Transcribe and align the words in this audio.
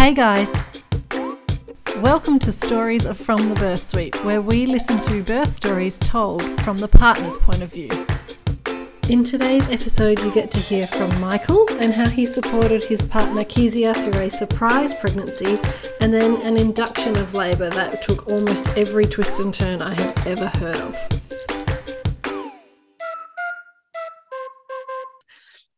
Hey 0.00 0.14
guys! 0.14 0.50
Welcome 1.96 2.38
to 2.38 2.50
Stories 2.50 3.04
of 3.04 3.18
From 3.18 3.50
the 3.50 3.54
Birth 3.56 3.86
Sweet, 3.86 4.24
where 4.24 4.40
we 4.40 4.64
listen 4.64 4.98
to 5.02 5.22
birth 5.22 5.54
stories 5.54 5.98
told 5.98 6.42
from 6.62 6.78
the 6.78 6.88
partner's 6.88 7.36
point 7.36 7.62
of 7.62 7.70
view. 7.70 7.90
In 9.10 9.22
today's 9.24 9.68
episode, 9.68 10.18
you 10.20 10.32
get 10.32 10.50
to 10.52 10.58
hear 10.58 10.86
from 10.86 11.20
Michael 11.20 11.66
and 11.72 11.92
how 11.92 12.08
he 12.08 12.24
supported 12.24 12.82
his 12.82 13.02
partner 13.02 13.44
Kezia 13.44 13.92
through 13.92 14.22
a 14.22 14.30
surprise 14.30 14.94
pregnancy 14.94 15.58
and 16.00 16.14
then 16.14 16.40
an 16.40 16.56
induction 16.56 17.14
of 17.18 17.34
labour 17.34 17.68
that 17.68 18.00
took 18.00 18.26
almost 18.26 18.66
every 18.78 19.04
twist 19.04 19.38
and 19.38 19.52
turn 19.52 19.82
I 19.82 19.92
have 20.00 20.26
ever 20.26 20.48
heard 20.48 20.76
of. 20.76 20.96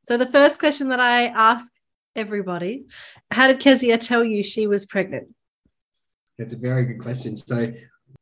So, 0.04 0.16
the 0.16 0.30
first 0.30 0.60
question 0.60 0.90
that 0.90 1.00
I 1.00 1.26
ask 1.26 1.72
everybody 2.14 2.84
how 3.30 3.46
did 3.46 3.60
Kezia 3.60 3.98
tell 3.98 4.24
you 4.24 4.42
she 4.42 4.66
was 4.66 4.86
pregnant? 4.86 5.28
That's 6.38 6.54
a 6.54 6.58
very 6.58 6.84
good 6.84 7.00
question. 7.00 7.36
So, 7.36 7.72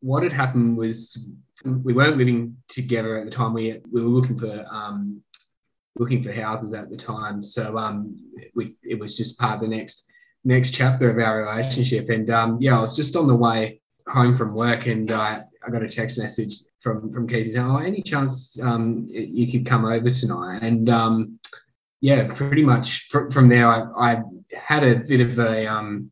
what 0.01 0.23
had 0.23 0.33
happened 0.33 0.77
was 0.77 1.27
we 1.65 1.93
weren't 1.93 2.17
living 2.17 2.57
together 2.69 3.17
at 3.17 3.25
the 3.25 3.31
time. 3.31 3.53
We 3.53 3.81
we 3.91 4.03
were 4.03 4.09
looking 4.09 4.39
for 4.39 4.65
um, 4.71 5.23
looking 5.97 6.23
for 6.23 6.33
houses 6.33 6.73
at 6.73 6.91
the 6.91 6.97
time. 6.97 7.43
So 7.43 7.77
um, 7.77 8.17
we 8.55 8.77
it 8.83 8.99
was 8.99 9.17
just 9.17 9.39
part 9.39 9.57
of 9.57 9.61
the 9.63 9.69
next 9.69 10.07
next 10.45 10.73
chapter 10.73 11.11
of 11.11 11.19
our 11.19 11.43
relationship. 11.43 12.09
And 12.09 12.31
um, 12.31 12.59
yeah, 12.61 12.79
I 12.79 12.81
was 12.81 12.97
just 12.97 13.17
on 13.17 13.27
the 13.27 13.37
way 13.37 13.81
home 14.09 14.35
from 14.35 14.55
work, 14.55 14.87
and 14.87 15.11
uh, 15.11 15.43
I 15.67 15.71
got 15.71 15.83
a 15.83 15.89
text 15.89 16.19
message 16.19 16.57
from 16.81 17.13
from 17.13 17.29
Casey 17.29 17.53
saying, 17.53 17.67
"Oh, 17.67 17.79
any 17.79 18.03
chance 18.03 18.59
um, 18.63 19.07
you 19.11 19.51
could 19.51 19.67
come 19.67 19.85
over 19.85 20.11
tonight?" 20.11 20.61
And 20.63 20.89
um, 20.89 21.40
yeah, 22.01 22.33
pretty 22.33 22.65
much 22.65 23.09
from, 23.09 23.31
from 23.31 23.49
there, 23.49 23.67
I, 23.67 23.87
I 23.97 24.23
had 24.57 24.85
a 24.85 25.01
bit 25.01 25.21
of 25.21 25.39
a 25.39 25.67
um, 25.67 26.11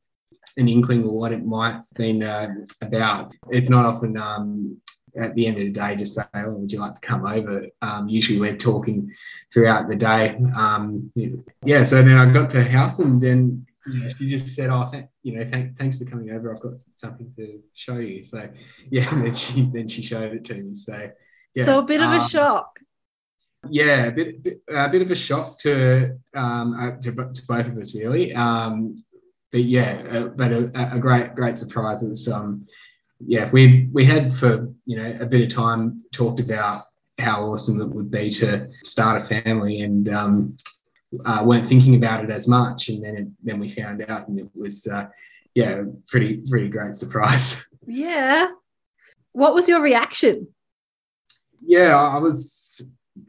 an 0.56 0.68
inkling 0.68 1.04
of 1.04 1.10
what 1.10 1.32
it 1.32 1.44
might 1.44 1.72
have 1.72 1.94
been 1.94 2.22
uh, 2.22 2.48
about. 2.82 3.32
It's 3.50 3.70
not 3.70 3.86
often 3.86 4.18
um, 4.18 4.80
at 5.18 5.34
the 5.34 5.46
end 5.46 5.56
of 5.56 5.64
the 5.64 5.70
day 5.70 5.96
just 5.96 6.14
say, 6.14 6.22
oh, 6.34 6.50
would 6.50 6.70
you 6.70 6.80
like 6.80 6.94
to 6.94 7.00
come 7.00 7.26
over? 7.26 7.66
Um, 7.80 8.08
usually 8.08 8.40
we're 8.40 8.56
talking 8.56 9.10
throughout 9.52 9.88
the 9.88 9.96
day. 9.96 10.36
Um, 10.56 11.10
yeah, 11.62 11.84
so 11.84 12.02
then 12.02 12.16
I 12.16 12.30
got 12.30 12.50
to 12.50 12.64
house 12.64 12.98
and 12.98 13.20
then 13.20 13.66
you 13.86 14.00
know, 14.00 14.10
she 14.18 14.28
just 14.28 14.54
said, 14.54 14.68
oh, 14.70 14.88
th- 14.90 15.06
you 15.22 15.36
know, 15.36 15.50
th- 15.50 15.72
thanks 15.78 15.98
for 15.98 16.04
coming 16.04 16.30
over. 16.30 16.54
I've 16.54 16.60
got 16.60 16.74
something 16.96 17.32
to 17.36 17.60
show 17.74 17.96
you. 17.96 18.22
So 18.22 18.48
yeah, 18.90 19.12
and 19.12 19.24
then 19.24 19.34
she 19.34 19.62
then 19.72 19.88
she 19.88 20.02
showed 20.02 20.32
it 20.34 20.44
to 20.44 20.54
me. 20.54 20.74
So 20.74 21.10
yeah. 21.54 21.64
So 21.64 21.78
a 21.78 21.82
bit 21.82 22.02
of 22.02 22.10
a 22.10 22.16
um, 22.16 22.28
shock. 22.28 22.78
Yeah, 23.68 24.06
a 24.06 24.12
bit, 24.12 24.62
a 24.68 24.88
bit 24.88 25.02
of 25.02 25.10
a 25.10 25.14
shock 25.14 25.58
to 25.60 26.16
um, 26.34 26.74
uh, 26.74 26.92
to, 27.00 27.12
to 27.12 27.42
both 27.46 27.66
of 27.66 27.76
us 27.76 27.94
really. 27.94 28.32
Um, 28.34 29.02
but 29.50 29.62
yeah, 29.62 30.02
uh, 30.10 30.28
but 30.28 30.52
a, 30.52 30.70
a, 30.94 30.98
great 30.98 31.34
great 31.34 31.56
surprise. 31.56 32.02
It's 32.02 32.28
um, 32.28 32.66
yeah, 33.20 33.50
we 33.50 33.88
we 33.92 34.04
had 34.04 34.32
for 34.32 34.68
you 34.86 34.96
know 34.96 35.16
a 35.20 35.26
bit 35.26 35.42
of 35.42 35.48
time 35.48 36.04
talked 36.12 36.40
about 36.40 36.84
how 37.18 37.42
awesome 37.44 37.80
it 37.80 37.88
would 37.88 38.10
be 38.10 38.30
to 38.30 38.68
start 38.84 39.20
a 39.20 39.42
family, 39.42 39.80
and 39.80 40.08
um, 40.08 40.56
uh, 41.24 41.42
weren't 41.44 41.66
thinking 41.66 41.96
about 41.96 42.24
it 42.24 42.30
as 42.30 42.46
much. 42.46 42.88
And 42.88 43.04
then 43.04 43.16
it, 43.16 43.26
then 43.42 43.58
we 43.58 43.68
found 43.68 44.04
out, 44.08 44.28
and 44.28 44.38
it 44.38 44.48
was 44.54 44.86
uh, 44.86 45.08
yeah, 45.54 45.82
pretty 46.06 46.42
pretty 46.48 46.68
great 46.68 46.94
surprise. 46.94 47.64
Yeah. 47.90 48.48
What 49.32 49.54
was 49.54 49.66
your 49.66 49.80
reaction? 49.80 50.48
Yeah, 51.60 51.98
I 51.98 52.18
was 52.18 52.86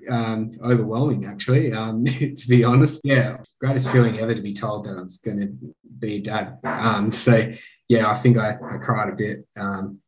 um, 0.10 0.58
overwhelming 0.64 1.26
actually. 1.26 1.72
Um, 1.72 2.06
to 2.06 2.48
be 2.48 2.64
honest, 2.64 3.02
yeah, 3.04 3.38
greatest 3.60 3.90
feeling 3.92 4.20
ever 4.20 4.34
to 4.34 4.42
be 4.42 4.54
told 4.54 4.86
that 4.86 4.98
I 4.98 5.02
was 5.02 5.18
going 5.18 5.40
to 5.40 5.76
be 6.00 6.16
a 6.16 6.22
dad. 6.22 6.60
Um, 6.64 7.12
so 7.12 7.52
yeah, 7.88 8.10
I 8.10 8.16
think 8.16 8.38
I, 8.38 8.52
I 8.52 8.78
cried 8.78 9.10
a 9.10 9.16
bit. 9.16 9.48
Um, 9.58 10.00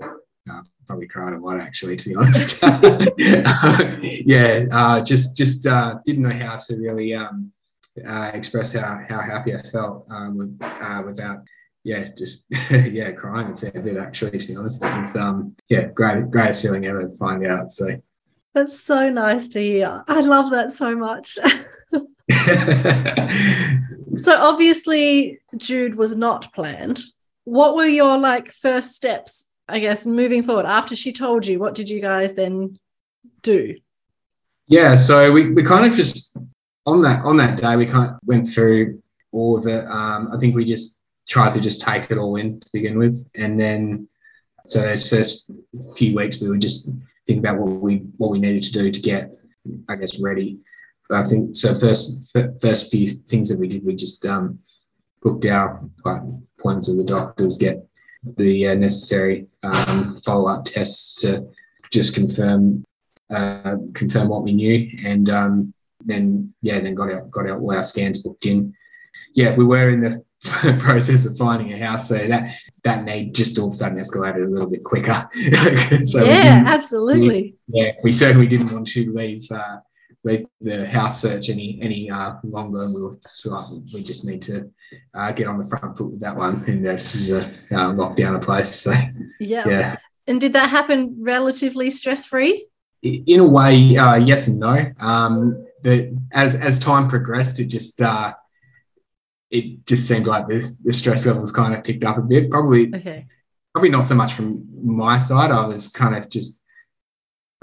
uh, 0.00 0.62
probably 0.86 1.08
cried 1.08 1.32
a 1.32 1.38
lot 1.38 1.58
actually, 1.58 1.96
to 1.96 2.08
be 2.08 2.14
honest. 2.14 2.62
yeah, 3.18 4.66
uh, 4.70 5.00
just 5.00 5.36
just 5.36 5.66
uh, 5.66 5.98
didn't 6.04 6.22
know 6.22 6.30
how 6.30 6.56
to 6.56 6.76
really 6.76 7.14
um, 7.14 7.52
uh, 8.06 8.30
express 8.34 8.72
how 8.72 9.04
how 9.08 9.20
happy 9.20 9.54
I 9.54 9.58
felt 9.58 10.06
um, 10.10 10.58
uh, 10.60 11.02
without 11.04 11.38
yeah, 11.86 12.08
just 12.18 12.46
yeah, 12.70 13.12
crying 13.12 13.52
a 13.52 13.56
fair 13.56 13.70
bit 13.70 13.96
actually. 13.96 14.38
To 14.38 14.46
be 14.46 14.56
honest, 14.56 14.82
it's 14.84 15.14
um 15.14 15.54
yeah, 15.68 15.86
great 15.86 16.30
greatest 16.30 16.62
feeling 16.62 16.84
ever 16.86 17.08
to 17.08 17.16
find 17.16 17.46
out. 17.46 17.70
So 17.70 17.86
that's 18.56 18.80
so 18.80 19.10
nice 19.10 19.48
to 19.48 19.60
hear. 19.60 20.02
I 20.08 20.20
love 20.20 20.50
that 20.52 20.72
so 20.72 20.96
much. 20.96 21.38
so 24.16 24.34
obviously 24.34 25.40
Jude 25.58 25.94
was 25.94 26.16
not 26.16 26.54
planned. 26.54 27.02
What 27.44 27.76
were 27.76 27.84
your 27.84 28.16
like 28.16 28.50
first 28.52 28.94
steps, 28.94 29.50
I 29.68 29.78
guess, 29.78 30.06
moving 30.06 30.42
forward 30.42 30.64
after 30.64 30.96
she 30.96 31.12
told 31.12 31.44
you? 31.44 31.58
What 31.58 31.74
did 31.74 31.90
you 31.90 32.00
guys 32.00 32.32
then 32.32 32.78
do? 33.42 33.76
Yeah, 34.68 34.94
so 34.94 35.30
we, 35.30 35.52
we 35.52 35.62
kind 35.62 35.84
of 35.84 35.94
just 35.94 36.38
on 36.86 37.02
that 37.02 37.22
on 37.26 37.36
that 37.36 37.58
day 37.58 37.76
we 37.76 37.84
kind 37.84 38.10
of 38.10 38.16
went 38.24 38.48
through 38.48 39.02
all 39.32 39.58
of 39.58 39.66
it. 39.66 39.84
Um, 39.84 40.30
I 40.32 40.38
think 40.38 40.56
we 40.56 40.64
just 40.64 41.02
tried 41.28 41.52
to 41.52 41.60
just 41.60 41.82
take 41.82 42.10
it 42.10 42.16
all 42.16 42.36
in 42.36 42.58
to 42.60 42.66
begin 42.72 42.96
with, 42.96 43.22
and 43.34 43.60
then 43.60 44.08
so 44.64 44.80
those 44.80 45.10
first 45.10 45.50
few 45.94 46.16
weeks 46.16 46.40
we 46.40 46.48
were 46.48 46.56
just 46.56 46.96
think 47.26 47.40
about 47.40 47.58
what 47.58 47.80
we 47.80 47.96
what 48.16 48.30
we 48.30 48.38
needed 48.38 48.62
to 48.64 48.72
do 48.72 48.90
to 48.90 49.00
get, 49.00 49.34
I 49.88 49.96
guess, 49.96 50.20
ready 50.22 50.58
I 51.10 51.22
think 51.22 51.54
so. 51.54 51.74
First, 51.74 52.36
first 52.60 52.90
few 52.90 53.06
things 53.06 53.48
that 53.48 53.58
we 53.58 53.68
did, 53.68 53.84
we 53.84 53.94
just 53.94 54.24
um, 54.26 54.58
booked 55.22 55.46
our 55.46 55.84
appointments 56.04 56.88
with 56.88 56.98
the 56.98 57.04
doctors, 57.04 57.56
get 57.56 57.86
the 58.36 58.68
uh, 58.68 58.74
necessary 58.74 59.46
um, 59.62 60.16
follow 60.16 60.48
up 60.48 60.64
tests 60.64 61.20
to 61.20 61.46
just 61.92 62.14
confirm 62.14 62.84
uh, 63.30 63.76
confirm 63.94 64.28
what 64.28 64.42
we 64.42 64.52
knew, 64.52 64.90
and 65.04 65.30
um, 65.30 65.74
then 66.04 66.52
yeah, 66.62 66.80
then 66.80 66.94
got 66.94 67.12
out 67.12 67.30
got 67.30 67.48
out 67.48 67.60
all 67.60 67.74
our 67.74 67.82
scans 67.82 68.22
booked 68.22 68.46
in. 68.46 68.74
Yeah, 69.34 69.54
we 69.54 69.64
were 69.64 69.90
in 69.90 70.00
the 70.00 70.24
process 70.78 71.26
of 71.26 71.36
finding 71.36 71.72
a 71.72 71.78
house, 71.78 72.08
so 72.08 72.16
that 72.16 72.54
that 72.84 73.04
need 73.04 73.34
just 73.34 73.58
all 73.58 73.68
of 73.68 73.72
a 73.72 73.76
sudden 73.76 73.98
escalated 73.98 74.46
a 74.46 74.50
little 74.50 74.68
bit 74.68 74.84
quicker. 74.84 75.28
so 76.04 76.24
yeah, 76.24 76.64
absolutely. 76.66 77.56
We, 77.68 77.80
yeah, 77.80 77.92
we 78.02 78.12
certainly 78.12 78.46
didn't 78.46 78.72
want 78.72 78.86
to 78.88 79.12
leave. 79.12 79.50
Uh, 79.50 79.78
leave 80.26 80.46
the 80.60 80.86
house 80.86 81.22
search 81.22 81.48
any 81.48 81.78
any 81.80 82.10
uh, 82.10 82.34
longer. 82.42 82.82
And 82.82 82.94
we 82.94 83.02
were 83.02 83.18
so 83.24 83.82
we 83.94 84.02
just 84.02 84.26
need 84.26 84.42
to 84.42 84.70
uh, 85.14 85.32
get 85.32 85.46
on 85.46 85.58
the 85.58 85.64
front 85.64 85.96
foot 85.96 86.10
with 86.10 86.20
that 86.20 86.36
one, 86.36 86.64
and 86.66 86.84
this 86.84 87.14
is 87.14 87.30
a 87.30 87.40
uh, 87.74 87.92
lockdown 87.92 88.36
a 88.36 88.38
place. 88.38 88.74
So 88.74 88.92
yeah, 89.40 89.66
yeah. 89.66 89.96
And 90.26 90.40
did 90.40 90.52
that 90.54 90.68
happen 90.70 91.16
relatively 91.20 91.90
stress 91.90 92.26
free? 92.26 92.66
In 93.02 93.40
a 93.40 93.48
way, 93.48 93.96
uh, 93.96 94.16
yes 94.16 94.48
and 94.48 94.58
no. 94.58 94.90
Um, 94.98 95.64
the, 95.82 96.18
as 96.32 96.54
as 96.56 96.78
time 96.80 97.08
progressed, 97.08 97.60
it 97.60 97.66
just 97.66 98.02
uh, 98.02 98.34
it 99.50 99.86
just 99.86 100.08
seemed 100.08 100.26
like 100.26 100.48
the, 100.48 100.78
the 100.84 100.92
stress 100.92 101.26
levels 101.26 101.52
kind 101.52 101.74
of 101.74 101.84
picked 101.84 102.04
up 102.04 102.18
a 102.18 102.22
bit. 102.22 102.50
Probably, 102.50 102.94
okay. 102.94 103.26
probably 103.72 103.90
not 103.90 104.08
so 104.08 104.14
much 104.14 104.34
from 104.34 104.66
my 104.82 105.18
side. 105.18 105.50
I 105.50 105.66
was 105.66 105.88
kind 105.88 106.16
of 106.16 106.28
just 106.28 106.64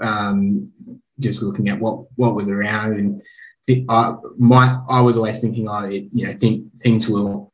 um, 0.02 0.72
just 1.20 1.42
looking 1.42 1.68
at 1.68 1.78
what 1.78 2.06
what 2.16 2.34
was 2.34 2.50
around 2.50 2.94
and 2.94 3.22
th- 3.66 3.84
I 3.88 4.14
my 4.36 4.80
I 4.88 5.00
was 5.00 5.16
always 5.16 5.40
thinking 5.40 5.68
oh 5.68 5.84
it, 5.84 6.08
you 6.12 6.26
know 6.26 6.32
think 6.32 6.72
things 6.80 7.08
will 7.08 7.52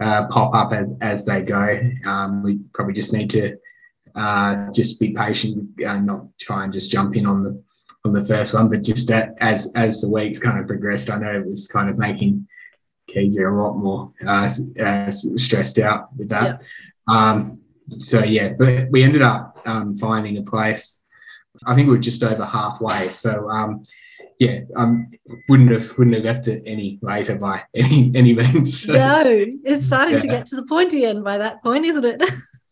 uh, 0.00 0.26
pop 0.30 0.54
up 0.54 0.72
as 0.72 0.94
as 1.00 1.24
they 1.24 1.42
go 1.42 1.78
um, 2.06 2.42
we 2.42 2.58
probably 2.72 2.94
just 2.94 3.12
need 3.12 3.30
to 3.30 3.56
uh, 4.14 4.70
just 4.72 5.00
be 5.00 5.12
patient 5.12 5.68
and 5.84 6.06
not 6.06 6.26
try 6.40 6.64
and 6.64 6.72
just 6.72 6.90
jump 6.90 7.16
in 7.16 7.26
on 7.26 7.42
the 7.42 7.62
on 8.04 8.12
the 8.12 8.24
first 8.24 8.54
one 8.54 8.68
but 8.68 8.82
just 8.82 9.08
that 9.08 9.34
as 9.40 9.72
as 9.74 10.00
the 10.00 10.10
weeks 10.10 10.38
kind 10.38 10.58
of 10.58 10.66
progressed 10.66 11.10
I 11.10 11.18
know 11.18 11.32
it 11.32 11.46
was 11.46 11.66
kind 11.66 11.88
of 11.88 11.98
making 11.98 12.46
Kezia 13.08 13.48
a 13.48 13.54
lot 13.54 13.74
more 13.76 14.12
uh, 14.26 14.48
uh, 14.80 15.10
stressed 15.10 15.78
out 15.78 16.08
with 16.16 16.28
that 16.30 16.62
yeah. 17.08 17.30
Um, 17.30 17.60
so 18.00 18.24
yeah 18.24 18.52
but 18.58 18.90
we 18.90 19.02
ended 19.02 19.22
up 19.22 19.60
um, 19.64 19.96
finding 19.96 20.38
a 20.38 20.42
place 20.42 21.06
I 21.64 21.74
think 21.74 21.88
we 21.88 21.94
are 21.94 22.00
just 22.00 22.22
over 22.22 22.44
halfway. 22.44 23.08
So 23.08 23.48
um, 23.50 23.84
yeah, 24.38 24.60
um, 24.76 25.10
wouldn't 25.48 25.70
have 25.70 25.96
wouldn't 25.96 26.16
have 26.16 26.24
left 26.24 26.48
it 26.48 26.62
any 26.66 26.98
later 27.02 27.36
by 27.36 27.62
any 27.74 28.12
any 28.14 28.34
means. 28.34 28.82
So, 28.84 28.92
no, 28.92 29.22
it's 29.26 29.86
starting 29.86 30.14
yeah. 30.14 30.20
to 30.20 30.28
get 30.28 30.46
to 30.46 30.56
the 30.56 30.66
pointy 30.66 31.04
end 31.04 31.24
by 31.24 31.38
that 31.38 31.62
point, 31.62 31.86
isn't 31.86 32.04
it? 32.04 32.22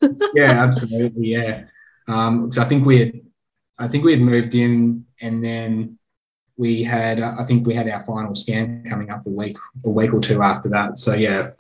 yeah, 0.35 0.65
absolutely. 0.65 1.29
Yeah. 1.29 1.65
Um, 2.07 2.51
so 2.51 2.61
I 2.61 2.67
think 2.67 2.85
we 2.85 2.99
had, 2.99 3.21
I 3.79 3.89
think 3.89 4.05
we 4.05 4.13
had 4.13 4.21
moved 4.21 4.55
in, 4.55 5.07
and 5.21 5.43
then 5.43 5.99
we 6.57 6.83
had, 6.83 7.21
I 7.21 7.45
think 7.45 7.67
we 7.67 7.75
had 7.75 7.89
our 7.89 8.03
final 8.05 8.35
scan 8.35 8.85
coming 8.89 9.11
up 9.11 9.27
a 9.27 9.31
week, 9.31 9.57
a 9.85 9.91
week 9.91 10.13
or 10.13 10.21
two 10.21 10.43
after 10.43 10.69
that. 10.71 10.99
So 10.99 11.15
yeah. 11.15 11.51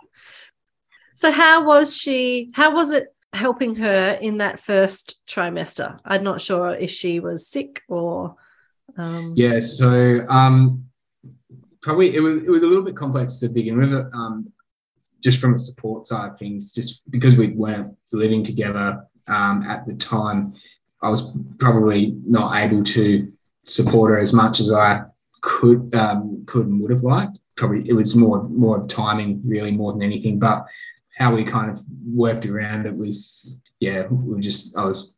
So 1.17 1.31
how 1.31 1.64
was 1.64 1.96
she? 1.96 2.50
How 2.55 2.75
was 2.75 2.91
it 2.91 3.14
helping 3.35 3.75
her 3.76 4.19
in 4.20 4.38
that 4.38 4.58
first 4.58 5.19
trimester. 5.26 5.99
I'm 6.05 6.23
not 6.23 6.41
sure 6.41 6.75
if 6.75 6.91
she 6.91 7.20
was 7.20 7.46
sick 7.46 7.82
or. 7.88 8.37
Um... 8.96 9.32
Yeah, 9.37 9.61
so 9.61 10.25
um, 10.29 10.87
probably 11.82 12.14
it 12.14 12.20
was 12.20 12.46
it 12.46 12.50
was 12.50 12.62
a 12.62 12.67
little 12.67 12.85
bit 12.85 12.96
complex 12.96 13.38
to 13.41 13.49
begin 13.49 13.79
with. 13.79 13.93
Um, 13.93 14.52
just 15.23 15.41
from 15.41 15.55
a 15.55 15.58
support 15.58 16.06
side 16.06 16.32
of 16.32 16.38
things, 16.38 16.73
just 16.73 17.11
because 17.11 17.37
we 17.37 17.49
weren't 17.49 17.96
living 18.12 18.44
together 18.44 19.06
um, 19.26 19.62
at 19.62 19.87
the 19.87 19.94
time, 19.94 20.52
I 21.02 21.08
was 21.08 21.35
probably 21.58 22.14
not 22.26 22.55
able 22.56 22.85
to 22.85 23.32
support 23.64 24.11
her 24.11 24.19
as 24.19 24.32
much 24.32 24.61
as 24.61 24.72
I 24.72 25.02
could 25.40 25.94
um, 25.94 26.44
could 26.46 26.66
and 26.66 26.81
would 26.81 26.90
have 26.90 27.02
liked. 27.02 27.38
Probably 27.56 27.88
it 27.88 27.93
was 27.93 28.16
more 28.16 28.43
more 28.44 28.78
of 28.78 28.88
timing, 28.88 29.43
really, 29.44 29.70
more 29.70 29.93
than 29.93 30.02
anything. 30.02 30.38
But 30.38 30.66
how 31.16 31.34
we 31.34 31.44
kind 31.44 31.70
of 31.70 31.82
worked 32.06 32.46
around 32.46 32.87
it 32.87 32.96
was, 32.96 33.61
yeah, 33.81 34.06
we 34.08 34.40
just 34.40 34.76
I 34.76 34.84
was 34.84 35.16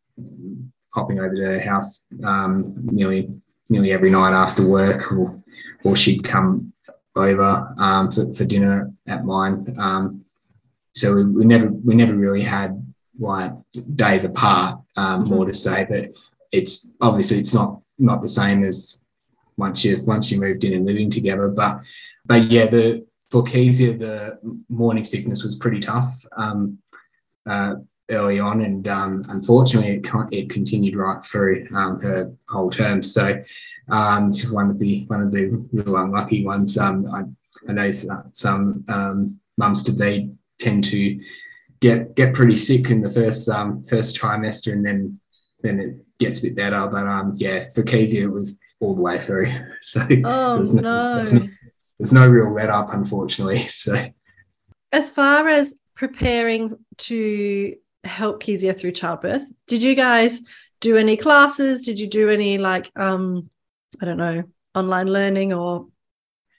popping 0.95 1.21
over 1.21 1.35
to 1.35 1.45
her 1.45 1.61
house 1.61 2.07
um, 2.25 2.75
nearly 2.83 3.31
nearly 3.69 3.93
every 3.93 4.11
night 4.11 4.33
after 4.33 4.67
work, 4.67 5.13
or 5.13 5.43
or 5.85 5.97
she'd 5.97 6.25
come 6.25 6.73
over 7.15 7.75
um, 7.79 8.11
for, 8.11 8.33
for 8.35 8.45
dinner 8.45 8.93
at 9.07 9.25
mine. 9.25 9.75
Um, 9.79 10.25
so 10.95 11.15
we, 11.15 11.25
we, 11.25 11.45
never 11.45 11.69
we 11.69 11.95
never 11.95 12.15
really 12.15 12.43
had 12.43 12.83
like 13.19 13.53
days 13.95 14.25
apart. 14.25 14.81
Um. 14.97 15.25
More 15.25 15.47
to 15.47 15.55
say 15.55 15.87
that 15.91 16.15
it's 16.53 16.97
obviously 17.01 17.39
it's 17.39 17.55
not 17.55 17.81
not 17.99 18.23
the 18.23 18.29
same 18.29 18.65
as 18.65 19.01
once 19.57 19.85
you 19.85 20.03
once 20.05 20.31
you 20.31 20.41
moved 20.41 20.65
in 20.65 20.75
and 20.75 20.87
living 20.87 21.11
together. 21.11 21.49
But 21.49 21.81
but 22.25 22.45
yeah, 22.45 22.67
the 22.67 23.07
for 23.31 23.43
Kezia 23.43 23.95
the 23.95 24.39
morning 24.69 25.05
sickness 25.05 25.43
was 25.43 25.57
pretty 25.57 25.81
tough 25.81 26.25
um, 26.37 26.79
uh, 27.47 27.77
early 28.11 28.39
on, 28.39 28.63
and 28.63 28.87
um, 28.89 29.25
unfortunately 29.29 29.93
it 29.93 30.07
it 30.33 30.51
continued 30.51 30.97
right 30.97 31.25
through 31.25 31.67
um, 31.75 32.01
her 32.01 32.33
whole 32.49 32.71
term. 32.71 33.03
So 33.03 33.43
um, 33.89 34.33
one 34.51 34.71
of 34.71 34.79
the 34.79 35.05
one 35.07 35.23
of 35.23 35.33
the 35.33 35.49
real 35.73 35.97
unlucky 35.97 36.45
ones. 36.45 36.77
Um, 36.79 37.07
I, 37.07 37.23
I 37.69 37.73
know 37.73 37.91
some 37.91 38.85
um, 38.89 39.41
mums 39.57 39.83
to 39.85 39.93
be 39.93 40.31
tend 40.59 40.85
to 40.85 41.21
get 41.81 42.15
get 42.15 42.35
pretty 42.35 42.57
sick 42.57 42.91
in 42.91 43.01
the 43.01 43.11
first 43.11 43.49
um, 43.49 43.85
first 43.85 44.19
trimester, 44.21 44.73
and 44.73 44.85
then 44.85 45.21
then 45.63 45.81
it 45.81 46.06
gets 46.19 46.41
a 46.41 46.43
bit 46.43 46.57
better. 46.57 46.89
But 46.91 47.07
um, 47.07 47.33
yeah, 47.37 47.69
for 47.75 47.83
Kezia, 47.83 48.25
it 48.25 48.33
was 48.33 48.61
all 48.81 48.95
the 48.95 49.03
way 49.03 49.19
through. 49.19 49.53
So 49.83 50.01
oh 50.25 50.57
there's 50.57 50.75
no, 50.75 50.83
no. 50.83 51.15
There's 51.17 51.33
no, 51.33 51.49
there's 51.99 52.13
no 52.13 52.29
real 52.29 52.53
let 52.53 52.71
up, 52.71 52.93
unfortunately. 52.93 53.59
So 53.69 53.97
as 54.93 55.11
far 55.11 55.49
as 55.49 55.75
preparing 55.95 56.77
to 56.99 57.75
help 58.05 58.43
Kezia 58.43 58.73
through 58.73 58.93
childbirth, 58.93 59.45
did 59.67 59.83
you 59.83 59.95
guys 59.95 60.41
do 60.81 60.97
any 60.97 61.17
classes? 61.17 61.83
Did 61.83 61.99
you 61.99 62.07
do 62.07 62.31
any 62.31 62.59
like 62.59 62.91
um 62.97 63.51
I 64.01 64.05
don't 64.05 64.19
know, 64.19 64.45
online 64.75 65.09
learning 65.09 65.53
or 65.53 65.89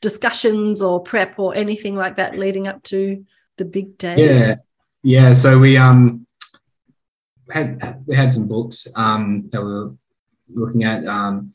discussions 0.01 0.81
or 0.81 1.01
prep 1.01 1.39
or 1.39 1.55
anything 1.55 1.95
like 1.95 2.17
that 2.17 2.37
leading 2.37 2.67
up 2.67 2.83
to 2.83 3.25
the 3.57 3.65
big 3.65 3.97
day? 3.97 4.15
Yeah, 4.17 4.55
yeah. 5.03 5.33
So 5.33 5.59
we 5.59 5.77
um 5.77 6.26
had 7.51 8.03
we 8.05 8.15
had 8.15 8.33
some 8.33 8.47
books 8.47 8.87
um 8.95 9.49
that 9.51 9.61
we 9.61 9.67
were 9.67 9.93
looking 10.53 10.83
at. 10.83 11.05
Um, 11.05 11.53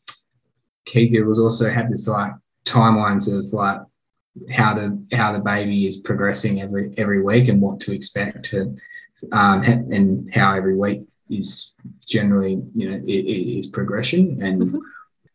Kezia 0.85 1.25
was 1.25 1.39
also 1.39 1.71
had 1.71 1.91
this 1.91 2.09
like 2.09 2.33
timelines 2.65 3.33
of 3.33 3.53
like 3.53 3.81
how 4.51 4.75
the 4.75 5.05
how 5.13 5.33
the 5.33 5.41
baby 5.41 5.87
is 5.87 5.99
progressing 5.99 6.61
every 6.61 6.93
every 6.97 7.23
week 7.23 7.49
and 7.49 7.61
what 7.61 7.81
to 7.81 7.93
expect 7.93 8.45
to 8.47 8.75
um, 9.33 9.63
and 9.63 10.33
how 10.35 10.55
every 10.55 10.77
week 10.77 11.03
is 11.31 11.75
generally 12.07 12.63
you 12.75 12.91
know 12.91 13.01
is 13.07 13.67
progression 13.67 14.43
and 14.43 14.63
mm-hmm. 14.63 14.79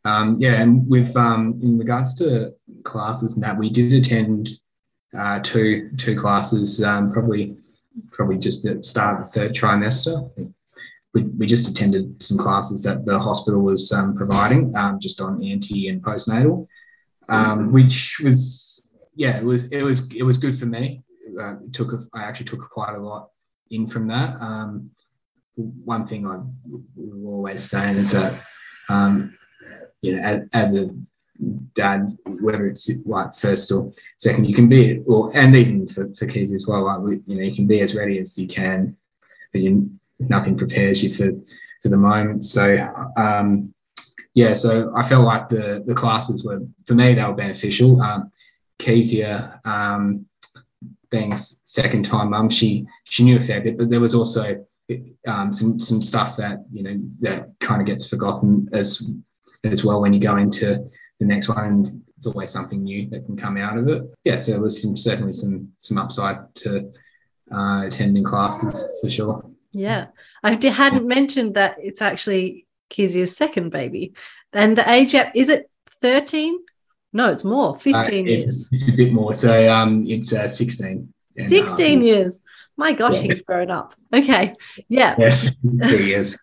Um, 0.08 0.38
yeah, 0.40 0.62
and 0.62 0.88
with 0.90 1.18
um, 1.18 1.60
in 1.62 1.78
regards 1.78 2.16
to 2.20 2.54
classes 2.84 3.34
and 3.34 3.44
that, 3.44 3.58
we 3.58 3.70
did 3.70 3.92
attend 3.92 4.48
uh, 5.18 5.42
two 5.42 5.90
two 5.98 6.16
classes, 6.16 6.82
um, 6.82 7.12
probably 7.12 7.58
probably 8.10 8.38
just 8.38 8.64
the 8.64 8.84
start 8.84 9.20
of 9.20 9.26
the 9.26 9.32
third 9.32 9.54
trimester. 9.54 10.30
We, 11.14 11.24
we 11.24 11.48
just 11.48 11.70
attended 11.70 12.22
some 12.22 12.38
classes 12.38 12.84
that 12.84 13.06
the 13.06 13.18
hospital 13.18 13.62
was 13.62 13.92
um, 13.92 14.16
providing, 14.16 14.76
um, 14.76 15.00
just 15.00 15.22
on 15.22 15.44
anti 15.44 15.88
and 15.90 16.02
postnatal, 16.02 16.68
um, 17.30 17.72
which 17.72 18.20
was 18.24 18.96
yeah, 19.16 19.38
it 19.38 19.44
was 19.44 19.64
it 19.66 19.82
was 19.82 20.14
it 20.14 20.24
was 20.24 20.38
good 20.38 20.58
for 20.58 20.66
me. 20.66 21.04
Uh, 21.40 21.56
it 21.64 21.74
took 21.74 21.94
a, 21.94 22.00
I 22.14 22.24
actually 22.24 22.46
took 22.46 22.70
quite 22.70 22.96
a 22.96 23.02
lot 23.02 23.30
in 23.72 23.88
from 23.88 24.08
that. 24.08 24.40
Um, 24.40 24.92
one 25.56 26.06
thing 26.06 26.28
I 26.28 26.40
we 26.96 27.26
always 27.26 27.64
saying 27.64 27.96
is 27.96 28.12
that 28.12 28.40
um, 28.90 29.36
you 30.02 30.16
know, 30.16 30.22
as, 30.22 30.42
as 30.54 30.76
a 30.76 30.90
dad, 31.74 32.18
whether 32.42 32.66
it's 32.66 32.90
like 33.06 33.34
first 33.36 33.72
or 33.72 33.94
second, 34.18 34.46
you 34.46 34.56
can 34.56 34.68
be, 34.68 35.04
or 35.06 35.32
and 35.36 35.56
even 35.56 35.88
for, 35.88 36.14
for 36.16 36.26
kids 36.26 36.54
as 36.54 36.68
well, 36.68 36.86
like 36.86 37.20
you 37.26 37.36
know, 37.36 37.44
you 37.44 37.56
can 37.56 37.68
be 37.68 37.82
as 37.82 37.96
ready 37.96 38.18
as 38.20 38.38
you 38.38 38.48
can, 38.48 38.96
but 39.52 39.62
you, 39.62 39.90
nothing 40.20 40.58
prepares 40.58 41.04
you 41.04 41.10
for 41.10 41.40
for 41.82 41.90
the 41.90 41.98
moment. 41.98 42.44
So 42.44 42.78
um, 43.18 43.74
yeah, 44.34 44.54
so 44.54 44.92
I 44.96 45.08
felt 45.08 45.26
like 45.26 45.50
the 45.50 45.84
the 45.86 45.96
classes 45.96 46.44
were 46.44 46.62
for 46.86 46.94
me 46.94 47.14
they 47.14 47.24
were 47.24 47.34
beneficial. 47.34 48.02
Um, 48.02 48.32
Kezia, 48.80 49.60
um, 49.66 50.28
being 51.10 51.36
second 51.36 52.06
time 52.06 52.30
mum, 52.32 52.50
she 52.50 52.86
she 53.06 53.24
knew 53.24 53.38
a 53.38 53.42
fair 53.42 53.62
bit, 53.62 53.78
but 53.78 53.90
there 53.90 54.00
was 54.00 54.14
also 54.14 54.66
um, 55.28 55.52
some 55.52 55.80
some 55.80 56.02
stuff 56.02 56.38
that 56.38 56.66
you 56.72 56.84
know 56.84 57.00
that 57.20 57.50
kind 57.60 57.82
of 57.82 57.88
gets 57.88 58.08
forgotten 58.08 58.70
as 58.74 59.16
as 59.64 59.84
well 59.84 60.02
when 60.02 60.14
you 60.14 60.20
go 60.20 60.38
into 60.38 60.88
the 61.20 61.26
next 61.26 61.50
one 61.50 61.58
and 61.58 62.04
it's 62.16 62.26
always 62.26 62.52
something 62.52 62.84
new 62.84 63.08
that 63.10 63.26
can 63.26 63.36
come 63.36 63.58
out 63.58 63.78
of 63.78 63.88
it 63.88 64.04
yeah 64.24 64.40
so 64.40 64.52
there 64.52 64.62
was 64.62 64.82
some 64.82 64.96
certainly 64.96 65.34
some 65.34 65.72
some 65.80 65.98
upside 65.98 66.54
to 66.56 66.92
uh, 67.52 67.84
attending 67.86 68.24
classes 68.24 68.86
for 69.02 69.10
sure 69.10 69.46
yeah 69.72 70.08
i 70.44 70.52
hadn't 70.52 71.08
mentioned 71.08 71.54
that 71.56 71.76
it's 71.80 72.02
actually 72.02 72.66
Kezia's 72.90 73.36
second 73.36 73.70
baby 73.70 74.14
and 74.54 74.78
the 74.78 74.90
age 74.90 75.12
gap 75.12 75.32
is 75.36 75.50
it 75.50 75.70
13 76.02 76.60
no 77.14 77.32
it's 77.32 77.44
more 77.44 77.76
15 77.76 77.96
uh, 77.96 78.02
it, 78.04 78.26
years 78.26 78.70
it's 78.72 78.94
a 78.94 78.98
bit 78.98 79.14
more 79.14 79.34
so 79.34 79.72
um 79.72 80.04
it's 80.08 80.34
uh, 80.34 80.48
16 80.48 81.14
16 81.38 82.02
years 82.02 82.42
my 82.78 82.94
gosh, 82.94 83.16
yeah. 83.16 83.22
he's 83.22 83.42
grown 83.42 83.72
up. 83.72 83.96
Okay. 84.14 84.56
Yeah. 84.88 85.16
Yes, 85.18 85.52
he 85.84 86.14
is. 86.14 86.38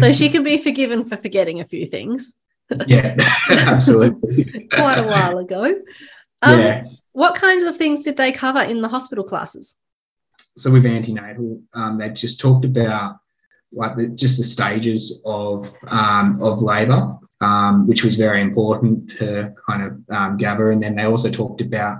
so 0.00 0.12
she 0.12 0.28
can 0.28 0.44
be 0.44 0.56
forgiven 0.56 1.04
for 1.04 1.16
forgetting 1.16 1.60
a 1.60 1.64
few 1.64 1.84
things. 1.84 2.34
Yeah, 2.86 3.16
absolutely. 3.50 4.68
Quite 4.72 4.98
a 4.98 5.06
while 5.06 5.38
ago. 5.38 5.64
Um, 6.42 6.60
yeah. 6.60 6.84
What 7.12 7.34
kinds 7.34 7.64
of 7.64 7.76
things 7.76 8.02
did 8.02 8.16
they 8.16 8.32
cover 8.32 8.60
in 8.60 8.82
the 8.82 8.88
hospital 8.88 9.24
classes? 9.24 9.76
So 10.56 10.70
with 10.70 10.86
antenatal, 10.86 11.62
um, 11.74 11.98
they 11.98 12.10
just 12.10 12.40
talked 12.40 12.64
about 12.64 13.18
like 13.72 13.96
the, 13.96 14.08
just 14.08 14.38
the 14.38 14.44
stages 14.44 15.22
of 15.24 15.72
um, 15.88 16.40
of 16.42 16.62
labour, 16.62 17.16
um, 17.40 17.86
which 17.86 18.04
was 18.04 18.16
very 18.16 18.40
important 18.40 19.10
to 19.18 19.54
kind 19.68 19.82
of 19.82 20.16
um, 20.16 20.36
gather. 20.36 20.70
And 20.70 20.82
then 20.82 20.96
they 20.96 21.04
also 21.04 21.30
talked 21.30 21.60
about 21.60 21.98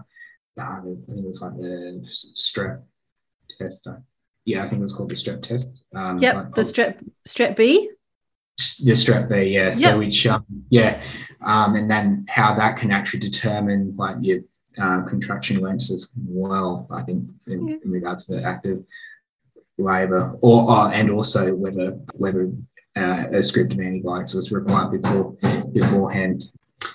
uh, 0.58 0.78
I 0.78 0.80
think 0.82 1.00
it 1.08 1.24
was 1.24 1.42
like 1.42 1.56
the 1.56 2.02
strep 2.34 2.82
test. 3.48 3.88
Yeah, 4.44 4.62
I 4.62 4.68
think 4.68 4.80
it 4.80 4.84
was 4.84 4.92
called 4.92 5.10
the 5.10 5.14
strep 5.14 5.42
test. 5.42 5.82
Um, 5.94 6.18
yep, 6.18 6.54
the 6.54 6.62
strep 6.62 7.02
strep 7.28 7.56
B. 7.56 7.90
The 8.56 8.92
strep 8.92 9.28
B, 9.28 9.50
yeah. 9.50 9.66
Yep. 9.66 9.74
So 9.74 9.98
which, 9.98 10.26
um, 10.26 10.44
yeah, 10.70 11.02
um, 11.44 11.74
and 11.76 11.90
then 11.90 12.24
how 12.28 12.54
that 12.54 12.76
can 12.76 12.90
actually 12.90 13.20
determine 13.20 13.94
like 13.96 14.16
your 14.20 14.40
uh, 14.78 15.02
contraction 15.02 15.60
lengths 15.60 15.90
as 15.90 16.10
well. 16.16 16.86
I 16.90 17.02
think 17.02 17.28
in, 17.46 17.68
yeah. 17.68 17.76
in 17.84 17.90
regards 17.90 18.26
to 18.26 18.42
active 18.42 18.82
labour, 19.78 20.36
or 20.42 20.70
uh, 20.70 20.90
and 20.90 21.10
also 21.10 21.54
whether 21.54 21.92
whether 22.14 22.50
uh, 22.96 23.24
a 23.32 23.42
script 23.42 23.74
of 23.74 23.80
antibiotics 23.80 24.34
was 24.34 24.50
required 24.50 25.02
before 25.02 25.36
beforehand. 25.72 26.44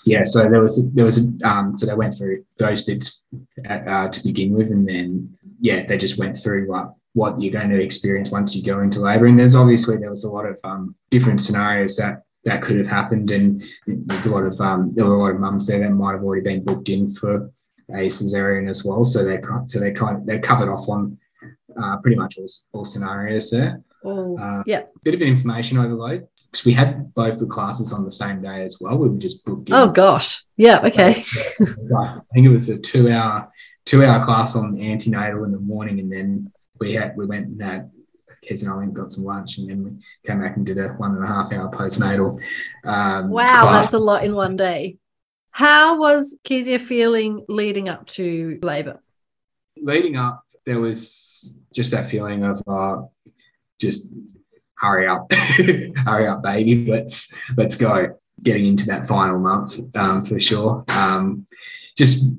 Yeah, 0.05 0.23
so 0.23 0.49
there 0.49 0.61
was 0.61 0.91
there 0.93 1.05
was 1.05 1.29
um, 1.43 1.77
so 1.77 1.85
they 1.85 1.93
went 1.93 2.15
through 2.15 2.43
those 2.57 2.83
bits 2.83 3.23
at, 3.65 3.87
uh, 3.87 4.09
to 4.09 4.23
begin 4.23 4.53
with, 4.53 4.71
and 4.71 4.87
then 4.87 5.37
yeah, 5.59 5.85
they 5.85 5.97
just 5.97 6.17
went 6.17 6.37
through 6.37 6.67
what 6.67 6.95
what 7.13 7.39
you're 7.39 7.51
going 7.51 7.69
to 7.69 7.81
experience 7.81 8.31
once 8.31 8.55
you 8.55 8.63
go 8.63 8.81
into 8.81 8.99
labour. 8.99 9.25
And 9.25 9.37
there's 9.37 9.55
obviously 9.55 9.97
there 9.97 10.09
was 10.09 10.23
a 10.23 10.29
lot 10.29 10.45
of 10.45 10.59
um, 10.63 10.95
different 11.09 11.41
scenarios 11.41 11.95
that 11.97 12.23
that 12.43 12.63
could 12.63 12.77
have 12.77 12.87
happened, 12.87 13.29
and 13.29 13.63
there's 13.85 14.25
a 14.25 14.31
lot 14.31 14.43
of 14.43 14.59
um, 14.59 14.91
there 14.95 15.05
were 15.05 15.15
a 15.15 15.19
lot 15.19 15.31
of 15.31 15.39
mums 15.39 15.67
there 15.67 15.79
that 15.79 15.91
might 15.91 16.13
have 16.13 16.23
already 16.23 16.41
been 16.41 16.63
booked 16.63 16.89
in 16.89 17.11
for 17.11 17.51
a 17.89 18.07
cesarean 18.07 18.69
as 18.69 18.83
well. 18.83 19.03
So 19.03 19.23
they 19.23 19.39
so 19.67 19.79
they 19.79 19.91
kind 19.91 20.17
of 20.17 20.25
they 20.25 20.39
covered 20.39 20.69
off 20.69 20.89
on 20.89 21.17
uh, 21.81 21.97
pretty 21.97 22.17
much 22.17 22.37
all, 22.37 22.47
all 22.73 22.85
scenarios 22.85 23.51
there. 23.51 23.83
Oh, 24.03 24.35
uh, 24.37 24.63
yeah. 24.65 24.83
Bit 25.03 25.15
of 25.15 25.21
an 25.21 25.27
information 25.27 25.77
overload 25.77 26.27
because 26.45 26.65
we 26.65 26.71
had 26.71 27.13
both 27.13 27.37
the 27.37 27.45
classes 27.45 27.93
on 27.93 28.03
the 28.03 28.11
same 28.11 28.41
day 28.41 28.63
as 28.63 28.79
well. 28.81 28.97
We 28.97 29.09
were 29.09 29.17
just 29.17 29.45
booked 29.45 29.69
in. 29.69 29.75
Oh 29.75 29.87
gosh, 29.89 30.43
yeah, 30.57 30.81
okay. 30.83 31.23
I 31.59 32.19
think 32.33 32.45
it 32.45 32.49
was 32.49 32.69
a 32.69 32.79
two-hour 32.79 33.47
two 33.85 34.03
hour 34.03 34.23
class 34.25 34.55
on 34.55 34.79
antenatal 34.79 35.43
in 35.43 35.51
the 35.51 35.59
morning, 35.59 35.99
and 35.99 36.11
then 36.11 36.51
we 36.81 36.93
had 36.93 37.15
we 37.15 37.25
went 37.25 37.47
and 37.47 37.61
had 37.63 37.91
Kez 38.50 38.63
and 38.63 38.71
I 38.71 38.75
went 38.75 38.88
and 38.88 38.95
got 38.95 39.11
some 39.11 39.23
lunch, 39.23 39.59
and 39.59 39.69
then 39.69 39.83
we 39.83 39.91
came 40.27 40.41
back 40.41 40.57
and 40.57 40.65
did 40.65 40.79
a 40.79 40.89
one 40.93 41.15
and 41.15 41.23
a 41.23 41.27
half 41.27 41.53
hour 41.53 41.69
postnatal. 41.69 42.41
Um, 42.83 43.29
wow, 43.29 43.45
class. 43.45 43.85
that's 43.85 43.93
a 43.93 44.00
lot 44.00 44.23
in 44.25 44.33
one 44.33 44.57
day. 44.57 44.97
How 45.51 46.00
was 46.00 46.35
Kezia 46.43 46.79
feeling 46.79 47.45
leading 47.47 47.88
up 47.88 48.07
to 48.07 48.59
labour? 48.63 49.00
leading 49.81 50.15
up, 50.15 50.43
there 50.65 50.79
was 50.79 51.63
just 51.73 51.91
that 51.91 52.09
feeling 52.09 52.43
of 52.43 52.61
uh, 52.67 53.03
just 53.79 54.13
hurry 54.75 55.07
up, 55.07 55.31
hurry 56.05 56.27
up, 56.27 56.41
baby. 56.41 56.85
Let's 56.85 57.33
let's 57.55 57.75
go. 57.75 58.17
Getting 58.41 58.65
into 58.65 58.88
that 58.88 59.07
final 59.07 59.38
month 59.38 59.79
um, 59.95 60.25
for 60.25 60.39
sure. 60.39 60.83
Um, 60.89 61.45
just 61.95 62.33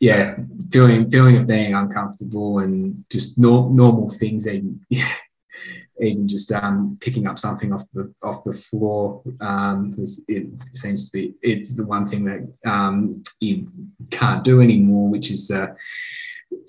yeah, 0.00 0.36
feeling 0.72 1.10
feeling 1.10 1.36
of 1.36 1.46
being 1.46 1.74
uncomfortable 1.74 2.58
and 2.60 3.04
just 3.10 3.38
no, 3.38 3.68
normal 3.68 4.10
things, 4.10 4.46
even 4.46 4.80
even 6.00 6.26
just 6.26 6.50
um, 6.52 6.98
picking 7.00 7.26
up 7.26 7.38
something 7.38 7.72
off 7.72 7.84
the 7.94 8.12
off 8.22 8.44
the 8.44 8.52
floor. 8.52 9.22
Um, 9.40 9.94
it 10.28 10.48
seems 10.70 11.10
to 11.10 11.12
be 11.12 11.34
it's 11.42 11.76
the 11.76 11.86
one 11.86 12.08
thing 12.08 12.24
that 12.24 12.70
um, 12.70 13.22
you 13.40 13.70
can't 14.10 14.44
do 14.44 14.60
anymore, 14.60 15.08
which 15.08 15.30
is 15.30 15.50
uh, 15.50 15.74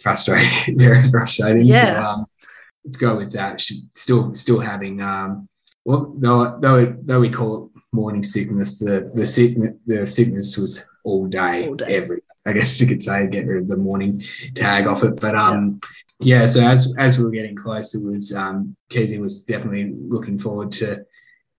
frustrating, 0.01 0.77
very 0.77 1.03
frustrating. 1.09 1.65
Yeah. 1.65 2.01
So, 2.01 2.09
um, 2.09 2.25
let's 2.83 2.97
go 2.97 3.15
with 3.17 3.31
that. 3.33 3.61
Still, 3.95 4.35
still 4.35 4.59
having 4.59 5.01
um, 5.01 5.49
well, 5.85 6.13
though, 6.17 6.57
though, 6.59 6.97
though 7.03 7.19
we 7.19 7.29
call 7.29 7.65
it 7.65 7.81
morning 7.91 8.23
sickness, 8.23 8.79
the 8.79 9.11
the 9.13 9.25
sickness 9.25 9.75
the 9.85 10.05
sickness 10.05 10.57
was 10.57 10.87
all 11.03 11.27
day, 11.27 11.67
All 11.67 11.75
day. 11.75 11.95
every. 11.95 12.21
I 12.45 12.53
guess 12.53 12.79
you 12.79 12.87
could 12.87 13.01
say 13.01 13.27
get 13.27 13.47
rid 13.47 13.63
of 13.63 13.67
the 13.67 13.77
morning 13.77 14.21
tag 14.53 14.87
off 14.87 15.03
it, 15.03 15.19
but 15.19 15.35
um, 15.35 15.79
yeah. 16.19 16.45
So 16.45 16.61
as 16.61 16.93
as 16.97 17.17
we 17.17 17.25
were 17.25 17.31
getting 17.31 17.55
close, 17.55 17.95
it 17.95 18.05
was 18.05 18.33
um, 18.33 18.75
Keezy 18.89 19.19
was 19.19 19.43
definitely 19.43 19.93
looking 19.97 20.37
forward 20.37 20.71
to 20.73 21.05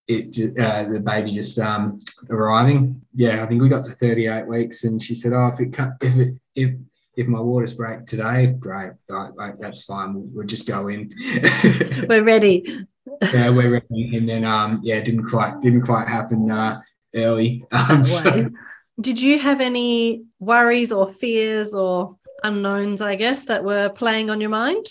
it. 0.08 0.58
Uh, 0.58 0.84
the 0.84 1.00
baby 1.00 1.32
just 1.32 1.58
um 1.58 2.00
arriving. 2.30 3.02
Yeah, 3.14 3.42
I 3.42 3.46
think 3.46 3.62
we 3.62 3.68
got 3.68 3.84
to 3.86 3.90
38 3.90 4.46
weeks, 4.46 4.84
and 4.84 5.02
she 5.02 5.14
said, 5.14 5.32
"Oh, 5.32 5.48
if 5.48 5.60
it 5.60 5.76
if 6.00 6.16
it 6.16 6.34
if 6.54 6.70
if 7.16 7.26
my 7.26 7.40
waters 7.40 7.74
break 7.74 8.04
today, 8.04 8.54
great, 8.58 8.92
like, 9.08 9.32
like 9.36 9.58
that's 9.58 9.84
fine. 9.84 10.14
We'll, 10.14 10.28
we'll 10.32 10.46
just 10.46 10.68
go 10.68 10.88
in." 10.88 11.10
We're 12.08 12.22
ready. 12.22 12.86
yeah, 13.32 13.50
we're 13.50 13.70
ready. 13.70 14.16
And 14.16 14.28
then 14.28 14.44
um, 14.44 14.80
yeah, 14.82 14.96
it 14.96 15.04
didn't 15.04 15.26
quite 15.26 15.60
didn't 15.60 15.82
quite 15.82 16.06
happen 16.08 16.50
uh, 16.50 16.80
early. 17.14 17.64
Um, 17.72 18.02
so. 18.02 18.50
Did 19.00 19.20
you 19.20 19.38
have 19.38 19.60
any 19.60 20.24
worries 20.38 20.92
or 20.92 21.10
fears 21.10 21.74
or 21.74 22.16
unknowns, 22.42 23.02
I 23.02 23.16
guess, 23.16 23.44
that 23.46 23.64
were 23.64 23.90
playing 23.90 24.30
on 24.30 24.40
your 24.40 24.50
mind? 24.50 24.86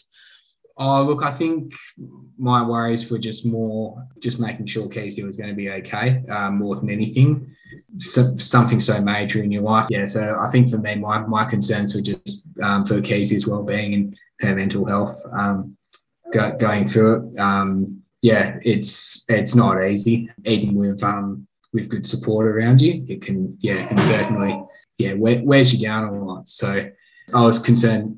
oh 0.78 1.04
look, 1.04 1.24
I 1.24 1.32
think 1.32 1.74
my 2.38 2.66
worries 2.68 3.10
were 3.10 3.20
just 3.20 3.46
more 3.46 4.06
just 4.20 4.40
making 4.40 4.66
sure 4.66 4.88
Casey 4.88 5.24
was 5.24 5.38
going 5.38 5.50
to 5.50 5.56
be 5.56 5.72
okay, 5.72 6.24
um, 6.30 6.58
more 6.58 6.76
than 6.76 6.90
anything. 6.90 7.56
So, 7.98 8.36
something 8.38 8.80
so 8.80 9.02
major 9.02 9.42
in 9.42 9.52
your 9.52 9.62
life, 9.62 9.88
yeah. 9.90 10.06
So 10.06 10.38
I 10.40 10.48
think 10.50 10.70
for 10.70 10.78
me, 10.78 10.96
my 10.96 11.20
my 11.20 11.46
concerns 11.46 11.96
were 11.96 12.02
just 12.02 12.48
um, 12.62 12.86
for 12.86 13.02
Casey's 13.02 13.48
well-being 13.48 13.94
and 13.94 14.20
her 14.42 14.56
mental 14.56 14.86
health. 14.86 15.22
Um, 15.32 15.78
go, 16.34 16.56
going 16.58 16.88
through 16.88 17.32
it, 17.34 17.40
um, 17.40 18.02
yeah, 18.22 18.58
it's 18.64 19.26
it's 19.30 19.56
not 19.56 19.84
easy, 19.84 20.30
even 20.46 20.76
with 20.76 21.02
um, 21.04 21.48
with 21.76 21.90
good 21.90 22.08
support 22.08 22.48
around 22.48 22.82
you. 22.82 23.06
It 23.08 23.22
can, 23.22 23.56
yeah, 23.60 23.86
can 23.88 24.00
certainly, 24.00 24.64
yeah, 24.98 25.14
wear, 25.14 25.44
wears 25.44 25.72
you 25.74 25.86
down 25.86 26.06
a 26.06 26.24
lot. 26.24 26.48
So 26.50 26.90
I 27.34 27.42
was 27.42 27.60
concerned 27.60 28.18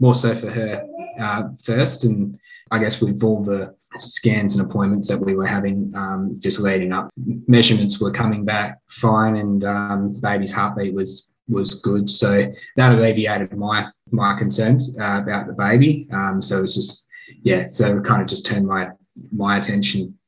more 0.00 0.14
so 0.14 0.34
for 0.34 0.50
her 0.50 0.84
uh, 1.20 1.42
first, 1.62 2.04
and 2.04 2.36
I 2.72 2.78
guess 2.78 3.00
with 3.00 3.22
all 3.22 3.44
the 3.44 3.76
scans 3.96 4.56
and 4.56 4.68
appointments 4.68 5.08
that 5.08 5.18
we 5.18 5.36
were 5.36 5.46
having 5.46 5.92
um, 5.94 6.36
just 6.40 6.58
leading 6.58 6.92
up, 6.92 7.10
measurements 7.46 8.00
were 8.00 8.10
coming 8.10 8.44
back 8.44 8.78
fine, 8.88 9.36
and 9.36 9.64
um, 9.64 10.14
baby's 10.14 10.52
heartbeat 10.52 10.94
was 10.94 11.32
was 11.46 11.74
good. 11.74 12.08
So 12.08 12.50
that 12.76 12.98
alleviated 12.98 13.56
my 13.56 13.86
my 14.10 14.34
concerns 14.34 14.96
uh, 14.98 15.20
about 15.22 15.46
the 15.46 15.52
baby. 15.52 16.08
Um, 16.12 16.40
so 16.42 16.62
it's 16.62 16.74
just 16.74 17.06
yeah, 17.42 17.66
so 17.66 17.98
it 17.98 18.04
kind 18.04 18.22
of 18.22 18.28
just 18.28 18.46
turned 18.46 18.66
my 18.66 18.88
my 19.30 19.58
attention 19.58 20.18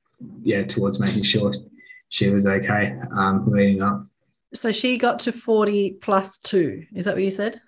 yeah 0.42 0.64
towards 0.64 1.00
making 1.00 1.23
sure 1.23 1.52
she 2.08 2.30
was 2.30 2.46
okay 2.46 2.96
um, 3.16 3.50
leading 3.50 3.82
up. 3.82 4.06
So 4.54 4.72
she 4.72 4.96
got 4.96 5.18
to 5.20 5.32
40 5.32 5.92
plus 6.00 6.38
two. 6.38 6.84
Is 6.94 7.04
that 7.04 7.14
what 7.14 7.25
you 7.25 7.30
said? 7.30 7.60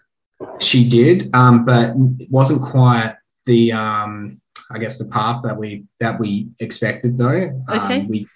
She 0.60 0.88
did, 0.88 1.34
um, 1.34 1.64
but 1.64 1.94
it 2.20 2.30
wasn't 2.30 2.62
quite 2.62 3.16
the 3.46 3.72
um, 3.72 4.40
I 4.70 4.78
guess 4.78 4.98
the 4.98 5.06
path 5.06 5.42
that 5.42 5.56
we 5.56 5.84
that 6.00 6.20
we 6.20 6.48
expected 6.60 7.18
though. 7.18 7.60
Okay. 7.68 8.00
Um, 8.00 8.08
we 8.08 8.28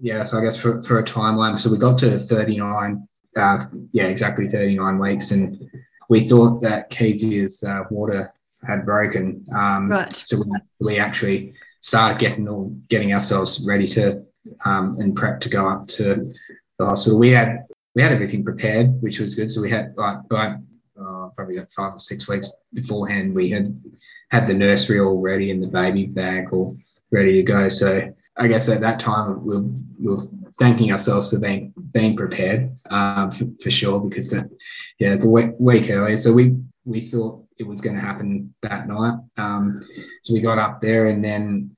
yeah, 0.00 0.24
so 0.24 0.38
I 0.38 0.42
guess 0.42 0.56
for, 0.56 0.82
for 0.82 0.98
a 0.98 1.04
timeline, 1.04 1.58
so 1.58 1.70
we 1.70 1.78
got 1.78 1.98
to 2.00 2.18
39, 2.18 3.08
uh, 3.36 3.64
yeah, 3.92 4.04
exactly 4.04 4.48
39 4.48 4.98
weeks, 4.98 5.30
and 5.30 5.70
we 6.10 6.20
thought 6.20 6.60
that 6.62 6.90
Kezia's 6.90 7.62
uh, 7.62 7.84
water 7.90 8.32
had 8.66 8.84
broken. 8.84 9.44
Um, 9.54 9.88
Right. 9.88 10.14
So 10.14 10.38
we, 10.38 10.44
we 10.80 10.98
actually 10.98 11.54
started 11.80 12.18
getting 12.18 12.48
all 12.48 12.76
getting 12.88 13.14
ourselves 13.14 13.64
ready 13.66 13.86
to 13.88 14.24
um, 14.64 14.94
and 14.98 15.16
prep 15.16 15.40
to 15.40 15.48
go 15.48 15.68
up 15.68 15.86
to 15.88 16.32
the 16.78 16.84
hospital. 16.84 17.18
We 17.18 17.30
had 17.30 17.64
we 17.94 18.02
had 18.02 18.12
everything 18.12 18.44
prepared, 18.44 19.00
which 19.02 19.20
was 19.20 19.34
good. 19.34 19.52
So 19.52 19.60
we 19.60 19.70
had 19.70 19.94
like 19.96 20.28
by 20.28 20.56
uh, 21.00 21.28
probably 21.36 21.56
like 21.56 21.70
five 21.70 21.94
or 21.94 21.98
six 21.98 22.28
weeks 22.28 22.50
beforehand, 22.72 23.34
we 23.34 23.48
had 23.48 23.80
had 24.30 24.46
the 24.46 24.54
nursery 24.54 25.00
all 25.00 25.20
ready 25.20 25.50
and 25.50 25.62
the 25.62 25.68
baby 25.68 26.06
bag 26.06 26.52
all 26.52 26.76
ready 27.10 27.32
to 27.34 27.42
go. 27.42 27.68
So 27.68 28.12
I 28.36 28.48
guess 28.48 28.68
at 28.68 28.80
that 28.80 29.00
time 29.00 29.44
we 29.44 29.56
were, 29.56 29.62
we 29.62 30.06
were 30.06 30.22
thanking 30.58 30.92
ourselves 30.92 31.30
for 31.30 31.38
being 31.38 31.72
being 31.92 32.16
prepared 32.16 32.76
um, 32.90 33.30
for, 33.30 33.46
for 33.62 33.70
sure 33.70 34.00
because 34.00 34.30
that, 34.30 34.48
yeah 34.98 35.14
it's 35.14 35.24
a 35.24 35.28
week, 35.28 35.50
week 35.58 35.90
earlier. 35.90 36.16
So 36.16 36.32
we 36.32 36.56
we 36.84 37.00
thought 37.00 37.42
it 37.58 37.66
was 37.66 37.80
going 37.80 37.96
to 37.96 38.02
happen 38.02 38.52
that 38.62 38.88
night. 38.88 39.18
Um, 39.38 39.82
so 40.22 40.34
we 40.34 40.40
got 40.40 40.58
up 40.58 40.80
there 40.80 41.06
and 41.06 41.24
then 41.24 41.74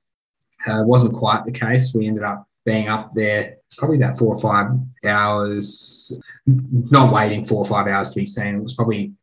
uh, 0.67 0.81
it 0.81 0.87
wasn't 0.87 1.13
quite 1.13 1.45
the 1.45 1.51
case. 1.51 1.93
We 1.93 2.07
ended 2.07 2.23
up 2.23 2.46
being 2.67 2.89
up 2.89 3.13
there 3.13 3.55
probably 3.77 3.95
about 3.95 4.17
four 4.17 4.35
or 4.35 4.41
five 4.41 4.67
hours, 5.05 6.19
not 6.45 7.13
waiting 7.13 7.45
four 7.45 7.59
or 7.59 7.65
five 7.65 7.87
hours 7.87 8.09
to 8.11 8.19
be 8.19 8.25
seen. 8.25 8.55
It 8.55 8.61
was 8.61 8.73
probably 8.73 9.13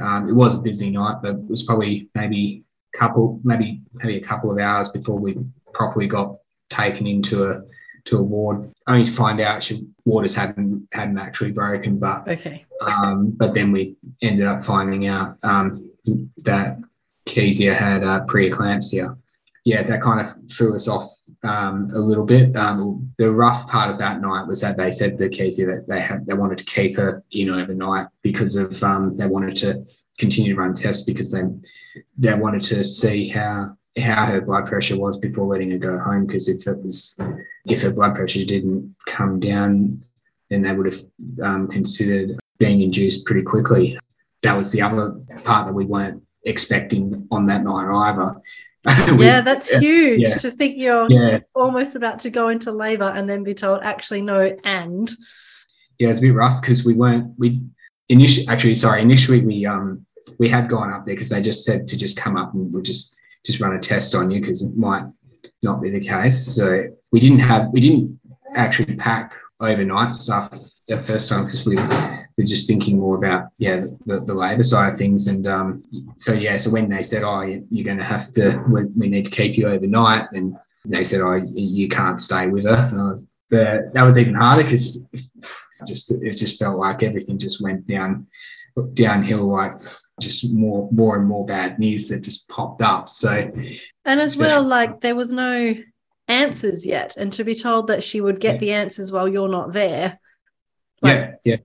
um, 0.00 0.26
it 0.28 0.32
was 0.32 0.54
a 0.54 0.58
busy 0.58 0.90
night, 0.90 1.16
but 1.22 1.36
it 1.36 1.46
was 1.48 1.62
probably 1.62 2.08
maybe 2.14 2.64
couple 2.94 3.38
maybe 3.44 3.82
maybe 3.92 4.16
a 4.16 4.20
couple 4.20 4.50
of 4.50 4.58
hours 4.58 4.88
before 4.88 5.18
we 5.18 5.36
properly 5.74 6.06
got 6.06 6.36
taken 6.70 7.06
into 7.06 7.44
a 7.44 7.62
to 8.06 8.18
a 8.18 8.22
ward, 8.22 8.72
only 8.86 9.04
to 9.04 9.12
find 9.12 9.40
out 9.40 9.62
she 9.62 9.86
waters 10.06 10.34
hadn't 10.34 10.88
hadn't 10.92 11.18
actually 11.18 11.52
broken, 11.52 11.98
but 11.98 12.26
Okay. 12.26 12.64
um, 12.86 13.30
but 13.30 13.52
then 13.52 13.72
we 13.72 13.96
ended 14.22 14.46
up 14.46 14.64
finding 14.64 15.06
out 15.06 15.36
um, 15.42 15.90
that 16.38 16.78
Kezia 17.26 17.74
had 17.74 18.04
uh, 18.04 18.24
preeclampsia. 18.26 19.16
Yeah, 19.64 19.82
that 19.82 20.00
kind 20.00 20.20
of 20.20 20.34
threw 20.50 20.74
us 20.76 20.88
off 20.88 21.15
um, 21.42 21.88
a 21.94 21.98
little 21.98 22.24
bit. 22.24 22.54
Um, 22.56 23.12
the 23.18 23.30
rough 23.30 23.68
part 23.68 23.90
of 23.90 23.98
that 23.98 24.20
night 24.20 24.46
was 24.46 24.60
that 24.60 24.76
they 24.76 24.90
said 24.90 25.18
to 25.18 25.28
Kezia 25.28 25.66
that 25.66 25.88
they 25.88 26.00
had 26.00 26.26
they 26.26 26.34
wanted 26.34 26.58
to 26.58 26.64
keep 26.64 26.96
her 26.96 27.22
in 27.32 27.50
overnight 27.50 28.08
because 28.22 28.56
of 28.56 28.82
um, 28.82 29.16
they 29.16 29.26
wanted 29.26 29.56
to 29.56 29.84
continue 30.18 30.54
to 30.54 30.60
run 30.60 30.74
tests 30.74 31.04
because 31.04 31.30
they 31.32 31.42
they 32.18 32.38
wanted 32.38 32.62
to 32.62 32.84
see 32.84 33.28
how 33.28 33.76
how 33.98 34.26
her 34.26 34.40
blood 34.40 34.66
pressure 34.66 34.98
was 34.98 35.18
before 35.18 35.46
letting 35.46 35.70
her 35.70 35.78
go 35.78 35.98
home 35.98 36.26
because 36.26 36.48
if 36.48 36.66
it 36.66 36.78
was 36.82 37.18
if 37.66 37.82
her 37.82 37.92
blood 37.92 38.14
pressure 38.14 38.44
didn't 38.44 38.94
come 39.06 39.40
down 39.40 40.02
then 40.50 40.62
they 40.62 40.72
would 40.72 40.92
have 40.92 41.04
um, 41.42 41.68
considered 41.68 42.38
being 42.58 42.80
induced 42.80 43.26
pretty 43.26 43.42
quickly. 43.42 43.98
That 44.42 44.56
was 44.56 44.70
the 44.70 44.82
other 44.82 45.12
part 45.44 45.66
that 45.66 45.74
we 45.74 45.84
weren't 45.84 46.22
expecting 46.44 47.26
on 47.30 47.46
that 47.46 47.64
night 47.64 47.90
either. 47.92 48.36
Yeah, 49.16 49.40
that's 49.40 49.68
huge 49.68 50.28
yeah. 50.28 50.36
to 50.36 50.50
think 50.50 50.76
you're 50.76 51.10
yeah, 51.10 51.40
almost 51.54 51.96
about 51.96 52.20
to 52.20 52.30
go 52.30 52.48
into 52.48 52.72
labor 52.72 53.12
and 53.14 53.28
then 53.28 53.42
be 53.42 53.54
told, 53.54 53.82
actually, 53.82 54.22
no, 54.22 54.56
and. 54.64 55.10
yeah, 55.98 56.10
it's 56.10 56.18
a 56.18 56.22
bit 56.22 56.34
rough 56.34 56.60
because 56.60 56.84
we 56.84 56.94
weren't 56.94 57.32
we 57.38 57.62
initially 58.08 58.46
actually 58.48 58.74
sorry 58.74 59.02
initially 59.02 59.40
we 59.40 59.66
um 59.66 60.06
we 60.38 60.48
had 60.48 60.68
gone 60.68 60.92
up 60.92 61.04
there 61.04 61.14
because 61.14 61.30
they 61.30 61.42
just 61.42 61.64
said 61.64 61.86
to 61.88 61.96
just 61.96 62.16
come 62.16 62.36
up 62.36 62.54
and 62.54 62.72
we'll 62.72 62.82
just 62.82 63.14
just 63.44 63.60
run 63.60 63.74
a 63.74 63.78
test 63.78 64.14
on 64.14 64.30
you 64.30 64.40
because 64.40 64.62
it 64.62 64.76
might 64.76 65.04
not 65.62 65.80
be 65.80 65.90
the 65.90 66.00
case. 66.00 66.54
So 66.54 66.84
we 67.12 67.20
didn't 67.20 67.40
have 67.40 67.70
we 67.72 67.80
didn't 67.80 68.18
actually 68.54 68.96
pack 68.96 69.34
overnight 69.60 70.14
stuff 70.14 70.50
the 70.88 71.00
first 71.02 71.28
time 71.28 71.44
because 71.44 71.66
we 71.66 71.76
were 72.36 72.44
just 72.44 72.66
thinking 72.68 72.98
more 72.98 73.16
about 73.16 73.48
yeah 73.58 73.84
the, 74.04 74.20
the 74.20 74.34
labor 74.34 74.62
side 74.62 74.92
of 74.92 74.98
things. 74.98 75.26
And 75.26 75.46
um 75.46 75.82
so 76.16 76.32
yeah 76.32 76.56
so 76.56 76.70
when 76.70 76.88
they 76.88 77.02
said 77.02 77.22
oh 77.22 77.42
you- 77.42 77.66
you're 77.70 77.84
going 77.84 77.98
to 77.98 78.04
have 78.04 78.30
to 78.32 78.62
we, 78.68 78.84
we 78.96 79.08
need 79.08 79.24
to 79.24 79.30
keep 79.30 79.56
you 79.56 79.68
overnight 79.68 80.26
and 80.32 80.56
they 80.84 81.02
said 81.04 81.20
oh 81.22 81.34
you 81.54 81.88
can't 81.88 82.20
stay 82.20 82.46
with 82.48 82.64
her. 82.64 82.72
Uh, 82.94 83.20
but 83.50 83.92
that 83.94 84.02
was 84.02 84.18
even 84.18 84.34
harder 84.34 84.64
because 84.64 85.02
just 85.86 86.10
it 86.10 86.34
just 86.36 86.58
felt 86.58 86.78
like 86.78 87.02
everything 87.02 87.38
just 87.38 87.62
went 87.62 87.86
down 87.86 88.26
downhill 88.94 89.46
like 89.50 89.78
just 90.20 90.52
more 90.54 90.88
more 90.92 91.16
and 91.16 91.26
more 91.26 91.46
bad 91.46 91.78
news 91.78 92.08
that 92.08 92.22
just 92.22 92.48
popped 92.48 92.82
up. 92.82 93.08
So 93.08 93.50
And 94.04 94.20
as 94.20 94.36
well, 94.36 94.62
like 94.62 95.00
there 95.00 95.14
was 95.16 95.32
no 95.32 95.74
answers 96.28 96.84
yet. 96.86 97.16
And 97.16 97.32
to 97.34 97.44
be 97.44 97.54
told 97.54 97.86
that 97.86 98.02
she 98.04 98.20
would 98.20 98.40
get 98.40 98.54
Yeah. 98.54 98.58
the 98.60 98.72
answers 98.72 99.12
while 99.12 99.28
you're 99.28 99.48
not 99.48 99.72
there, 99.72 100.18
like 101.02 101.14
yeah 101.16 101.34
yeah 101.44 101.56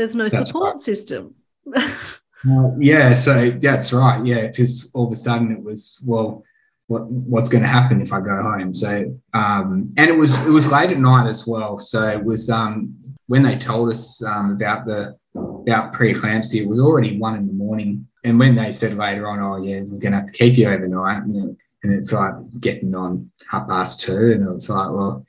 there's 0.00 0.14
no 0.14 0.30
That's 0.30 0.46
support 0.48 0.78
system. 0.78 1.34
Uh, 1.76 2.70
yeah, 2.78 3.12
so 3.12 3.50
that's 3.50 3.92
right. 3.92 4.24
Yeah, 4.24 4.36
it's 4.36 4.56
just 4.56 4.96
all 4.96 5.06
of 5.06 5.12
a 5.12 5.16
sudden 5.16 5.52
it 5.52 5.62
was 5.62 6.02
well, 6.06 6.42
what 6.86 7.04
what's 7.10 7.50
going 7.50 7.62
to 7.62 7.68
happen 7.68 8.00
if 8.00 8.14
I 8.14 8.20
go 8.20 8.42
home? 8.42 8.72
So 8.72 9.14
um, 9.34 9.92
and 9.98 10.08
it 10.08 10.16
was 10.16 10.34
it 10.46 10.48
was 10.48 10.72
late 10.72 10.88
at 10.88 10.96
night 10.96 11.28
as 11.28 11.46
well. 11.46 11.78
So 11.78 12.08
it 12.08 12.24
was 12.24 12.48
um, 12.48 12.96
when 13.26 13.42
they 13.42 13.58
told 13.58 13.90
us 13.90 14.22
um, 14.24 14.52
about 14.52 14.86
the 14.86 15.18
about 15.34 15.92
preeclampsia, 15.92 16.62
it 16.62 16.66
was 16.66 16.80
already 16.80 17.18
one 17.18 17.36
in 17.36 17.46
the 17.46 17.52
morning. 17.52 18.08
And 18.24 18.38
when 18.38 18.54
they 18.54 18.72
said 18.72 18.96
later 18.96 19.28
on, 19.28 19.40
oh 19.40 19.62
yeah, 19.62 19.80
we're 19.80 19.98
going 19.98 20.12
to 20.12 20.20
have 20.20 20.26
to 20.26 20.32
keep 20.32 20.56
you 20.56 20.66
overnight, 20.66 21.22
and, 21.24 21.34
then, 21.34 21.56
and 21.82 21.92
it's 21.92 22.12
like 22.14 22.34
getting 22.58 22.94
on 22.94 23.30
half 23.50 23.68
past 23.68 24.00
two, 24.00 24.32
and 24.32 24.48
it's 24.54 24.70
like, 24.70 24.88
well, 24.90 25.26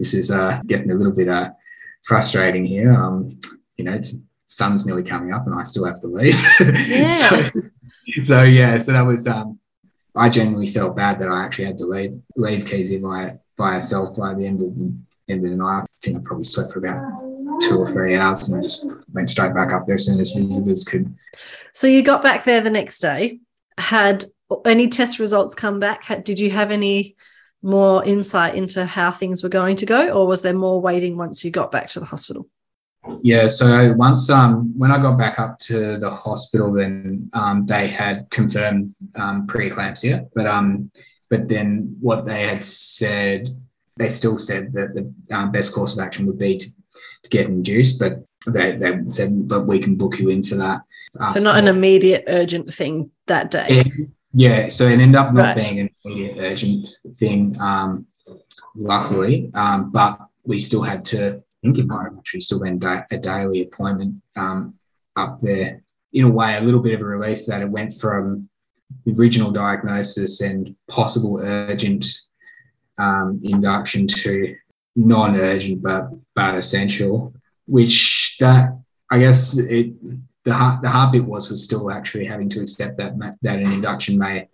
this 0.00 0.14
is 0.14 0.32
uh, 0.32 0.60
getting 0.66 0.90
a 0.90 0.94
little 0.94 1.14
bit 1.14 1.28
uh, 1.28 1.50
frustrating 2.02 2.64
here. 2.64 2.92
Um, 2.92 3.38
you 3.76 3.84
know, 3.84 3.92
it's 3.92 4.26
sun's 4.46 4.86
nearly 4.86 5.02
coming 5.02 5.32
up, 5.32 5.46
and 5.46 5.54
I 5.54 5.62
still 5.62 5.84
have 5.84 6.00
to 6.00 6.06
leave. 6.06 6.36
Yeah. 6.88 7.06
so, 7.08 7.50
so 8.22 8.42
yeah, 8.42 8.78
so 8.78 8.92
that 8.92 9.02
was. 9.02 9.26
Um, 9.26 9.58
I 10.16 10.28
genuinely 10.28 10.70
felt 10.70 10.96
bad 10.96 11.18
that 11.18 11.28
I 11.28 11.44
actually 11.44 11.64
had 11.64 11.78
to 11.78 11.86
leave 11.86 12.20
leave 12.36 12.66
Kezia 12.66 13.00
by 13.00 13.38
by 13.56 13.74
herself 13.74 14.16
by 14.16 14.34
the 14.34 14.46
end 14.46 14.62
of 14.62 14.76
the 14.76 14.94
end 15.28 15.44
of 15.44 15.50
the 15.50 15.56
night. 15.56 15.82
I 15.82 15.84
think 16.02 16.18
I 16.18 16.20
probably 16.22 16.44
slept 16.44 16.72
for 16.72 16.78
about 16.78 17.00
two 17.60 17.78
or 17.78 17.86
three 17.86 18.16
hours, 18.16 18.48
and 18.48 18.58
I 18.58 18.62
just 18.62 18.86
went 19.12 19.28
straight 19.28 19.54
back 19.54 19.72
up 19.72 19.86
there 19.86 19.96
as 19.96 20.06
soon 20.06 20.20
as 20.20 20.32
visitors 20.32 20.84
could. 20.84 21.14
So 21.72 21.86
you 21.86 22.02
got 22.02 22.22
back 22.22 22.44
there 22.44 22.60
the 22.60 22.70
next 22.70 23.00
day. 23.00 23.40
Had 23.78 24.24
any 24.64 24.88
test 24.88 25.18
results 25.18 25.54
come 25.54 25.80
back? 25.80 26.04
Had, 26.04 26.22
did 26.22 26.38
you 26.38 26.50
have 26.50 26.70
any 26.70 27.16
more 27.62 28.04
insight 28.04 28.54
into 28.54 28.84
how 28.84 29.10
things 29.10 29.42
were 29.42 29.48
going 29.48 29.76
to 29.76 29.86
go, 29.86 30.10
or 30.10 30.26
was 30.26 30.42
there 30.42 30.54
more 30.54 30.80
waiting 30.80 31.16
once 31.16 31.44
you 31.44 31.50
got 31.50 31.72
back 31.72 31.88
to 31.90 32.00
the 32.00 32.06
hospital? 32.06 32.48
Yeah, 33.22 33.46
so 33.46 33.92
once 33.94 34.30
um, 34.30 34.76
when 34.78 34.90
I 34.90 34.98
got 34.98 35.18
back 35.18 35.38
up 35.38 35.58
to 35.60 35.98
the 35.98 36.10
hospital, 36.10 36.72
then 36.72 37.28
um, 37.34 37.66
they 37.66 37.86
had 37.86 38.28
confirmed 38.30 38.94
um, 39.16 39.46
preeclampsia, 39.46 40.28
but 40.34 40.46
um, 40.46 40.90
but 41.30 41.48
then 41.48 41.96
what 42.00 42.26
they 42.26 42.42
had 42.42 42.64
said, 42.64 43.48
they 43.98 44.08
still 44.08 44.38
said 44.38 44.72
that 44.72 44.94
the 44.94 45.12
um, 45.34 45.52
best 45.52 45.74
course 45.74 45.94
of 45.94 46.04
action 46.04 46.26
would 46.26 46.38
be 46.38 46.58
to, 46.58 46.66
to 47.22 47.30
get 47.30 47.46
induced, 47.46 47.98
but 47.98 48.24
they, 48.46 48.76
they 48.76 49.00
said, 49.08 49.48
but 49.48 49.66
we 49.66 49.78
can 49.78 49.96
book 49.96 50.18
you 50.18 50.28
in 50.28 50.42
for 50.42 50.56
that. 50.56 50.82
So 51.32 51.40
not 51.40 51.58
an 51.58 51.68
immediate 51.68 52.24
urgent 52.26 52.72
thing 52.72 53.10
that 53.26 53.50
day. 53.50 53.84
Yeah, 54.32 54.68
so 54.68 54.86
it 54.86 54.98
ended 54.98 55.14
up 55.14 55.32
not 55.32 55.42
right. 55.42 55.56
being 55.56 55.80
an 55.80 55.90
immediate 56.04 56.38
urgent 56.38 56.88
thing, 57.16 57.54
um, 57.60 58.06
luckily, 58.76 59.50
um, 59.54 59.90
but 59.90 60.18
we 60.44 60.58
still 60.58 60.82
had 60.82 61.04
to 61.06 61.42
think 61.64 61.78
it 61.78 61.86
might 61.86 62.04
have 62.04 62.18
actually 62.18 62.40
still 62.40 62.60
been 62.60 62.78
da- 62.78 63.04
a 63.10 63.18
daily 63.18 63.62
appointment 63.62 64.22
um, 64.36 64.74
up 65.16 65.40
there. 65.40 65.82
In 66.12 66.24
a 66.24 66.30
way, 66.30 66.56
a 66.56 66.60
little 66.60 66.80
bit 66.80 66.94
of 66.94 67.00
a 67.00 67.04
relief 67.04 67.46
that 67.46 67.62
it 67.62 67.68
went 67.68 67.94
from 67.94 68.48
original 69.18 69.50
diagnosis 69.50 70.42
and 70.42 70.76
possible 70.88 71.40
urgent 71.42 72.04
um, 72.98 73.40
induction 73.42 74.06
to 74.06 74.54
non-urgent 74.94 75.82
but 75.82 76.10
but 76.34 76.54
essential. 76.54 77.34
Which 77.66 78.36
that 78.40 78.78
I 79.10 79.18
guess 79.18 79.58
it 79.58 79.94
the 80.44 80.52
hard, 80.52 80.82
the 80.82 80.90
hard 80.90 81.12
bit 81.12 81.24
was 81.24 81.50
was 81.50 81.64
still 81.64 81.90
actually 81.90 82.26
having 82.26 82.50
to 82.50 82.60
accept 82.60 82.98
that 82.98 83.14
that 83.42 83.58
an 83.58 83.72
induction 83.72 84.18
may 84.18 84.48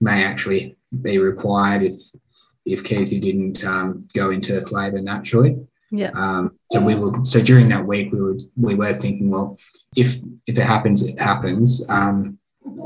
may 0.00 0.24
actually 0.24 0.76
be 1.02 1.18
required 1.18 1.82
if 1.82 2.00
if 2.64 2.82
Casey 2.82 3.20
didn't 3.20 3.62
um, 3.64 4.08
go 4.14 4.30
into 4.30 4.58
labour 4.72 5.02
naturally. 5.02 5.58
Yeah. 5.96 6.10
Um, 6.14 6.58
so 6.72 6.84
we 6.84 6.96
were 6.96 7.24
so 7.24 7.40
during 7.40 7.68
that 7.68 7.86
week 7.86 8.12
we 8.12 8.20
were 8.20 8.36
we 8.56 8.74
were 8.74 8.92
thinking, 8.92 9.30
well, 9.30 9.58
if 9.96 10.16
if 10.46 10.58
it 10.58 10.64
happens, 10.64 11.08
it 11.08 11.18
happens. 11.20 11.88
Um, 11.88 12.38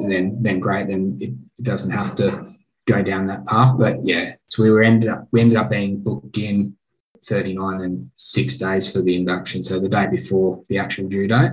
then 0.09 0.37
then 0.43 0.61
great. 0.61 0.88
Then 0.88 1.17
it, 1.21 1.31
it 1.59 1.65
doesn't 1.65 1.91
have 1.91 2.15
to 2.17 2.55
go 2.87 3.03
down 3.03 3.27
that 3.27 3.47
path. 3.47 3.75
But 3.79 4.05
yeah, 4.05 4.35
so 4.49 4.62
we 4.62 4.71
were 4.71 4.83
ended 4.83 5.09
up 5.09 5.27
we 5.33 5.40
ended 5.40 5.57
up 5.57 5.71
being 5.71 6.01
booked 6.01 6.37
in 6.37 6.77
39 7.25 7.81
and 7.81 8.11
six 8.14 8.59
days 8.59 8.92
for 8.92 9.01
the 9.01 9.16
induction. 9.16 9.62
So 9.62 9.81
the 9.81 9.88
day 9.88 10.07
before 10.07 10.62
the 10.68 10.79
actual 10.79 11.09
due 11.09 11.27
date. 11.27 11.53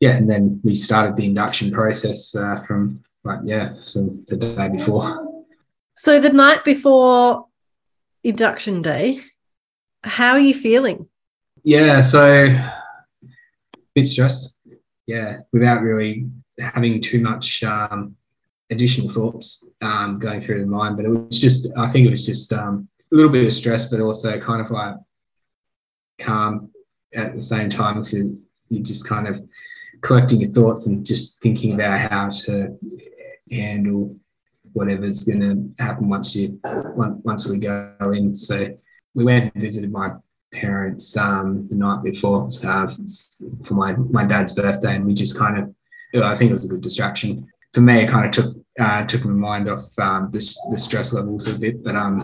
Yeah, 0.00 0.16
and 0.16 0.28
then 0.28 0.60
we 0.62 0.74
started 0.74 1.16
the 1.16 1.24
induction 1.24 1.70
process 1.70 2.34
uh, 2.34 2.56
from 2.56 3.02
like 3.22 3.40
yeah, 3.44 3.74
so 3.74 4.10
the 4.26 4.36
day 4.36 4.68
before. 4.68 5.44
So 5.94 6.18
the 6.18 6.32
night 6.32 6.64
before 6.64 7.46
induction 8.24 8.82
day, 8.82 9.20
how 10.06 10.32
are 10.32 10.40
you 10.40 10.54
feeling? 10.54 11.08
Yeah, 11.62 12.00
so 12.00 12.46
a 12.46 12.72
bit 13.94 14.06
stressed. 14.06 14.60
Yeah, 15.06 15.38
without 15.52 15.82
really 15.82 16.26
having 16.58 17.00
too 17.00 17.20
much 17.20 17.62
um, 17.62 18.16
additional 18.70 19.08
thoughts 19.08 19.68
um, 19.82 20.18
going 20.18 20.40
through 20.40 20.60
the 20.60 20.66
mind. 20.66 20.96
But 20.96 21.06
it 21.06 21.10
was 21.10 21.40
just, 21.40 21.68
I 21.76 21.88
think 21.88 22.06
it 22.06 22.10
was 22.10 22.26
just 22.26 22.52
um, 22.52 22.88
a 23.12 23.14
little 23.14 23.30
bit 23.30 23.46
of 23.46 23.52
stress, 23.52 23.90
but 23.90 24.00
also 24.00 24.40
kind 24.40 24.60
of 24.60 24.70
like 24.70 24.94
calm 26.18 26.72
at 27.14 27.34
the 27.34 27.40
same 27.40 27.70
time. 27.70 28.04
So 28.04 28.16
you 28.68 28.82
just 28.82 29.08
kind 29.08 29.28
of 29.28 29.40
collecting 30.00 30.40
your 30.40 30.50
thoughts 30.50 30.86
and 30.86 31.04
just 31.04 31.40
thinking 31.42 31.74
about 31.74 32.10
how 32.10 32.30
to 32.30 32.76
handle 33.50 34.16
whatever's 34.72 35.24
going 35.24 35.40
to 35.40 35.82
happen 35.82 36.08
once 36.08 36.36
you 36.36 36.60
once 36.64 37.46
we 37.46 37.58
go 37.58 38.12
in. 38.12 38.34
So 38.34 38.76
we 39.16 39.24
went 39.24 39.52
and 39.52 39.62
visited 39.62 39.90
my 39.90 40.10
parents 40.52 41.16
um, 41.16 41.66
the 41.70 41.76
night 41.76 42.04
before 42.04 42.50
uh, 42.64 42.86
for 43.64 43.74
my, 43.74 43.96
my 43.96 44.24
dad's 44.24 44.54
birthday, 44.54 44.94
and 44.94 45.06
we 45.06 45.14
just 45.14 45.38
kind 45.38 45.58
of, 45.58 46.22
I 46.22 46.36
think 46.36 46.50
it 46.50 46.54
was 46.54 46.66
a 46.66 46.68
good 46.68 46.82
distraction. 46.82 47.48
For 47.72 47.80
me, 47.80 48.02
it 48.02 48.10
kind 48.10 48.26
of 48.26 48.30
took 48.30 48.56
uh, 48.78 49.06
took 49.06 49.24
my 49.24 49.32
mind 49.32 49.70
off 49.70 49.98
um, 49.98 50.30
the, 50.30 50.38
the 50.70 50.78
stress 50.78 51.14
levels 51.14 51.48
a 51.48 51.58
bit, 51.58 51.82
but 51.82 51.96
um, 51.96 52.22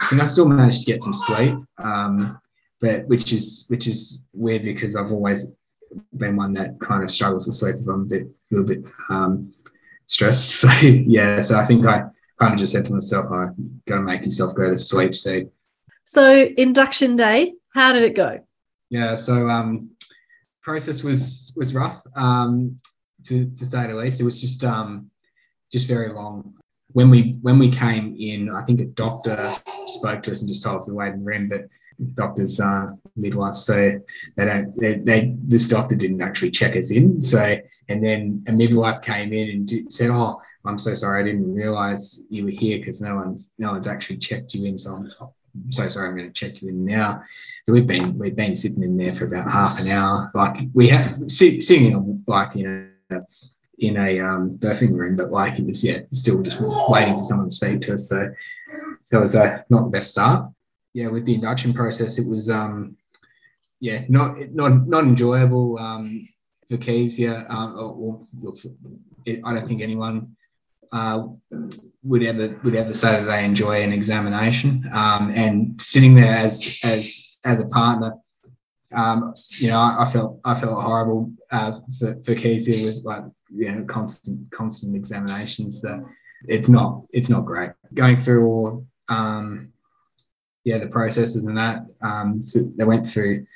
I 0.00 0.24
still 0.24 0.48
managed 0.48 0.82
to 0.82 0.92
get 0.92 1.02
some 1.02 1.12
sleep, 1.12 1.56
um, 1.78 2.40
but 2.80 3.06
which 3.08 3.32
is 3.32 3.66
which 3.68 3.88
is 3.88 4.26
weird 4.32 4.62
because 4.62 4.94
I've 4.94 5.10
always 5.10 5.52
been 6.16 6.36
one 6.36 6.52
that 6.52 6.78
kind 6.80 7.02
of 7.02 7.10
struggles 7.10 7.46
to 7.46 7.52
sleep 7.52 7.76
if 7.76 7.88
I'm 7.88 8.02
a 8.02 8.04
bit 8.04 8.22
a 8.22 8.54
little 8.54 8.66
bit 8.66 8.90
um, 9.10 9.52
stressed. 10.06 10.64
So 10.68 10.86
yeah, 10.86 11.40
so 11.40 11.58
I 11.58 11.64
think 11.64 11.86
I 11.86 12.04
kind 12.38 12.52
of 12.52 12.58
just 12.58 12.72
said 12.72 12.84
to 12.84 12.94
myself, 12.94 13.26
I 13.32 13.48
got 13.86 13.96
to 13.96 14.02
make 14.02 14.24
yourself 14.24 14.54
go 14.54 14.70
to 14.70 14.78
sleep. 14.78 15.14
So 15.14 15.42
so 16.08 16.48
induction 16.56 17.16
day, 17.16 17.52
how 17.74 17.92
did 17.92 18.02
it 18.02 18.14
go? 18.14 18.40
Yeah, 18.88 19.14
so 19.14 19.50
um, 19.50 19.90
process 20.62 21.02
was 21.02 21.52
was 21.54 21.74
rough 21.74 22.02
um, 22.16 22.80
to, 23.26 23.44
to 23.44 23.64
say 23.66 23.86
the 23.86 23.94
least. 23.94 24.18
It 24.18 24.24
was 24.24 24.40
just 24.40 24.64
um, 24.64 25.10
just 25.70 25.86
very 25.86 26.10
long. 26.10 26.54
When 26.92 27.10
we 27.10 27.36
when 27.42 27.58
we 27.58 27.70
came 27.70 28.16
in, 28.18 28.48
I 28.48 28.62
think 28.64 28.80
a 28.80 28.86
doctor 28.86 29.52
spoke 29.84 30.22
to 30.22 30.30
us 30.30 30.40
and 30.40 30.48
just 30.48 30.62
told 30.62 30.76
us 30.76 30.86
to 30.86 30.94
wait 30.94 31.12
in 31.12 31.18
the 31.18 31.26
room, 31.26 31.50
but 31.50 31.66
doctors 32.14 32.58
uh, 32.58 32.86
midwives 33.16 33.64
so 33.64 34.00
they 34.36 34.44
don't 34.44 34.80
they, 34.80 34.94
they, 34.98 35.34
this 35.42 35.68
doctor 35.68 35.96
didn't 35.96 36.22
actually 36.22 36.50
check 36.50 36.76
us 36.76 36.92
in 36.92 37.20
so 37.20 37.56
and 37.88 38.04
then 38.04 38.42
a 38.46 38.52
midwife 38.52 39.02
came 39.02 39.32
in 39.32 39.48
and 39.50 39.92
said 39.92 40.08
oh 40.08 40.40
i'm 40.64 40.78
so 40.78 40.94
sorry 40.94 41.20
i 41.20 41.24
didn't 41.24 41.52
realize 41.52 42.24
you 42.30 42.44
were 42.44 42.50
here 42.50 42.78
because 42.78 43.00
no 43.00 43.16
one's 43.16 43.52
no 43.58 43.72
one's 43.72 43.88
actually 43.88 44.16
checked 44.16 44.54
you 44.54 44.64
in 44.64 44.78
so 44.78 44.92
i'm 44.92 45.10
so 45.68 45.88
sorry, 45.88 46.08
I'm 46.08 46.16
going 46.16 46.32
to 46.32 46.32
check 46.32 46.62
you 46.62 46.68
in 46.68 46.84
now. 46.84 47.22
So 47.64 47.72
we've 47.72 47.86
been 47.86 48.16
we've 48.18 48.36
been 48.36 48.56
sitting 48.56 48.82
in 48.82 48.96
there 48.96 49.14
for 49.14 49.26
about 49.26 49.50
half 49.50 49.80
an 49.80 49.88
hour. 49.88 50.30
Like 50.34 50.68
we 50.74 50.88
have 50.88 51.16
sit, 51.26 51.62
sitting 51.62 51.92
in 51.92 52.24
like 52.26 52.54
you 52.54 52.64
know 53.10 53.24
in 53.78 53.96
a 53.96 54.20
um, 54.20 54.58
birthing 54.58 54.92
room, 54.92 55.16
but 55.16 55.30
like 55.30 55.58
it 55.58 55.66
was 55.66 55.84
yeah 55.84 56.00
still 56.12 56.42
just 56.42 56.60
waiting 56.60 57.16
for 57.16 57.22
someone 57.22 57.48
to 57.48 57.54
speak 57.54 57.80
to 57.82 57.94
us. 57.94 58.08
So 58.08 58.28
that 59.10 59.20
was 59.20 59.34
uh, 59.34 59.62
not 59.70 59.84
the 59.84 59.90
best 59.90 60.10
start. 60.10 60.50
Yeah, 60.94 61.08
with 61.08 61.26
the 61.26 61.34
induction 61.34 61.72
process, 61.72 62.18
it 62.18 62.28
was 62.28 62.50
um 62.50 62.96
yeah 63.80 64.04
not 64.08 64.38
not 64.52 64.88
not 64.88 65.04
enjoyable 65.04 65.78
um, 65.78 66.26
for 66.68 66.76
Kezia. 66.76 67.46
Um, 67.48 67.74
or, 67.78 68.26
or, 68.42 68.54
I 69.44 69.54
don't 69.54 69.68
think 69.68 69.82
anyone 69.82 70.36
uh, 70.92 71.26
would 72.02 72.22
ever 72.22 72.58
would 72.64 72.74
ever 72.74 72.94
say 72.94 73.12
that 73.12 73.24
they 73.24 73.44
enjoy 73.44 73.82
an 73.82 73.92
examination. 73.92 74.84
Um, 74.92 75.30
and 75.34 75.80
sitting 75.80 76.14
there 76.14 76.34
as 76.34 76.78
as 76.84 77.36
as 77.44 77.60
a 77.60 77.66
partner, 77.66 78.14
um, 78.94 79.34
you 79.58 79.68
know, 79.68 79.78
I, 79.78 80.04
I, 80.04 80.10
felt 80.10 80.40
I 80.44 80.54
felt 80.54 80.82
horrible 80.82 81.32
uh, 81.50 81.78
for 81.98 82.14
for 82.24 82.32
with 82.32 83.00
like 83.04 83.24
you 83.50 83.72
know 83.72 83.84
constant 83.84 84.50
constant 84.50 84.96
examinations. 84.96 85.82
So 85.82 86.06
it's 86.46 86.68
not 86.68 87.02
it's 87.10 87.28
not 87.28 87.44
great 87.44 87.70
going 87.94 88.20
through 88.20 88.46
all 88.46 88.86
um, 89.08 89.72
yeah 90.64 90.78
the 90.78 90.88
processes 90.88 91.44
and 91.44 91.58
that. 91.58 91.82
Um, 92.02 92.40
so 92.40 92.70
they 92.76 92.84
went 92.84 93.08
through 93.08 93.46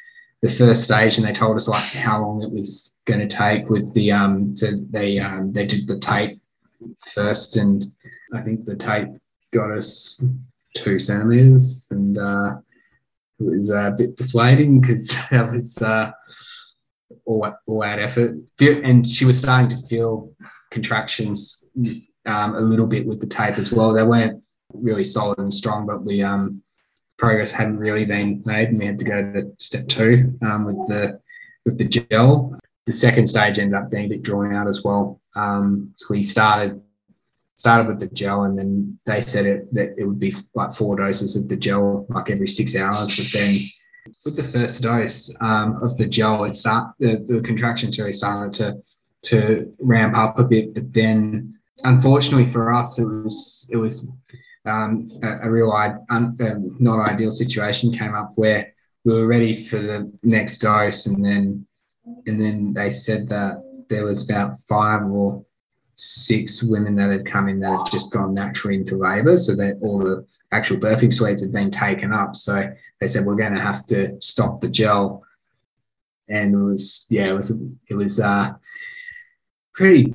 the 0.43 0.49
first 0.49 0.83
stage 0.83 1.17
and 1.17 1.27
they 1.27 1.33
told 1.33 1.57
us 1.57 1.69
like 1.69 1.93
how 1.93 2.21
long 2.21 2.43
it 2.43 2.51
was 2.51 2.99
going 3.05 3.21
to 3.21 3.29
take 3.29 3.69
with 3.71 3.93
the 3.95 4.11
um 4.11 4.55
so 4.55 4.73
they 4.91 5.19
um 5.19 5.53
they 5.53 5.65
did 5.65 5.87
the 5.87 5.99
tape 5.99 6.42
first, 7.15 7.57
and 7.57 7.85
I 8.33 8.41
think 8.41 8.65
the 8.65 8.77
tape 8.77 9.09
got 9.53 9.71
us 9.71 10.25
two 10.75 10.99
centimeters, 10.99 11.89
and 11.91 12.17
uh, 12.19 12.57
it 13.39 13.45
was 13.45 13.71
a 13.71 13.95
bit 13.97 14.17
deflating 14.17 14.81
because 14.81 15.17
that 15.31 15.51
was 15.51 15.79
uh, 15.79 16.13
all, 17.25 17.53
all 17.67 17.83
out 17.83 17.99
effort. 17.99 18.37
And 18.61 19.07
she 19.07 19.25
was 19.25 19.39
starting 19.39 19.69
to 19.69 19.87
feel 19.89 20.33
contractions 20.71 21.73
um, 22.27 22.55
a 22.55 22.61
little 22.61 22.87
bit 22.87 23.07
with 23.07 23.21
the 23.21 23.27
tape 23.27 23.59
as 23.59 23.73
well. 23.73 23.93
They 23.93 24.05
weren't 24.05 24.43
really 24.73 25.05
solid 25.05 25.39
and 25.39 25.53
strong, 25.53 25.87
but 25.87 26.05
we 26.05 26.23
um, 26.23 26.63
progress 27.19 27.53
hadn't 27.53 27.79
really 27.79 28.05
been 28.05 28.43
made, 28.45 28.69
and 28.69 28.79
we 28.79 28.87
had 28.87 28.99
to 28.99 29.05
go 29.05 29.33
to 29.33 29.53
step 29.59 29.87
two 29.89 30.37
um, 30.43 30.65
with 30.65 30.89
the 30.89 31.21
with 31.65 31.79
the 31.79 31.85
gel. 31.85 32.59
The 32.87 32.93
second 32.93 33.29
stage 33.29 33.59
ended 33.59 33.75
up 33.75 33.91
being 33.91 34.07
a 34.07 34.09
bit 34.09 34.23
drawn 34.23 34.55
out 34.55 34.67
as 34.67 34.83
well. 34.85 35.21
Um, 35.37 35.93
so 35.97 36.07
we 36.11 36.23
started 36.23 36.81
started 37.55 37.87
with 37.87 38.01
the 38.01 38.09
gel, 38.09 38.45
and 38.45 38.59
then 38.59 38.99
they 39.07 39.21
said 39.21 39.47
it 39.47 39.73
that 39.75 39.95
it 39.97 40.05
would 40.05 40.19
be 40.19 40.35
like 40.55 40.73
four 40.73 40.97
doses 40.97 41.37
of 41.37 41.49
the 41.49 41.57
gel, 41.57 42.07
like 42.09 42.31
every 42.31 42.49
six 42.49 42.75
hours. 42.75 43.17
But 43.17 43.41
then 43.41 43.57
with 44.25 44.37
the 44.37 44.43
first 44.43 44.83
dose 44.83 45.33
um, 45.41 45.77
of 45.83 45.97
the 45.97 46.07
gel, 46.07 46.45
it 46.45 46.55
start 46.55 46.95
the, 46.99 47.25
the 47.27 47.41
contractions 47.43 47.99
really 47.99 48.13
started 48.13 48.53
to 48.55 48.83
to 49.31 49.73
ramp 49.79 50.17
up 50.17 50.39
a 50.39 50.45
bit. 50.45 50.75
But 50.75 50.93
then, 50.93 51.57
unfortunately 51.85 52.47
for 52.47 52.73
us, 52.73 52.99
it 52.99 53.05
was 53.05 53.69
it 53.71 53.77
was 53.77 54.09
um, 54.65 55.11
a, 55.23 55.47
a, 55.47 55.51
real 55.51 55.73
un, 55.73 56.05
um, 56.11 56.77
not 56.81 57.09
ideal 57.09 57.31
situation 57.31 57.93
came 57.93 58.15
up 58.15 58.33
where 58.37 58.73
we 59.05 59.13
were 59.13 59.27
ready 59.27 59.55
for 59.55 59.79
the 59.79 60.13
next 60.23 60.59
dose, 60.59 61.07
and 61.07 61.25
then 61.25 61.67
and 62.27 62.41
then 62.41 62.73
they 62.73 62.91
said 62.91 63.29
that 63.29 63.63
there 63.89 64.05
was 64.05 64.29
about 64.29 64.59
five 64.61 65.05
or 65.05 65.45
six 65.95 66.63
women 66.63 66.97
that 66.97 67.11
had 67.11 67.27
come 67.27 67.49
in 67.49 67.61
that 67.61 67.71
have 67.71 67.91
just 67.91 68.13
gone 68.13 68.35
naturally 68.35 68.77
into 68.77 68.97
labour, 68.97 69.37
so 69.37 69.55
that 69.57 69.79
all 69.83 69.99
the 69.99 70.27
actual 70.53 70.77
birthing 70.77 71.13
suites 71.13 71.43
had 71.43 71.53
been 71.53 71.71
taken 71.71 72.13
up. 72.13 72.35
So 72.35 72.73
they 73.01 73.07
said 73.07 73.25
we're 73.25 73.37
going 73.37 73.55
to 73.55 73.61
have 73.61 73.85
to 73.87 74.21
stop 74.21 74.61
the 74.61 74.69
gel, 74.69 75.23
and 76.29 76.55
it 76.55 76.59
was 76.59 77.07
yeah, 77.11 77.29
it 77.29 77.35
was 77.35 77.51
it 77.89 77.95
was 77.95 78.21
uh, 78.21 78.53
pretty 79.75 80.15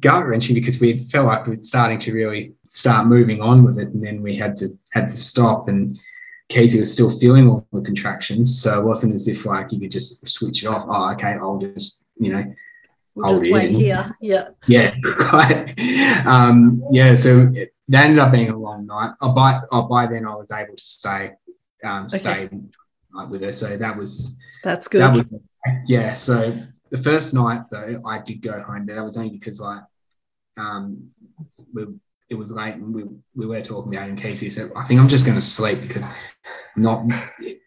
gut 0.00 0.26
wrenching 0.26 0.54
because 0.54 0.80
we 0.80 0.96
felt 0.96 1.26
like 1.26 1.44
we 1.44 1.50
were 1.50 1.56
starting 1.56 1.98
to 1.98 2.12
really 2.12 2.54
start 2.66 3.06
moving 3.06 3.40
on 3.40 3.64
with 3.64 3.78
it, 3.78 3.88
and 3.88 4.02
then 4.04 4.22
we 4.22 4.34
had 4.34 4.56
to 4.56 4.68
had 4.92 5.10
to 5.10 5.16
stop. 5.16 5.68
And 5.68 5.98
Casey 6.48 6.78
was 6.78 6.92
still 6.92 7.10
feeling 7.10 7.48
all 7.48 7.66
the 7.72 7.80
contractions, 7.80 8.60
so 8.60 8.78
it 8.78 8.84
wasn't 8.84 9.14
as 9.14 9.28
if 9.28 9.46
like 9.46 9.72
you 9.72 9.80
could 9.80 9.90
just 9.90 10.26
switch 10.28 10.62
it 10.62 10.66
off. 10.66 10.84
Oh, 10.88 11.12
okay, 11.12 11.32
I'll 11.40 11.58
just 11.58 12.04
you 12.16 12.32
know. 12.32 12.54
We'll 13.14 13.36
just 13.36 13.50
wait 13.50 13.70
in. 13.70 13.76
here. 13.76 14.16
Yeah. 14.20 14.48
Yeah. 14.66 14.94
um, 16.26 16.82
yeah. 16.90 17.14
So 17.14 17.48
it, 17.54 17.72
that 17.88 18.06
ended 18.06 18.18
up 18.18 18.32
being 18.32 18.50
a 18.50 18.56
long 18.56 18.86
night. 18.86 19.12
I 19.20 19.28
by 19.28 19.60
oh, 19.70 19.86
by 19.86 20.06
then 20.06 20.26
I 20.26 20.34
was 20.34 20.50
able 20.50 20.74
to 20.74 20.82
stay 20.82 21.32
um, 21.84 22.06
okay. 22.06 22.18
stay 22.18 22.50
with 23.28 23.42
her. 23.42 23.52
So 23.52 23.76
that 23.76 23.96
was 23.96 24.38
that's 24.64 24.88
good. 24.88 25.00
That 25.00 25.14
was, 25.14 25.26
yeah. 25.86 26.12
So 26.14 26.58
the 26.90 26.98
first 26.98 27.34
night 27.34 27.62
though, 27.70 28.02
I 28.04 28.18
did 28.18 28.42
go 28.42 28.60
home. 28.62 28.86
That 28.86 29.04
was 29.04 29.16
only 29.16 29.30
because 29.30 29.60
like 29.60 29.82
um, 30.56 31.10
we, 31.72 31.86
it 32.34 32.38
was 32.38 32.52
late 32.52 32.74
and 32.74 32.94
we, 32.94 33.04
we 33.34 33.46
were 33.46 33.62
talking 33.62 33.94
about. 33.94 34.08
And 34.08 34.18
Casey 34.18 34.50
said, 34.50 34.70
"I 34.76 34.84
think 34.84 35.00
I'm 35.00 35.08
just 35.08 35.24
going 35.24 35.38
to 35.38 35.40
sleep 35.40 35.80
because 35.80 36.06
not 36.76 37.04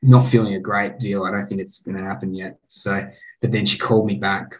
not 0.01 0.27
feeling 0.27 0.55
a 0.55 0.59
great 0.59 0.99
deal. 0.99 1.23
I 1.23 1.31
don't 1.31 1.47
think 1.47 1.61
it's 1.61 1.81
going 1.83 1.97
to 1.97 2.03
happen 2.03 2.33
yet." 2.33 2.59
So, 2.67 3.09
but 3.41 3.51
then 3.51 3.65
she 3.65 3.77
called 3.77 4.05
me 4.05 4.15
back. 4.15 4.55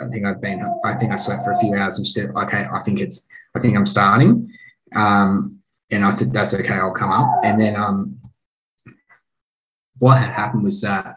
I 0.00 0.08
think 0.08 0.26
I've 0.26 0.40
been. 0.40 0.62
I 0.84 0.94
think 0.94 1.12
I 1.12 1.16
slept 1.16 1.44
for 1.44 1.52
a 1.52 1.58
few 1.58 1.74
hours 1.74 1.96
and 1.96 2.06
she 2.06 2.12
said, 2.12 2.30
"Okay, 2.36 2.66
I 2.70 2.80
think 2.80 3.00
it's 3.00 3.28
I 3.54 3.60
think 3.60 3.76
I'm 3.76 3.86
starting. 3.86 4.50
Um, 4.94 5.58
and 5.90 6.04
I 6.04 6.10
said, 6.10 6.32
that's 6.32 6.54
okay, 6.54 6.74
I'll 6.74 6.92
come 6.92 7.10
up. 7.10 7.28
And 7.44 7.60
then 7.60 7.76
um, 7.76 8.18
what 9.98 10.18
had 10.18 10.32
happened 10.32 10.64
was 10.64 10.80
that 10.82 11.16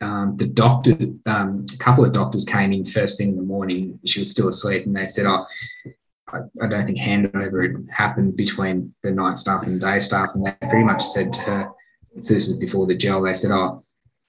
um, 0.00 0.36
the 0.36 0.46
doctor, 0.46 0.96
um, 1.26 1.66
a 1.72 1.76
couple 1.76 2.04
of 2.04 2.12
doctors 2.12 2.44
came 2.44 2.72
in 2.72 2.84
first 2.84 3.18
thing 3.18 3.30
in 3.30 3.36
the 3.36 3.42
morning. 3.42 3.98
She 4.06 4.20
was 4.20 4.30
still 4.30 4.48
asleep, 4.48 4.86
and 4.86 4.96
they 4.96 5.04
said, 5.04 5.26
"Oh, 5.26 5.44
I, 6.32 6.64
I, 6.64 6.68
don't 6.68 6.84
think 6.86 6.98
handover 6.98 7.88
happened 7.90 8.36
between 8.36 8.94
the 9.02 9.12
night 9.12 9.38
staff 9.38 9.66
and 9.66 9.80
day 9.80 10.00
staff." 10.00 10.34
And 10.34 10.46
they 10.46 10.52
pretty 10.68 10.84
much 10.84 11.02
said 11.02 11.32
to 11.32 11.40
her, 11.42 11.70
so 12.20 12.34
"This 12.34 12.48
is 12.48 12.58
before 12.58 12.86
the 12.86 12.96
gel." 12.96 13.22
They 13.22 13.34
said, 13.34 13.50
"Oh, 13.50 13.82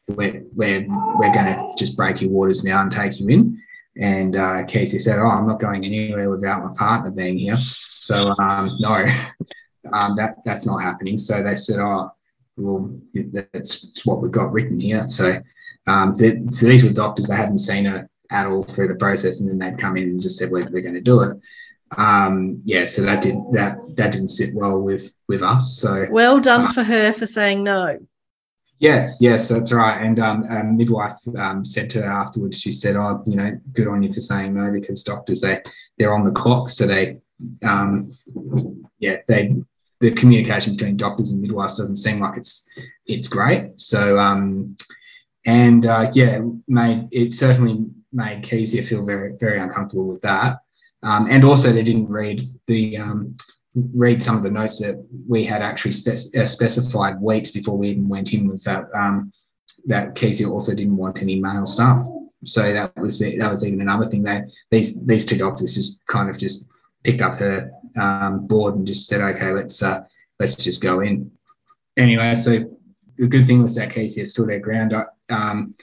we're 0.08 0.44
we're 0.56 0.86
we're 0.88 1.34
going 1.34 1.46
to 1.46 1.74
just 1.78 1.98
break 1.98 2.22
your 2.22 2.32
waters 2.32 2.64
now 2.64 2.82
and 2.82 2.92
take 2.92 3.20
you 3.20 3.28
in." 3.30 3.62
And 3.98 4.36
uh, 4.36 4.66
Casey 4.66 5.00
said, 5.00 5.20
"Oh, 5.20 5.28
I'm 5.28 5.46
not 5.46 5.60
going 5.60 5.86
anywhere 5.86 6.30
without 6.30 6.64
my 6.64 6.74
partner 6.74 7.12
being 7.12 7.38
here." 7.38 7.58
So 8.02 8.34
um, 8.40 8.78
no, 8.80 9.06
um, 9.94 10.16
that 10.16 10.38
that's 10.46 10.66
not 10.66 10.82
happening. 10.82 11.18
So 11.18 11.44
they 11.44 11.56
said, 11.56 11.80
"Oh, 11.80 12.12
well, 12.58 12.92
that's 13.54 14.06
what 14.06 14.22
we've 14.22 14.32
got 14.32 14.52
written 14.52 14.80
here." 14.80 15.08
So, 15.08 15.42
um, 15.88 16.14
the, 16.14 16.48
so 16.52 16.68
these 16.68 16.84
were 16.84 16.94
doctors 16.94 17.28
that 17.28 17.36
hadn't 17.36 17.60
seen 17.60 17.86
it 17.86 18.08
at 18.32 18.48
all 18.48 18.62
through 18.62 18.88
the 18.88 18.96
process, 18.96 19.42
and 19.42 19.50
then 19.50 19.60
they'd 19.60 19.80
come 19.80 19.98
in 19.98 20.04
and 20.04 20.22
just 20.22 20.38
said, 20.38 20.52
"We're, 20.52 20.70
we're 20.70 20.82
going 20.82 20.96
to 20.96 21.02
do 21.02 21.22
it." 21.22 21.38
Um, 21.98 22.62
yeah, 22.64 22.86
so 22.86 23.02
that 23.04 23.22
did 23.22 23.36
that 23.52 23.78
that 23.96 24.12
didn't 24.14 24.30
sit 24.30 24.56
well 24.56 24.82
with 24.82 25.14
with 25.28 25.44
us. 25.44 25.78
So 25.78 26.08
well 26.10 26.40
done 26.40 26.66
uh, 26.66 26.72
for 26.72 26.84
her 26.84 27.14
for 27.14 27.26
saying 27.26 27.64
no. 27.64 28.00
Yes, 28.80 29.20
yes, 29.22 29.48
that's 29.48 29.72
right. 29.72 30.02
And 30.02 30.20
um, 30.20 30.44
a 30.50 30.64
midwife 30.64 31.16
um, 31.38 31.64
said 31.64 31.88
to 31.92 32.02
her 32.02 32.10
afterwards, 32.10 32.60
she 32.60 32.72
said, 32.72 32.96
"Oh, 32.96 33.22
you 33.28 33.36
know, 33.36 33.60
good 33.74 33.88
on 33.88 34.02
you 34.02 34.12
for 34.12 34.22
saying 34.22 34.56
no 34.56 34.72
because 34.72 35.04
doctors 35.04 35.42
they 35.42 35.62
they're 36.00 36.16
on 36.16 36.26
the 36.26 36.32
clock, 36.32 36.72
so 36.72 36.88
they, 36.88 37.20
um, 37.64 38.10
yeah, 38.98 39.18
they 39.28 39.56
the 40.00 40.12
communication 40.12 40.76
between 40.76 40.98
doctors 40.98 41.30
and 41.30 41.42
midwives 41.42 41.78
doesn't 41.78 41.98
seem 41.98 42.20
like 42.20 42.38
it's 42.38 42.68
it's 43.06 43.28
great. 43.28 43.80
So, 43.80 44.18
um, 44.18 44.76
and 45.46 45.86
uh, 45.86 46.10
yeah, 46.16 46.40
made 46.68 47.08
it 47.12 47.34
certainly 47.34 47.86
made 48.12 48.42
Kezia 48.42 48.82
feel 48.82 49.06
very 49.06 49.34
very 49.40 49.60
uncomfortable 49.60 50.08
with 50.08 50.22
that. 50.22 50.61
Um, 51.04 51.28
and 51.30 51.44
also, 51.44 51.72
they 51.72 51.84
didn't 51.84 52.10
read 52.10 52.50
the 52.68 52.98
um, 52.98 53.36
read 53.76 54.22
some 54.22 54.36
of 54.36 54.44
the 54.44 54.52
notes 54.52 54.80
that 54.80 55.04
we 55.28 55.44
had 55.44 55.62
actually 55.62 55.94
spec- 55.94 56.36
uh, 56.38 56.46
specified 56.46 57.20
weeks 57.22 57.52
before 57.52 57.78
we 57.78 57.90
even 57.90 58.10
went 58.10 58.34
in 58.34 58.48
was 58.48 58.64
that 58.66 58.86
um, 58.94 59.32
that 59.86 60.16
Casey 60.16 60.46
also 60.46 60.76
didn't 60.76 60.98
want 60.98 61.22
any 61.22 61.40
male 61.40 61.66
staff. 61.66 62.06
So 62.44 62.74
that 62.74 62.96
was 62.98 63.20
the, 63.20 63.38
that 63.38 63.52
was 63.52 63.64
even 63.66 63.82
another 63.82 64.06
thing 64.06 64.24
that 64.24 64.46
these 64.72 65.06
these 65.06 65.26
two 65.26 65.38
doctors 65.38 65.76
just 65.76 66.06
kind 66.08 66.30
of 66.30 66.38
just 66.38 66.68
picked 67.04 67.22
up 67.22 67.40
her 67.40 67.72
um, 68.00 68.48
board 68.48 68.76
and 68.76 68.88
just 68.88 69.08
said, 69.08 69.22
okay, 69.22 69.52
let's 69.52 69.82
uh, 69.82 70.02
let's 70.40 70.56
just 70.56 70.82
go 70.82 71.02
in. 71.02 71.32
Anyway, 71.98 72.36
so 72.36 72.64
the 73.18 73.28
good 73.28 73.46
thing 73.46 73.62
was 73.62 73.76
that 73.76 73.92
Casey 73.92 74.26
stood 74.26 74.50
her 74.50 74.60
ground. 74.60 74.94
Um, 75.30 75.76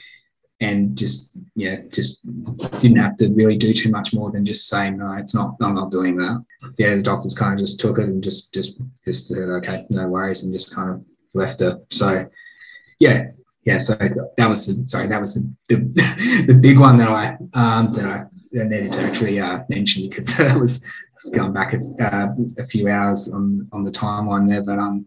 and 0.61 0.97
just 0.97 1.39
yeah, 1.55 1.83
just 1.93 2.25
didn't 2.81 2.99
have 2.99 3.17
to 3.19 3.33
really 3.35 3.57
do 3.57 3.73
too 3.73 3.91
much 3.91 4.13
more 4.13 4.31
than 4.31 4.45
just 4.45 4.69
say 4.69 4.91
no, 4.91 5.13
it's 5.13 5.35
not. 5.35 5.55
I'm 5.61 5.75
not 5.75 5.91
doing 5.91 6.17
that. 6.17 6.45
Yeah, 6.79 6.97
the 6.97 7.03
doctors 7.03 7.35
kind 7.35 7.53
of 7.53 7.59
just 7.61 7.79
took 7.79 7.99
it 7.99 8.09
and 8.09 8.23
just 8.23 8.53
just 8.53 8.81
just 9.05 9.29
said 9.29 9.49
okay, 9.49 9.85
no 9.91 10.09
worries, 10.09 10.43
and 10.43 10.53
just 10.53 10.75
kind 10.75 10.91
of 10.91 11.05
left 11.35 11.61
her. 11.61 11.81
So 11.91 12.29
yeah, 12.99 13.29
yeah. 13.65 13.79
So 13.79 13.95
that 13.95 14.49
was 14.49 14.67
the, 14.67 14.89
sorry, 14.89 15.07
that 15.07 15.21
was 15.21 15.35
the, 15.35 15.55
the, 15.69 15.77
the 16.49 16.59
big 16.61 16.79
one 16.79 16.99
that 16.99 17.09
I 17.09 17.37
um, 17.55 17.93
that 17.93 18.05
I 18.05 18.65
needed 18.65 18.93
to 18.93 19.01
actually 19.01 19.39
uh, 19.39 19.61
mention 19.69 20.09
because 20.09 20.41
I 20.41 20.57
was, 20.57 20.85
was 21.23 21.33
going 21.33 21.53
back 21.53 21.75
a, 21.75 21.81
uh, 22.01 22.29
a 22.59 22.65
few 22.65 22.89
hours 22.89 23.33
on 23.33 23.69
on 23.73 23.85
the 23.85 23.93
timeline 23.93 24.49
there, 24.49 24.63
but 24.63 24.81
um 24.81 25.07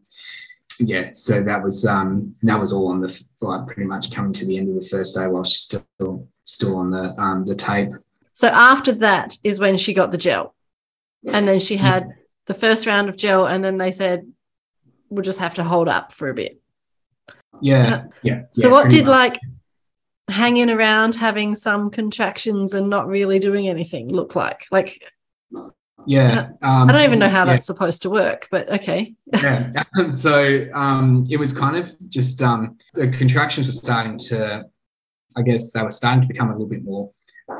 yeah, 0.83 1.11
so 1.13 1.43
that 1.43 1.63
was 1.63 1.85
um, 1.85 2.33
that 2.41 2.59
was 2.59 2.73
all 2.73 2.87
on 2.87 3.01
the 3.01 3.23
like 3.41 3.67
pretty 3.67 3.85
much 3.85 4.11
coming 4.11 4.33
to 4.33 4.45
the 4.45 4.57
end 4.57 4.69
of 4.69 4.81
the 4.81 4.87
first 4.87 5.15
day 5.15 5.27
while 5.27 5.43
she's 5.43 5.61
still 5.61 6.27
still 6.45 6.77
on 6.77 6.89
the 6.89 7.13
um, 7.21 7.45
the 7.45 7.55
tape. 7.55 7.89
So 8.33 8.47
after 8.47 8.91
that 8.93 9.37
is 9.43 9.59
when 9.59 9.77
she 9.77 9.93
got 9.93 10.11
the 10.11 10.17
gel, 10.17 10.55
and 11.31 11.47
then 11.47 11.59
she 11.59 11.77
had 11.77 12.07
the 12.47 12.55
first 12.55 12.87
round 12.87 13.09
of 13.09 13.17
gel, 13.17 13.45
and 13.45 13.63
then 13.63 13.77
they 13.77 13.91
said 13.91 14.25
we'll 15.09 15.23
just 15.23 15.39
have 15.39 15.55
to 15.55 15.63
hold 15.63 15.87
up 15.87 16.11
for 16.11 16.29
a 16.29 16.33
bit. 16.33 16.59
Yeah, 17.61 18.05
yeah. 18.23 18.43
So 18.51 18.67
yeah, 18.67 18.73
what 18.73 18.89
did 18.89 19.05
much. 19.05 19.11
like 19.11 19.39
hanging 20.29 20.69
around 20.69 21.13
having 21.13 21.53
some 21.53 21.91
contractions 21.91 22.73
and 22.73 22.89
not 22.89 23.07
really 23.07 23.37
doing 23.37 23.67
anything 23.69 24.09
look 24.09 24.35
like? 24.35 24.65
Like 24.71 25.03
yeah. 26.05 26.49
Um, 26.61 26.89
I 26.89 26.91
don't 26.91 27.03
even 27.03 27.19
know 27.19 27.29
how 27.29 27.39
yeah. 27.39 27.53
that's 27.53 27.65
supposed 27.65 28.01
to 28.03 28.09
work, 28.09 28.47
but 28.51 28.69
okay. 28.69 29.15
yeah. 29.33 29.83
So 30.15 30.65
um, 30.73 31.27
it 31.29 31.37
was 31.37 31.57
kind 31.57 31.75
of 31.75 31.91
just 32.09 32.41
um, 32.41 32.77
the 32.93 33.09
contractions 33.09 33.67
were 33.67 33.73
starting 33.73 34.17
to, 34.29 34.63
I 35.35 35.41
guess, 35.41 35.71
they 35.71 35.81
were 35.81 35.91
starting 35.91 36.21
to 36.21 36.27
become 36.27 36.49
a 36.49 36.53
little 36.53 36.67
bit 36.67 36.83
more 36.83 37.11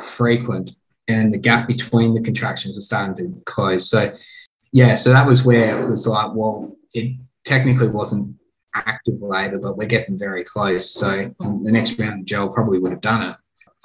frequent, 0.01 0.71
and 1.07 1.33
the 1.33 1.37
gap 1.37 1.67
between 1.67 2.13
the 2.13 2.21
contractions 2.21 2.75
was 2.75 2.87
starting 2.87 3.15
to 3.15 3.41
close. 3.45 3.89
So, 3.89 4.15
yeah, 4.71 4.95
so 4.95 5.11
that 5.11 5.27
was 5.27 5.45
where 5.45 5.83
it 5.83 5.89
was 5.89 6.07
like, 6.07 6.31
well, 6.33 6.75
it 6.93 7.17
technically 7.45 7.89
wasn't 7.89 8.35
active 8.73 9.21
labour, 9.21 9.59
but 9.59 9.77
we're 9.77 9.87
getting 9.87 10.17
very 10.17 10.43
close. 10.43 10.93
So 10.93 11.33
the 11.39 11.71
next 11.71 11.99
round 11.99 12.21
of 12.21 12.25
gel 12.25 12.49
probably 12.49 12.79
would 12.79 12.91
have 12.91 13.01
done 13.01 13.29
it. 13.29 13.35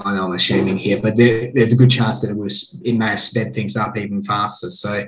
I 0.05 0.15
know 0.15 0.27
I'm 0.27 0.33
assuming 0.33 0.77
here, 0.77 1.01
but 1.03 1.17
there, 1.17 1.51
there's 1.53 1.73
a 1.73 1.77
good 1.77 1.91
chance 1.91 2.21
that 2.21 2.31
it 2.31 2.37
was 2.37 2.81
it 2.85 2.97
may 2.97 3.07
have 3.07 3.21
sped 3.21 3.55
things 3.55 3.77
up 3.77 3.97
even 3.97 4.23
faster. 4.23 4.71
So 4.71 5.07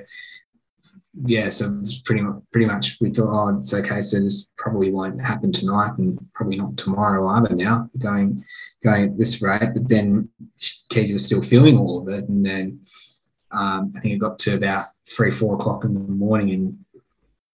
yeah, 1.25 1.49
so 1.49 1.81
pretty 2.05 2.21
much 2.21 2.41
pretty 2.51 2.65
much 2.65 2.97
we 3.01 3.11
thought, 3.11 3.29
oh, 3.31 3.55
it's 3.55 3.73
okay. 3.73 4.01
So 4.01 4.19
this 4.19 4.51
probably 4.57 4.91
won't 4.91 5.21
happen 5.21 5.51
tonight, 5.51 5.97
and 5.97 6.19
probably 6.33 6.57
not 6.57 6.77
tomorrow 6.77 7.27
either. 7.27 7.55
Now 7.55 7.89
going 7.97 8.43
going 8.83 9.03
at 9.05 9.17
this 9.17 9.41
rate, 9.41 9.73
but 9.73 9.87
then 9.87 10.29
Keezy 10.57 11.13
was 11.13 11.25
still 11.25 11.41
feeling 11.41 11.77
all 11.77 12.01
of 12.01 12.07
it, 12.07 12.27
and 12.29 12.45
then 12.45 12.79
um, 13.51 13.91
I 13.95 13.99
think 13.99 14.15
it 14.15 14.19
got 14.19 14.39
to 14.39 14.55
about 14.55 14.87
three 15.07 15.31
four 15.31 15.55
o'clock 15.55 15.83
in 15.83 15.93
the 15.93 15.99
morning, 15.99 16.51
and 16.51 16.85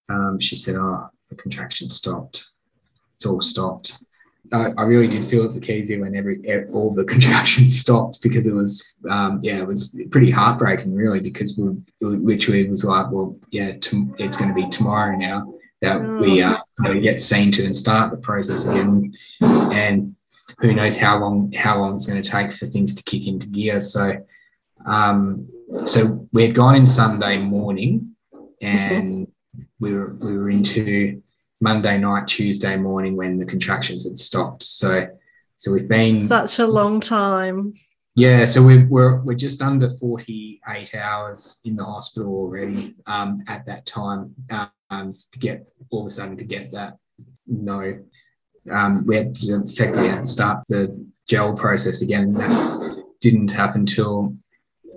um, 0.10 0.40
she 0.40 0.56
said, 0.56 0.76
oh, 0.78 1.10
the 1.30 1.36
contraction 1.36 1.90
stopped. 1.90 2.52
It's 3.16 3.26
all 3.26 3.42
stopped. 3.42 4.04
I, 4.54 4.72
I 4.78 4.84
really 4.84 5.08
did 5.08 5.26
feel 5.26 5.46
it 5.46 5.54
for 5.54 5.60
Keezy 5.60 6.00
when 6.00 6.16
every 6.16 6.42
all 6.72 6.94
the 6.94 7.06
contractions 7.14 7.80
stopped 7.80 8.22
because 8.22 8.48
it 8.48 8.54
was 8.54 8.96
um, 9.10 9.40
yeah 9.42 9.58
it 9.58 9.68
was 9.68 10.02
pretty 10.12 10.32
heartbreaking 10.32 10.94
really 10.94 11.20
because 11.20 11.58
we, 11.58 11.70
we 12.02 12.18
literally 12.18 12.68
was 12.70 12.84
like 12.84 13.12
well 13.12 13.38
yeah 13.52 13.74
to, 13.78 14.14
it's 14.20 14.38
going 14.38 14.50
to 14.50 14.56
be 14.56 14.70
tomorrow 14.70 15.16
now 15.16 15.54
that 15.82 16.02
we 16.20 16.42
uh, 16.42 16.58
you 16.80 16.94
know, 16.94 17.00
get 17.00 17.22
seen 17.22 17.52
to 17.52 17.66
and 17.66 17.76
start 17.76 18.12
the 18.12 18.18
process 18.18 18.66
again. 18.68 19.14
And 19.42 20.16
who 20.60 20.74
knows 20.74 20.98
how 20.98 21.20
long 21.20 21.52
how 21.52 21.80
long 21.80 21.96
it's 21.96 22.06
going 22.06 22.22
to 22.22 22.30
take 22.30 22.54
for 22.54 22.66
things 22.66 22.96
to 22.96 23.04
kick 23.04 23.28
into 23.28 23.48
gear. 23.48 23.80
So 23.80 24.26
um, 24.86 25.48
so 25.86 26.28
we 26.32 26.46
had 26.46 26.56
gone 26.56 26.76
in 26.76 26.86
Sunday 26.86 27.40
morning 27.40 28.16
and 28.62 29.28
we 29.80 29.94
were 29.94 30.14
we 30.16 30.38
were 30.38 30.50
into 30.50 31.22
Monday 31.66 31.98
night, 31.98 32.28
Tuesday 32.28 32.78
morning 32.78 33.18
when 33.18 33.40
the 33.40 33.46
contractions 33.46 34.08
had 34.08 34.20
stopped. 34.20 34.62
So, 34.62 35.08
so 35.56 35.74
we've 35.74 35.90
been 35.90 36.14
such 36.14 36.60
a 36.60 36.68
long 36.68 37.00
time. 37.00 37.74
Yeah, 38.14 38.46
so 38.46 38.64
we're 38.64 38.86
we're, 38.88 39.20
we're 39.22 39.34
just 39.48 39.64
under 39.64 39.90
forty 39.90 40.62
eight 40.70 40.94
hours 40.94 41.62
in 41.66 41.76
the 41.76 41.84
hospital 41.84 42.32
already 42.32 42.94
um, 43.08 43.44
at 43.48 43.66
that 43.66 43.88
time 43.88 44.36
um, 44.92 45.12
to 45.32 45.40
get 45.40 45.68
all 45.90 46.02
of 46.02 46.06
a 46.06 46.10
sudden 46.12 46.38
to 46.38 46.46
get 46.46 46.72
that 46.72 46.98
no. 47.48 48.00
Um, 48.72 49.04
we 49.08 49.16
had 49.16 49.34
to 49.36 49.64
effectively 49.64 50.08
had 50.08 50.22
to 50.22 50.28
start 50.28 50.64
the 50.70 50.84
gel 51.28 51.56
process 51.56 52.04
again. 52.04 52.32
That 52.32 53.04
didn't 53.22 53.50
happen 53.52 53.82
until 53.82 54.36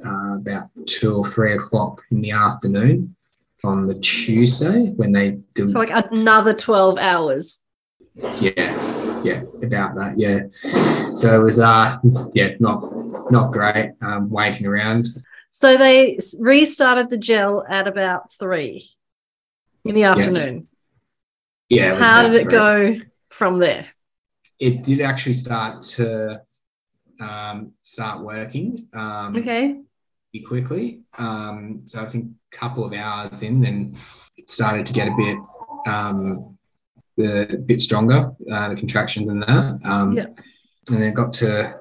uh, 0.04 0.36
about 0.36 0.68
two 0.86 1.16
or 1.16 1.24
three 1.24 1.54
o'clock 1.54 2.02
in 2.10 2.20
the 2.20 2.32
afternoon 2.32 3.16
on 3.64 3.86
the 3.86 3.94
Tuesday 3.98 4.86
when 4.96 5.12
they 5.12 5.38
do 5.54 5.70
so 5.70 5.78
like 5.78 5.90
another 5.90 6.54
12 6.54 6.98
hours. 6.98 7.60
Yeah, 8.40 9.22
yeah, 9.22 9.42
about 9.62 9.96
that. 9.96 10.14
Yeah. 10.16 10.40
So 11.16 11.40
it 11.40 11.44
was 11.44 11.58
uh 11.58 11.98
yeah, 12.34 12.54
not 12.60 12.84
not 13.30 13.52
great. 13.52 13.92
Um 14.00 14.30
waiting 14.30 14.66
around. 14.66 15.08
So 15.50 15.76
they 15.76 16.18
restarted 16.38 17.10
the 17.10 17.16
gel 17.16 17.64
at 17.68 17.88
about 17.88 18.32
three 18.32 18.88
in 19.84 19.94
the 19.94 20.04
afternoon. 20.04 20.68
Yes. 21.68 21.98
Yeah. 21.98 21.98
How 21.98 22.22
did 22.22 22.34
it 22.34 22.42
three. 22.44 22.50
go 22.50 22.96
from 23.30 23.58
there? 23.58 23.86
It 24.58 24.84
did 24.84 25.00
actually 25.00 25.34
start 25.34 25.82
to 25.82 26.42
um, 27.20 27.72
start 27.82 28.24
working. 28.24 28.86
Um, 28.92 29.36
okay. 29.36 29.80
Quickly. 30.40 31.00
Um, 31.18 31.82
so 31.84 32.00
I 32.00 32.06
think 32.06 32.26
a 32.52 32.56
couple 32.56 32.84
of 32.84 32.92
hours 32.92 33.42
in, 33.42 33.60
then 33.60 33.94
it 34.36 34.48
started 34.48 34.86
to 34.86 34.92
get 34.92 35.08
a 35.08 35.14
bit 35.16 35.38
um, 35.86 36.58
a 37.20 37.56
bit 37.56 37.80
stronger, 37.80 38.32
uh, 38.50 38.68
the 38.68 38.76
contractions 38.76 39.28
and 39.28 39.42
that. 39.42 39.80
Um, 39.84 40.12
yeah. 40.12 40.26
And 40.88 41.00
then 41.02 41.14
got 41.14 41.32
to 41.34 41.76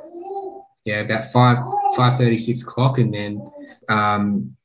yeah 0.85 1.01
about 1.01 1.25
five 1.25 1.57
five 1.95 2.17
thirty 2.17 2.37
six 2.37 2.63
o'clock, 2.63 2.97
and 2.97 3.13
then 3.13 3.41
um, 3.89 4.55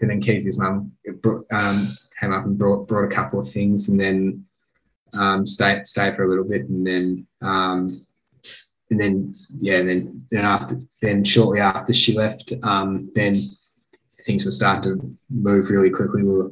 and 0.00 0.10
then 0.10 0.20
Keezy's 0.20 0.58
mum 0.58 0.92
um, 1.52 1.88
came 2.18 2.32
up 2.32 2.44
and 2.46 2.58
brought 2.58 2.88
brought 2.88 3.04
a 3.04 3.14
couple 3.14 3.38
of 3.38 3.48
things, 3.48 3.88
and 3.88 4.00
then 4.00 4.44
um, 5.14 5.46
stayed 5.46 5.86
stayed 5.86 6.14
for 6.14 6.24
a 6.24 6.28
little 6.28 6.44
bit, 6.44 6.68
and 6.68 6.86
then 6.86 7.26
um, 7.42 7.88
and 8.90 9.00
then 9.00 9.34
yeah, 9.58 9.78
and 9.78 9.88
then 9.88 10.26
then 10.30 10.44
after 10.44 10.80
then 11.00 11.24
shortly 11.24 11.60
after 11.60 11.92
she 11.92 12.14
left, 12.14 12.52
um, 12.62 13.10
then 13.14 13.36
things 14.24 14.44
were 14.44 14.50
starting 14.50 14.98
to 14.98 15.16
move 15.30 15.70
really 15.70 15.90
quickly. 15.90 16.22
We 16.22 16.32
were, 16.32 16.50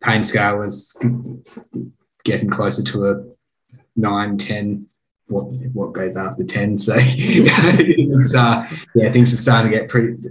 pain 0.00 0.24
scale 0.24 0.58
was 0.58 0.96
getting 2.24 2.48
closer 2.48 2.82
to 2.82 3.10
a 3.10 3.24
9, 3.96 4.38
10, 4.38 4.86
what, 5.28 5.44
what 5.74 5.92
goes 5.92 6.16
after 6.16 6.44
10. 6.44 6.78
So 6.78 6.94
uh, 8.38 8.66
yeah, 8.94 9.12
things 9.12 9.32
are 9.32 9.36
starting 9.36 9.70
to 9.70 9.78
get 9.78 9.88
pretty 9.88 10.28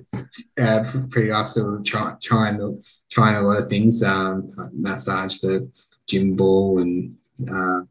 uh, 0.60 0.84
pretty 1.10 1.30
rough. 1.30 1.50
So 1.50 1.65
we're 1.65 1.84
try, 1.84 2.13
trying, 2.22 2.82
trying 3.10 3.36
a 3.36 3.41
lot 3.41 3.58
of 3.58 3.67
things, 3.67 4.02
um, 4.04 4.52
massage 4.74 5.39
the 5.39 5.69
gym 6.08 6.36
ball 6.36 6.80
and 6.80 7.15
uh, 7.52 7.82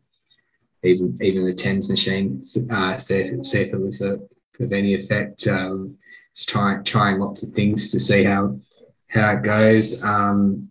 even 0.82 1.14
even 1.20 1.44
the 1.44 1.54
tens 1.54 1.88
machine, 1.88 2.42
uh, 2.70 2.96
see, 2.96 3.14
if, 3.20 3.46
see 3.46 3.62
if 3.62 3.72
it 3.72 3.80
was 3.80 4.00
a, 4.00 4.18
of 4.60 4.72
any 4.72 4.94
effect. 4.94 5.46
Um, 5.46 5.96
just 6.34 6.48
trying 6.48 6.84
trying 6.84 7.18
lots 7.18 7.42
of 7.42 7.50
things 7.50 7.90
to 7.92 7.98
see 7.98 8.24
how 8.24 8.58
how 9.08 9.32
it 9.32 9.42
goes. 9.42 10.02
Um, 10.02 10.70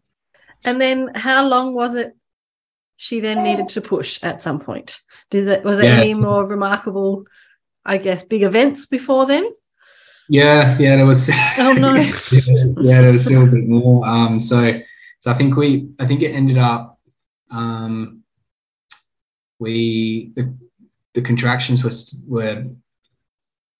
and 0.65 0.79
then 0.79 1.09
how 1.13 1.47
long 1.47 1.73
was 1.73 1.95
it 1.95 2.15
she 2.95 3.19
then 3.19 3.43
needed 3.43 3.69
to 3.69 3.81
push 3.81 4.23
at 4.23 4.41
some 4.41 4.59
point? 4.59 5.01
Did 5.29 5.47
that 5.47 5.63
was 5.63 5.77
there 5.77 5.93
yeah. 5.93 6.01
any 6.01 6.13
more 6.13 6.45
remarkable, 6.45 7.25
I 7.85 7.97
guess, 7.97 8.23
big 8.23 8.43
events 8.43 8.85
before 8.85 9.25
then? 9.25 9.51
Yeah, 10.29 10.77
yeah, 10.79 10.97
there 10.97 11.05
was. 11.05 11.29
Oh 11.57 11.73
no. 11.73 11.95
yeah, 12.81 13.01
there 13.01 13.11
was 13.11 13.25
still 13.25 13.43
a 13.43 13.47
bit 13.47 13.67
more. 13.67 14.05
Um, 14.07 14.39
so, 14.39 14.79
so 15.19 15.31
I 15.31 15.33
think 15.33 15.55
we, 15.55 15.89
I 15.99 16.05
think 16.05 16.21
it 16.21 16.33
ended 16.33 16.57
up, 16.57 16.99
um, 17.55 18.16
we 19.59 20.31
the, 20.35 20.53
the 21.13 21.21
contractions 21.21 21.83
was 21.83 22.23
were 22.27 22.63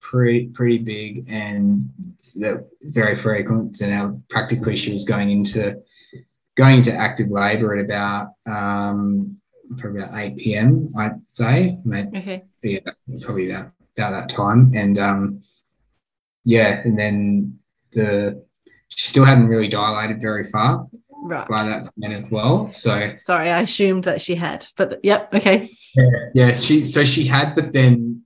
pretty 0.02 0.48
pretty 0.48 0.78
big 0.78 1.26
and 1.30 1.90
very 2.82 3.16
frequent. 3.16 3.82
And 3.82 3.92
now 3.92 4.22
practically 4.30 4.76
she 4.78 4.94
was 4.94 5.04
going 5.04 5.32
into 5.32 5.82
going 6.56 6.78
into 6.78 6.94
active 6.94 7.30
labour 7.30 7.76
at 7.76 7.84
about 7.84 8.30
um, 8.46 9.38
probably 9.78 10.02
about 10.02 10.18
eight 10.18 10.38
p.m. 10.38 10.90
I'd 10.98 11.20
say. 11.28 11.78
Maybe, 11.84 12.18
okay. 12.18 12.42
Yeah, 12.64 12.80
probably 13.22 13.52
about 13.52 13.72
about 13.98 14.12
that 14.12 14.30
time. 14.30 14.72
And 14.76 14.98
um, 14.98 15.42
yeah, 16.46 16.82
and 16.84 16.98
then 16.98 17.60
the 17.92 18.44
she 18.90 19.08
still 19.08 19.26
hadn't 19.26 19.48
really 19.48 19.68
dilated 19.68 20.22
very 20.22 20.46
far 20.46 20.88
right. 21.24 21.48
by 21.48 21.64
that 21.64 21.90
point 22.00 22.14
as 22.14 22.32
well. 22.32 22.72
So 22.72 23.14
sorry, 23.18 23.50
I 23.50 23.62
assumed 23.62 24.06
that 24.06 24.22
she 24.22 24.36
had, 24.36 24.68
but 24.76 25.00
yep, 25.04 25.34
okay. 25.34 25.72
Yeah, 25.96 26.10
yeah. 26.34 26.54
She 26.54 26.86
so 26.86 27.04
she 27.04 27.26
had, 27.26 27.56
but 27.56 27.72
then 27.72 28.24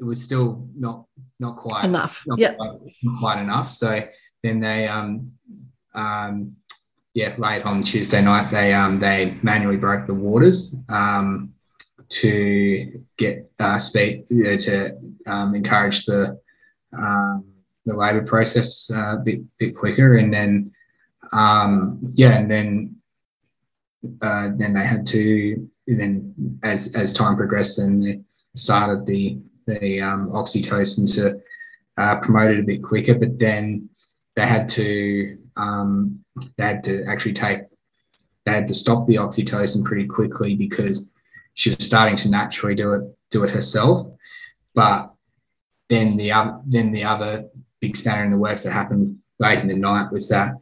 it 0.00 0.04
was 0.04 0.22
still 0.22 0.68
not 0.76 1.06
not 1.38 1.56
quite 1.56 1.84
enough. 1.84 2.24
Quite, 2.26 2.56
not 2.58 2.80
quite 3.18 3.40
enough. 3.40 3.68
So 3.68 4.06
then 4.42 4.60
they 4.60 4.86
um 4.88 5.32
um 5.94 6.56
yeah 7.14 7.34
late 7.38 7.64
on 7.64 7.82
Tuesday 7.82 8.22
night 8.22 8.50
they 8.50 8.72
um 8.72 9.00
they 9.00 9.36
manually 9.42 9.76
broke 9.76 10.06
the 10.06 10.14
waters 10.14 10.76
um 10.88 11.52
to 12.10 13.04
get 13.16 13.50
uh, 13.60 13.80
know, 13.94 14.56
to 14.56 14.98
um, 15.26 15.54
encourage 15.54 16.04
the 16.04 16.38
um, 16.92 17.44
the 17.86 17.96
labour 17.96 18.22
process 18.22 18.90
uh, 18.90 19.16
a 19.16 19.22
bit 19.24 19.40
bit 19.58 19.76
quicker 19.76 20.14
and 20.14 20.34
then 20.34 20.72
um 21.32 21.98
yeah 22.14 22.38
and 22.38 22.50
then 22.50 22.96
uh, 24.22 24.50
then 24.56 24.72
they 24.72 24.84
had 24.84 25.06
to 25.06 25.68
then 25.86 26.34
as 26.62 26.94
as 26.94 27.12
time 27.12 27.36
progressed 27.36 27.78
then 27.78 28.00
they 28.00 28.20
started 28.54 29.04
the 29.06 29.38
the 29.66 30.00
um, 30.00 30.30
oxytocin 30.30 31.12
to 31.14 31.40
uh, 31.96 32.18
promote 32.20 32.52
it 32.52 32.60
a 32.60 32.64
bit 32.64 32.82
quicker, 32.82 33.14
but 33.14 33.38
then 33.38 33.88
they 34.36 34.46
had 34.46 34.68
to 34.70 35.36
um, 35.56 36.24
they 36.56 36.64
had 36.64 36.84
to 36.84 37.04
actually 37.06 37.34
take 37.34 37.60
they 38.44 38.52
had 38.52 38.66
to 38.66 38.74
stop 38.74 39.06
the 39.06 39.16
oxytocin 39.16 39.84
pretty 39.84 40.06
quickly 40.06 40.56
because 40.56 41.14
she 41.54 41.70
was 41.70 41.86
starting 41.86 42.16
to 42.16 42.30
naturally 42.30 42.74
do 42.74 42.92
it 42.92 43.02
do 43.30 43.44
it 43.44 43.50
herself. 43.50 44.06
But 44.74 45.12
then 45.88 46.16
the 46.16 46.32
other 46.32 46.60
then 46.66 46.92
the 46.92 47.04
other 47.04 47.48
big 47.80 47.96
spanner 47.96 48.24
in 48.24 48.30
the 48.30 48.38
works 48.38 48.62
that 48.62 48.72
happened 48.72 49.18
late 49.38 49.58
in 49.58 49.68
the 49.68 49.74
night 49.74 50.12
was 50.12 50.28
that 50.28 50.54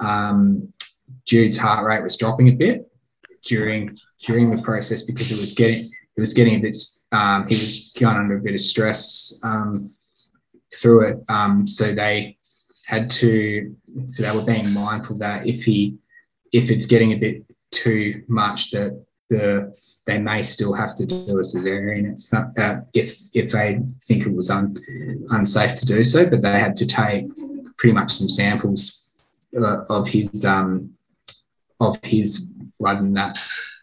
um, 0.00 0.72
Jude's 1.24 1.56
heart 1.56 1.84
rate 1.84 2.02
was 2.02 2.16
dropping 2.16 2.48
a 2.48 2.52
bit 2.52 2.90
during 3.44 3.98
during 4.24 4.50
the 4.50 4.62
process 4.62 5.02
because 5.02 5.30
it 5.30 5.40
was 5.40 5.54
getting 5.54 5.84
it 6.18 6.20
was 6.20 6.34
getting 6.34 6.56
a 6.56 6.58
bit, 6.58 6.76
um, 7.12 7.46
he 7.46 7.54
was 7.54 7.94
going 7.96 8.16
under 8.16 8.38
a 8.38 8.40
bit 8.40 8.54
of 8.54 8.60
stress 8.60 9.38
um, 9.44 9.88
through 10.74 11.02
it. 11.02 11.18
Um, 11.28 11.64
so 11.68 11.94
they 11.94 12.36
had 12.88 13.08
to, 13.12 13.72
so 14.08 14.24
they 14.24 14.36
were 14.36 14.44
being 14.44 14.74
mindful 14.74 15.16
that 15.18 15.46
if 15.46 15.62
he, 15.62 15.96
if 16.52 16.70
it's 16.72 16.86
getting 16.86 17.12
a 17.12 17.16
bit 17.16 17.44
too 17.70 18.24
much, 18.26 18.72
that 18.72 19.00
the 19.30 19.72
they 20.08 20.18
may 20.18 20.42
still 20.42 20.72
have 20.72 20.96
to 20.96 21.06
do 21.06 21.38
a 21.38 21.42
cesarean. 21.42 22.10
It's 22.10 22.32
not, 22.32 22.48
if 22.94 23.16
if 23.32 23.52
they 23.52 23.78
think 24.02 24.26
it 24.26 24.34
was 24.34 24.50
un, 24.50 24.76
unsafe 25.28 25.76
to 25.76 25.86
do 25.86 26.02
so, 26.02 26.28
but 26.28 26.42
they 26.42 26.58
had 26.58 26.74
to 26.76 26.86
take 26.86 27.26
pretty 27.76 27.92
much 27.92 28.10
some 28.10 28.28
samples 28.28 29.07
uh, 29.56 29.84
of 29.88 30.08
his 30.08 30.44
um, 30.44 30.92
of 31.80 31.98
his 32.04 32.50
blood 32.80 33.00
and 33.00 33.16
that 33.16 33.38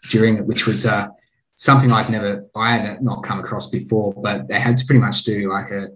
during 0.09 0.37
it, 0.37 0.45
which 0.45 0.67
was 0.67 0.85
uh, 0.85 1.07
something 1.53 1.91
I've 1.91 2.09
never, 2.09 2.45
I 2.55 2.77
had 2.77 3.01
not 3.01 3.23
come 3.23 3.39
across 3.39 3.69
before, 3.69 4.13
but 4.13 4.47
they 4.47 4.59
had 4.59 4.77
to 4.77 4.85
pretty 4.85 4.99
much 4.99 5.23
do 5.23 5.51
like 5.51 5.71
a, 5.71 5.87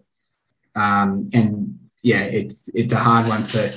um, 0.79 1.29
and 1.33 1.77
yeah, 2.01 2.23
it's 2.23 2.69
it's 2.73 2.93
a 2.93 2.99
hard 2.99 3.27
one 3.27 3.43
for 3.43 3.67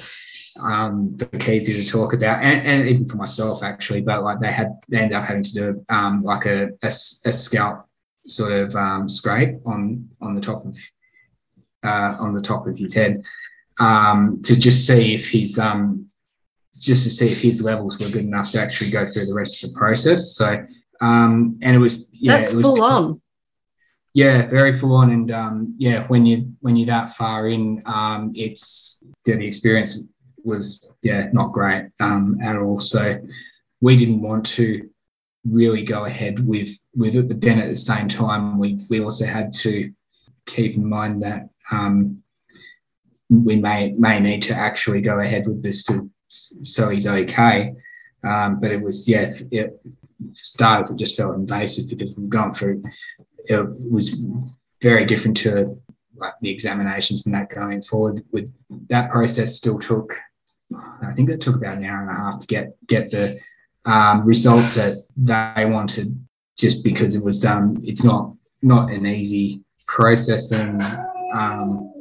um, 0.62 1.16
for 1.16 1.26
Keezy 1.26 1.82
to 1.82 1.90
talk 1.90 2.12
about, 2.12 2.42
and, 2.42 2.66
and 2.66 2.88
even 2.88 3.08
for 3.08 3.16
myself 3.16 3.62
actually. 3.62 4.02
But 4.02 4.22
like 4.22 4.40
they 4.40 4.52
had, 4.52 4.72
they 4.88 4.98
ended 4.98 5.16
up 5.16 5.24
having 5.24 5.42
to 5.42 5.52
do 5.52 5.84
um, 5.88 6.22
like 6.22 6.46
a, 6.46 6.68
a, 6.82 6.88
a 6.88 7.32
scalp 7.32 7.86
sort 8.26 8.52
of 8.52 8.76
um, 8.76 9.08
scrape 9.08 9.56
on 9.66 10.08
on 10.20 10.34
the 10.34 10.40
top 10.40 10.64
of 10.64 10.78
uh, 11.82 12.14
on 12.20 12.34
the 12.34 12.40
top 12.40 12.66
of 12.66 12.78
his 12.78 12.94
head 12.94 13.24
um, 13.80 14.40
to 14.42 14.56
just 14.56 14.86
see 14.86 15.14
if 15.14 15.28
he's 15.28 15.58
um, 15.58 16.08
just 16.74 17.04
to 17.04 17.10
see 17.10 17.30
if 17.30 17.40
his 17.40 17.62
levels 17.62 17.98
were 17.98 18.08
good 18.08 18.24
enough 18.24 18.50
to 18.52 18.60
actually 18.60 18.90
go 18.90 19.06
through 19.06 19.26
the 19.26 19.34
rest 19.34 19.62
of 19.62 19.72
the 19.72 19.78
process. 19.78 20.34
So 20.36 20.64
um, 21.02 21.58
and 21.62 21.74
it 21.74 21.78
was 21.78 22.08
yeah, 22.12 22.38
That's 22.38 22.52
it 22.52 22.56
was, 22.56 22.64
full 22.64 22.82
on. 22.82 23.20
Yeah, 24.14 24.46
very 24.46 24.72
full 24.72 24.94
on, 24.94 25.10
and 25.10 25.30
um, 25.30 25.74
yeah, 25.78 26.06
when 26.06 26.24
you 26.24 26.52
when 26.60 26.76
you're 26.76 26.86
that 26.86 27.10
far 27.10 27.48
in, 27.48 27.82
um, 27.86 28.32
it's 28.34 29.04
yeah, 29.26 29.36
the 29.36 29.46
experience 29.46 29.98
was 30.44 30.92
yeah 31.02 31.28
not 31.32 31.52
great 31.52 31.90
um, 32.00 32.36
at 32.42 32.56
all. 32.56 32.78
So 32.78 33.18
we 33.80 33.96
didn't 33.96 34.22
want 34.22 34.46
to 34.46 34.88
really 35.44 35.82
go 35.82 36.04
ahead 36.04 36.46
with 36.46 36.70
with 36.94 37.16
it, 37.16 37.28
but 37.28 37.40
then 37.40 37.58
at 37.58 37.68
the 37.68 37.76
same 37.76 38.08
time, 38.08 38.58
we 38.58 38.78
we 38.88 39.00
also 39.00 39.26
had 39.26 39.52
to 39.54 39.92
keep 40.46 40.76
in 40.76 40.88
mind 40.88 41.22
that 41.22 41.48
um, 41.72 42.21
we 43.32 43.56
may 43.56 43.92
may 43.92 44.20
need 44.20 44.42
to 44.42 44.54
actually 44.54 45.00
go 45.00 45.18
ahead 45.18 45.46
with 45.46 45.62
this 45.62 45.82
to 45.84 46.10
so 46.28 46.88
he's 46.88 47.06
okay. 47.06 47.74
Um, 48.24 48.60
but 48.60 48.70
it 48.70 48.80
was 48.80 49.08
yeah, 49.08 49.32
it, 49.50 49.80
starters 50.32 50.90
it 50.90 50.98
just 50.98 51.16
felt 51.16 51.34
invasive 51.34 51.88
because 51.88 52.14
we've 52.16 52.28
gone 52.28 52.54
through. 52.54 52.82
It 53.46 53.66
was 53.90 54.24
very 54.80 55.04
different 55.04 55.36
to 55.38 55.80
like 56.16 56.34
the 56.40 56.50
examinations 56.50 57.26
and 57.26 57.34
that 57.34 57.50
going 57.50 57.82
forward. 57.82 58.20
With 58.32 58.52
that 58.88 59.10
process, 59.10 59.56
still 59.56 59.78
took. 59.78 60.14
I 61.02 61.12
think 61.12 61.28
it 61.28 61.40
took 61.40 61.56
about 61.56 61.76
an 61.76 61.84
hour 61.84 62.02
and 62.02 62.10
a 62.10 62.14
half 62.14 62.38
to 62.38 62.46
get 62.46 62.74
get 62.86 63.10
the 63.10 63.38
um, 63.84 64.24
results 64.24 64.74
that 64.76 64.94
they 65.16 65.66
wanted, 65.66 66.24
just 66.58 66.84
because 66.84 67.16
it 67.16 67.24
was 67.24 67.44
um, 67.44 67.78
it's 67.82 68.04
not 68.04 68.34
not 68.62 68.90
an 68.90 69.06
easy 69.06 69.62
process 69.86 70.52
and 70.52 70.80
um, 71.34 71.91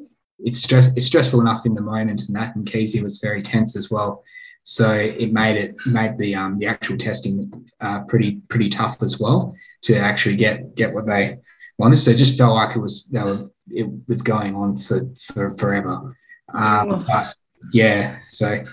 it's 0.43 0.61
stress 0.61 0.95
it's 0.95 1.05
stressful 1.05 1.41
enough 1.41 1.65
in 1.65 1.73
the 1.73 1.81
moment 1.81 2.27
and 2.27 2.35
that 2.35 2.55
and 2.55 2.65
Keezy 2.65 3.01
was 3.01 3.19
very 3.19 3.41
tense 3.41 3.75
as 3.75 3.91
well. 3.91 4.23
So 4.63 4.93
it 4.93 5.33
made 5.33 5.57
it 5.57 5.75
made 5.85 6.17
the 6.17 6.35
um, 6.35 6.59
the 6.59 6.67
actual 6.67 6.97
testing 6.97 7.51
uh, 7.79 8.03
pretty 8.03 8.41
pretty 8.47 8.69
tough 8.69 9.01
as 9.01 9.19
well 9.19 9.55
to 9.83 9.97
actually 9.97 10.35
get 10.35 10.75
get 10.75 10.93
what 10.93 11.07
they 11.07 11.37
wanted. 11.77 11.97
So 11.97 12.11
it 12.11 12.17
just 12.17 12.37
felt 12.37 12.55
like 12.55 12.75
it 12.75 12.79
was 12.79 13.05
they 13.07 13.23
were 13.23 13.49
it 13.69 13.89
was 14.07 14.21
going 14.21 14.55
on 14.55 14.77
for 14.77 15.07
for 15.33 15.57
forever. 15.57 16.15
Um, 16.53 17.05
but 17.07 17.33
yeah, 17.73 18.19
so 18.23 18.63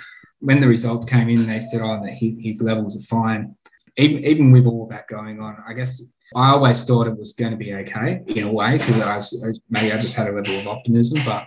when 0.40 0.60
the 0.60 0.68
results 0.68 1.06
came 1.06 1.28
in, 1.28 1.46
they 1.46 1.60
said, 1.60 1.80
"Oh, 1.82 2.00
that 2.02 2.12
his, 2.12 2.38
his 2.42 2.62
levels 2.62 2.96
are 2.96 3.06
fine." 3.06 3.54
Even 3.96 4.24
even 4.24 4.50
with 4.52 4.66
all 4.66 4.86
that 4.88 5.08
going 5.08 5.40
on, 5.40 5.56
I 5.66 5.72
guess 5.72 6.02
I 6.36 6.50
always 6.50 6.84
thought 6.84 7.06
it 7.06 7.18
was 7.18 7.32
going 7.32 7.52
to 7.52 7.56
be 7.56 7.74
okay 7.74 8.22
in 8.26 8.44
a 8.44 8.52
way 8.52 8.72
because 8.72 9.00
I 9.00 9.16
was, 9.16 9.60
maybe 9.70 9.92
I 9.92 9.98
just 9.98 10.16
had 10.16 10.28
a 10.28 10.32
level 10.32 10.58
of 10.58 10.68
optimism, 10.68 11.20
but 11.24 11.46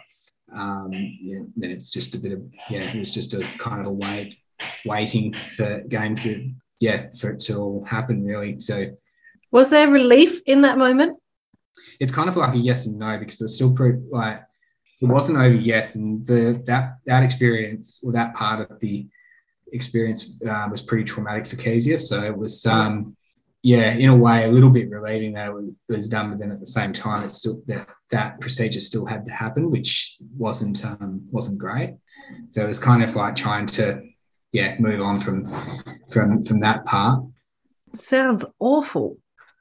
um, 0.54 0.92
yeah, 0.92 1.40
then 1.56 1.72
it's 1.72 1.90
just 1.90 2.16
a 2.16 2.20
bit 2.20 2.34
of 2.34 2.42
yeah, 2.70 2.82
it 2.82 3.00
was 3.00 3.12
just 3.12 3.34
a 3.34 3.44
kind 3.58 3.82
of 3.82 3.88
a 3.88 3.92
wait, 3.92 4.38
waiting 4.86 5.34
for 5.56 5.82
games 5.88 6.24
to 6.24 6.52
yeah 6.80 7.10
for 7.20 7.32
it 7.32 7.40
to 7.42 7.58
all 7.58 7.86
happen 7.86 8.24
really. 8.24 8.60
So 8.60 8.88
was 9.52 9.70
there 9.70 9.90
relief 9.90 10.42
in 10.46 10.62
that 10.62 10.78
moment? 10.78 11.18
It's 12.00 12.12
kind 12.12 12.30
of 12.30 12.38
like 12.38 12.54
a 12.54 12.58
yes 12.58 12.88
and 12.88 12.98
no 12.98 13.18
because 13.18 13.42
it's 13.42 13.56
still 13.56 13.74
pretty 13.74 14.00
like 14.10 14.42
it 15.02 15.06
wasn't 15.06 15.38
over 15.40 15.56
yet, 15.56 15.96
and 15.96 16.26
the 16.26 16.62
that 16.66 16.98
that 17.06 17.24
experience 17.24 18.00
or 18.04 18.12
that 18.12 18.36
part 18.36 18.70
of 18.70 18.80
the 18.80 19.08
experience 19.74 20.40
uh, 20.48 20.68
was 20.70 20.82
pretty 20.82 21.04
traumatic 21.04 21.46
for 21.46 21.56
Kezia. 21.56 21.98
So 21.98 22.22
it 22.24 22.38
was 22.38 22.66
um, 22.66 23.16
yeah, 23.64 23.94
in 23.94 24.10
a 24.10 24.16
way, 24.16 24.44
a 24.44 24.48
little 24.48 24.70
bit 24.70 24.90
relieving 24.90 25.34
that 25.34 25.48
it 25.48 25.54
was, 25.54 25.66
it 25.66 25.78
was 25.88 26.10
done, 26.10 26.32
but 26.32 26.40
then 26.40 26.52
at 26.52 26.60
the 26.60 26.66
same 26.66 26.94
time, 26.94 27.24
it's 27.24 27.38
still 27.38 27.62
that 27.68 27.88
that 28.10 28.40
procedure 28.40 28.80
still 28.80 29.06
had 29.06 29.26
to 29.26 29.32
happen, 29.32 29.70
which 29.70 30.18
wasn't 30.38 30.84
um, 30.84 31.22
wasn't 31.30 31.60
great. 31.60 31.96
So 32.50 32.64
it 32.64 32.68
was 32.68 32.80
kind 32.80 33.04
of 33.04 33.16
like 33.16 33.36
trying 33.36 33.68
to 33.68 34.02
yeah 34.52 34.76
move 34.80 35.02
on 35.02 35.20
from 35.20 35.48
from 36.10 36.44
from 36.44 36.60
that 36.62 36.86
part. 36.86 37.24
Sounds 37.94 38.44
awful. 38.60 39.18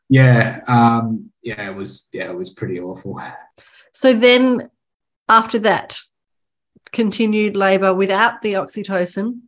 Yeah, 0.09 0.61
um, 0.67 1.31
yeah, 1.43 1.71
it 1.71 1.75
was 1.75 2.09
yeah, 2.13 2.31
it 2.31 2.37
was 2.37 2.51
pretty 2.51 2.81
awful. 2.81 3.21
So 3.93 4.15
then, 4.15 4.71
after 5.29 5.59
that, 5.61 5.99
continued 6.93 7.57
labour 7.57 7.95
without 7.95 8.43
the 8.43 8.55
oxytocin. 8.55 9.41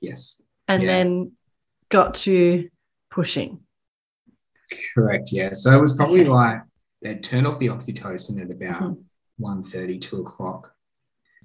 Yes. 0.00 0.42
And 0.66 0.82
yeah. 0.82 0.88
then 0.88 1.32
got 1.88 2.14
to 2.14 2.68
pushing. 3.10 3.60
Correct. 4.94 5.30
Yeah. 5.32 5.52
So 5.52 5.76
it 5.76 5.80
was 5.80 5.96
probably 5.96 6.20
okay. 6.22 6.30
like 6.30 6.62
they'd 7.02 7.22
turned 7.22 7.46
off 7.46 7.58
the 7.58 7.68
oxytocin 7.68 8.42
at 8.42 8.50
about 8.50 8.82
mm-hmm. 8.82 9.44
1.30, 9.44 10.00
2 10.00 10.20
o'clock. 10.20 10.72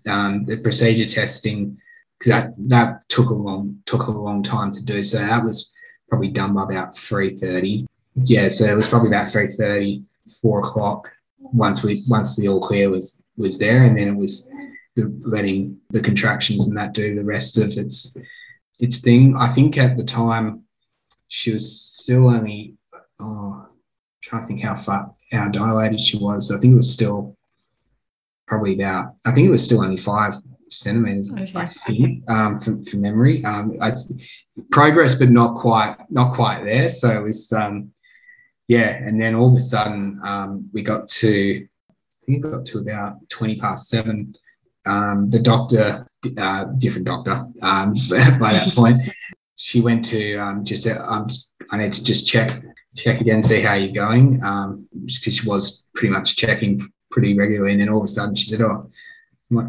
Um, 0.08 0.46
the 0.46 0.58
procedure 0.58 1.06
testing 1.06 1.78
that 2.26 2.54
that 2.58 3.08
took 3.10 3.30
a 3.30 3.34
long 3.34 3.80
took 3.86 4.08
a 4.08 4.12
long 4.12 4.44
time 4.44 4.72
to 4.72 4.84
do. 4.84 5.04
So 5.04 5.18
that 5.18 5.44
was 5.44 5.72
probably 6.10 6.30
done 6.30 6.54
by 6.54 6.64
about 6.64 6.96
3.30. 6.96 7.88
Yeah. 8.24 8.48
So 8.50 8.66
it 8.66 8.76
was 8.76 8.88
probably 8.88 9.10
about 9.10 9.28
3.30, 9.28 10.04
4 10.42 10.60
o'clock 10.60 11.12
once 11.40 11.84
we 11.84 12.04
once 12.08 12.36
the 12.36 12.48
all 12.48 12.60
clear 12.60 12.90
was 12.90 13.24
was 13.38 13.58
there, 13.58 13.84
and 13.84 13.98
then 13.98 14.08
it 14.10 14.16
was 14.16 14.52
the 14.96 15.14
letting 15.22 15.78
the 15.90 16.02
contractions 16.02 16.68
and 16.68 16.78
that 16.78 16.94
do 16.94 17.16
the 17.16 17.26
rest 17.26 17.58
of 17.58 17.72
its 17.78 18.18
its 18.80 19.02
thing. 19.02 19.36
I 19.36 19.48
think 19.48 19.78
at 19.78 19.98
the 19.98 20.04
time 20.04 20.65
she 21.36 21.52
was 21.52 21.82
still 21.82 22.30
only 22.30 22.76
oh, 23.20 23.68
I'm 23.68 23.70
trying 24.22 24.44
to 24.44 24.48
think 24.48 24.62
how 24.62 24.76
far 24.76 25.14
how 25.34 25.50
dilated 25.50 26.00
she 26.00 26.18
was. 26.18 26.50
I 26.50 26.58
think 26.58 26.74
it 26.74 26.78
was 26.78 26.94
still 26.94 27.36
probably 28.48 28.74
about 28.76 29.16
I 29.26 29.32
think 29.32 29.48
it 29.48 29.52
was 29.52 29.64
still 29.64 29.84
only 29.84 29.98
five 29.98 30.36
centimeters. 30.70 31.34
Okay. 31.34 31.52
I 31.54 31.66
think 31.66 32.30
um, 32.32 32.60
from, 32.60 32.86
from 32.86 33.02
memory. 33.02 33.44
Um, 33.44 33.76
I, 33.82 33.92
progress, 34.72 35.16
but 35.16 35.30
not 35.30 35.58
quite 35.58 35.98
not 36.10 36.34
quite 36.34 36.64
there. 36.64 36.90
So 36.90 37.20
it 37.20 37.22
was 37.22 37.52
um, 37.52 37.92
yeah, 38.70 38.96
and 38.96 39.20
then 39.20 39.36
all 39.36 39.50
of 39.50 39.56
a 39.56 39.60
sudden 39.60 40.22
um, 40.24 40.70
we 40.72 40.84
got 40.84 41.10
to 41.20 41.68
I 41.68 42.26
think 42.26 42.46
it 42.46 42.50
got 42.50 42.66
to 42.66 42.80
about 42.80 43.30
twenty 43.30 43.58
past 43.58 43.90
seven. 43.90 44.36
Um, 44.88 45.32
the 45.32 45.40
doctor, 45.40 46.06
uh, 46.38 46.66
different 46.78 47.08
doctor, 47.08 47.48
um, 47.64 47.94
by 48.40 48.54
that 48.54 48.72
point, 48.76 49.04
she 49.58 49.82
went 49.82 50.04
to 50.06 50.36
um, 50.38 50.64
just 50.64 50.84
said, 50.84 50.98
um, 50.98 51.28
I 51.72 51.78
need 51.78 51.94
to 51.94 52.04
just 52.04 52.28
check 52.28 52.64
check 52.96 53.20
again, 53.22 53.44
see 53.44 53.62
how 53.62 53.74
you're 53.74 53.92
going, 53.92 54.36
because 54.36 54.48
um, 54.66 54.88
she 55.02 55.48
was 55.48 55.88
pretty 55.94 56.14
much 56.14 56.38
checking 56.38 56.82
pretty 57.12 57.38
regularly. 57.38 57.74
And 57.74 57.82
then 57.82 57.90
all 57.90 58.00
of 58.00 58.06
a 58.06 58.08
sudden, 58.08 58.36
she 58.36 58.46
said, 58.46 58.62
"Oh, 58.62 58.90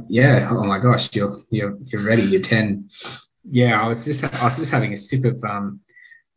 yeah, 0.09 0.49
oh 0.51 0.65
my 0.65 0.79
gosh, 0.79 1.15
you're 1.15 1.39
you're 1.51 1.77
you're 1.83 2.03
ready. 2.03 2.23
You're 2.23 2.43
ten. 2.43 2.89
Yeah, 3.49 3.83
I 3.83 3.89
was 3.89 4.05
just 4.05 4.25
I 4.25 4.45
was 4.45 4.57
just 4.57 4.73
having 4.73 4.93
a 4.93 4.97
sip 4.97 5.25
of 5.25 5.43
um, 5.45 5.81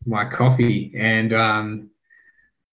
my 0.05 0.25
coffee, 0.25 0.91
and 0.95 1.33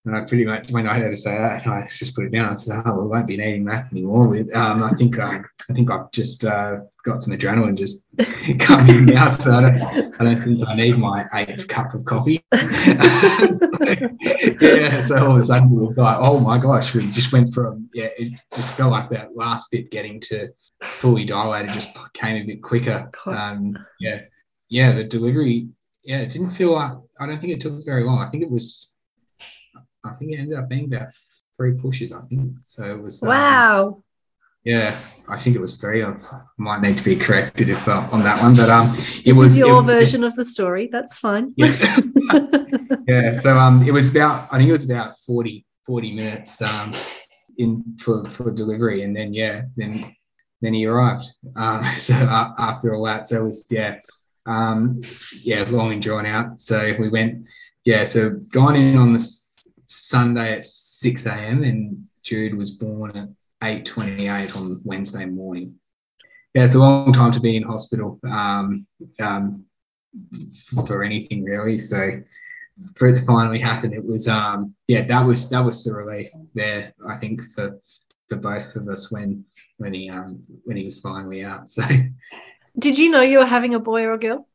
and 0.07 0.15
I 0.15 0.21
pretty 0.21 0.45
much, 0.45 0.71
when 0.71 0.87
I 0.87 0.95
had 0.95 1.11
to 1.11 1.17
say 1.17 1.37
that, 1.37 1.67
I 1.67 1.83
just 1.83 2.15
put 2.15 2.27
it 2.27 2.31
down. 2.31 2.53
I 2.53 2.55
said, 2.55 2.81
"Oh, 2.87 3.01
we 3.01 3.09
won't 3.09 3.27
be 3.27 3.37
needing 3.37 3.65
that 3.65 3.91
anymore." 3.91 4.29
With, 4.29 4.55
um, 4.55 4.85
I 4.85 4.91
think 4.91 5.19
I, 5.19 5.41
I 5.69 5.73
think 5.73 5.91
I've 5.91 6.13
just 6.13 6.45
uh, 6.45 6.79
got 7.05 7.23
some 7.23 7.37
adrenaline 7.37 7.77
just 7.77 8.09
coming 8.61 9.07
now, 9.07 9.33
so 9.33 9.53
I 9.53 9.61
don't, 9.63 10.21
I 10.21 10.25
don't 10.25 10.45
think 10.45 10.69
I 10.69 10.77
need 10.77 10.97
my 10.97 11.27
eighth 11.35 11.67
cup 11.67 11.93
of 11.93 12.05
coffee. 12.05 12.45
so, 12.55 12.61
yeah, 14.61 15.03
so 15.03 15.27
all 15.27 15.37
of 15.37 15.43
a 15.43 15.45
sudden 15.45 15.71
we 15.71 15.85
were 15.85 15.93
like, 15.95 16.19
"Oh 16.21 16.39
my 16.39 16.59
gosh!" 16.59 16.95
We 16.95 17.01
just 17.11 17.33
went 17.33 17.53
from 17.53 17.91
yeah, 17.93 18.11
it 18.17 18.41
just 18.55 18.75
felt 18.75 18.93
like 18.93 19.11
that 19.11 19.35
last 19.35 19.73
bit 19.73 19.91
getting 19.91 20.21
to 20.21 20.51
fully 20.83 21.25
dilated 21.25 21.73
just 21.73 21.99
came 22.13 22.37
a 22.37 22.47
bit 22.47 22.63
quicker. 22.63 23.11
Um, 23.27 23.77
yeah, 23.99 24.21
yeah, 24.69 24.93
the 24.93 25.03
delivery, 25.03 25.69
yeah, 26.05 26.19
it 26.19 26.31
didn't 26.31 26.51
feel 26.51 26.75
like. 26.75 26.93
I 27.19 27.27
don't 27.27 27.41
think 27.41 27.55
it 27.55 27.61
took 27.61 27.85
very 27.85 28.05
long. 28.05 28.19
I 28.19 28.29
think 28.29 28.45
it 28.45 28.51
was 28.51 28.93
I 30.07 30.13
think 30.15 30.33
it 30.33 30.39
ended 30.39 30.59
up 30.59 30.69
being 30.69 30.87
about 30.87 31.09
three 31.57 31.75
pushes. 31.75 32.13
I 32.13 32.21
think 32.23 32.53
so. 32.63 32.85
It 32.85 33.03
was 33.03 33.23
um, 33.23 33.29
wow. 33.29 34.03
Yeah, 34.65 34.99
I 35.29 35.39
think 35.39 35.55
it 35.55 35.61
was 35.61 35.77
three. 35.77 36.05
I 36.05 36.17
might 36.59 36.81
need 36.81 36.99
to 36.99 37.05
be 37.05 37.15
corrected 37.15 37.71
if 37.71 37.87
uh, 37.87 38.09
on 38.11 38.25
that 38.25 38.43
one, 38.43 38.53
but 38.53 38.69
um, 38.69 38.89
it 38.89 39.25
this 39.25 39.37
was 39.39 39.57
your 39.57 39.81
it, 39.81 39.87
version 39.87 40.25
it, 40.25 40.27
of 40.27 40.35
the 40.35 40.45
story. 40.45 40.89
That's 40.91 41.19
fine. 41.19 41.55
Yeah. 41.57 41.69
yeah. 43.07 43.37
So 43.37 43.57
um, 43.57 43.83
it 43.87 43.93
was 43.93 44.11
about. 44.11 44.49
I 44.51 44.59
think 44.59 44.69
it 44.69 44.73
was 44.73 44.85
about 44.85 45.17
40, 45.21 45.65
40 45.87 46.13
minutes 46.13 46.61
um, 46.63 46.91
in 47.59 47.85
for 48.01 48.25
for 48.29 48.51
delivery, 48.51 49.03
and 49.03 49.17
then 49.17 49.33
yeah, 49.33 49.63
then 49.77 50.13
then 50.61 50.75
he 50.75 50.85
arrived. 50.87 51.27
Um, 51.55 51.85
so 51.99 52.15
uh, 52.15 52.53
after 52.59 52.93
all 52.95 53.05
that, 53.05 53.29
so 53.29 53.43
it 53.43 53.45
was 53.45 53.65
yeah. 53.71 54.01
Um, 54.47 55.01
yeah, 55.43 55.65
long 55.69 55.93
and 55.93 56.03
drawn 56.03 56.25
out. 56.25 56.61
So 56.61 56.95
we 57.01 57.09
went, 57.09 57.47
yeah, 57.85 58.05
so 58.05 58.31
gone 58.31 58.77
in 58.77 58.97
on 58.97 59.13
the 59.13 59.19
Sunday 59.87 60.53
at 60.53 60.65
6 60.65 61.27
a.m. 61.27 61.65
and 61.65 62.07
Jude 62.23 62.55
was 62.55 62.73
born 62.73 63.17
at 63.17 63.29
8.28 63.85 64.57
on 64.57 64.81
Wednesday 64.85 65.27
morning. 65.27 65.75
Yeah, 66.55 66.65
it's 66.65 66.75
a 66.75 66.79
long 66.79 67.13
time 67.13 67.33
to 67.33 67.41
be 67.41 67.57
in 67.57 67.63
hospital 67.63 68.19
um, 68.25 68.87
um, 69.21 69.65
for 70.87 71.03
anything 71.03 71.45
really. 71.45 71.79
So 71.79 72.23
for 72.95 73.09
it 73.09 73.17
to 73.17 73.23
finally 73.23 73.59
happen, 73.59 73.93
it 73.93 74.05
was 74.05 74.29
um, 74.29 74.75
yeah, 74.89 75.03
that 75.03 75.25
was 75.25 75.51
that 75.51 75.65
was 75.65 75.85
the 75.85 75.95
relief 75.95 76.29
there. 76.55 76.95
I 77.07 77.17
think 77.17 77.45
for 77.45 77.79
for 78.29 78.37
both 78.37 78.75
of 78.77 78.89
us 78.89 79.11
when 79.13 79.45
when 79.79 79.93
he 79.93 80.11
um 80.11 80.43
when 80.65 80.77
he 80.77 80.85
was 80.85 81.01
finally 81.01 81.45
out. 81.45 81.71
So 81.71 81.83
did 82.79 82.99
you 82.99 83.11
know 83.11 83.23
you 83.23 83.39
were 83.39 83.47
having 83.47 83.75
a 83.75 83.81
boy 83.81 84.03
or 84.05 84.15
a 84.15 84.19
girl? 84.19 84.49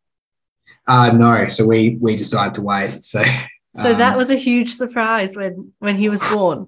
Uh 0.87 1.11
no, 1.11 1.47
so 1.47 1.67
we 1.67 1.97
we 2.01 2.15
decided 2.15 2.53
to 2.55 2.61
wait. 2.61 3.03
So 3.03 3.23
so 3.75 3.91
um, 3.91 3.97
that 3.97 4.17
was 4.17 4.29
a 4.29 4.35
huge 4.35 4.73
surprise 4.73 5.35
when 5.37 5.71
when 5.79 5.95
he 5.95 6.09
was 6.09 6.23
born. 6.23 6.67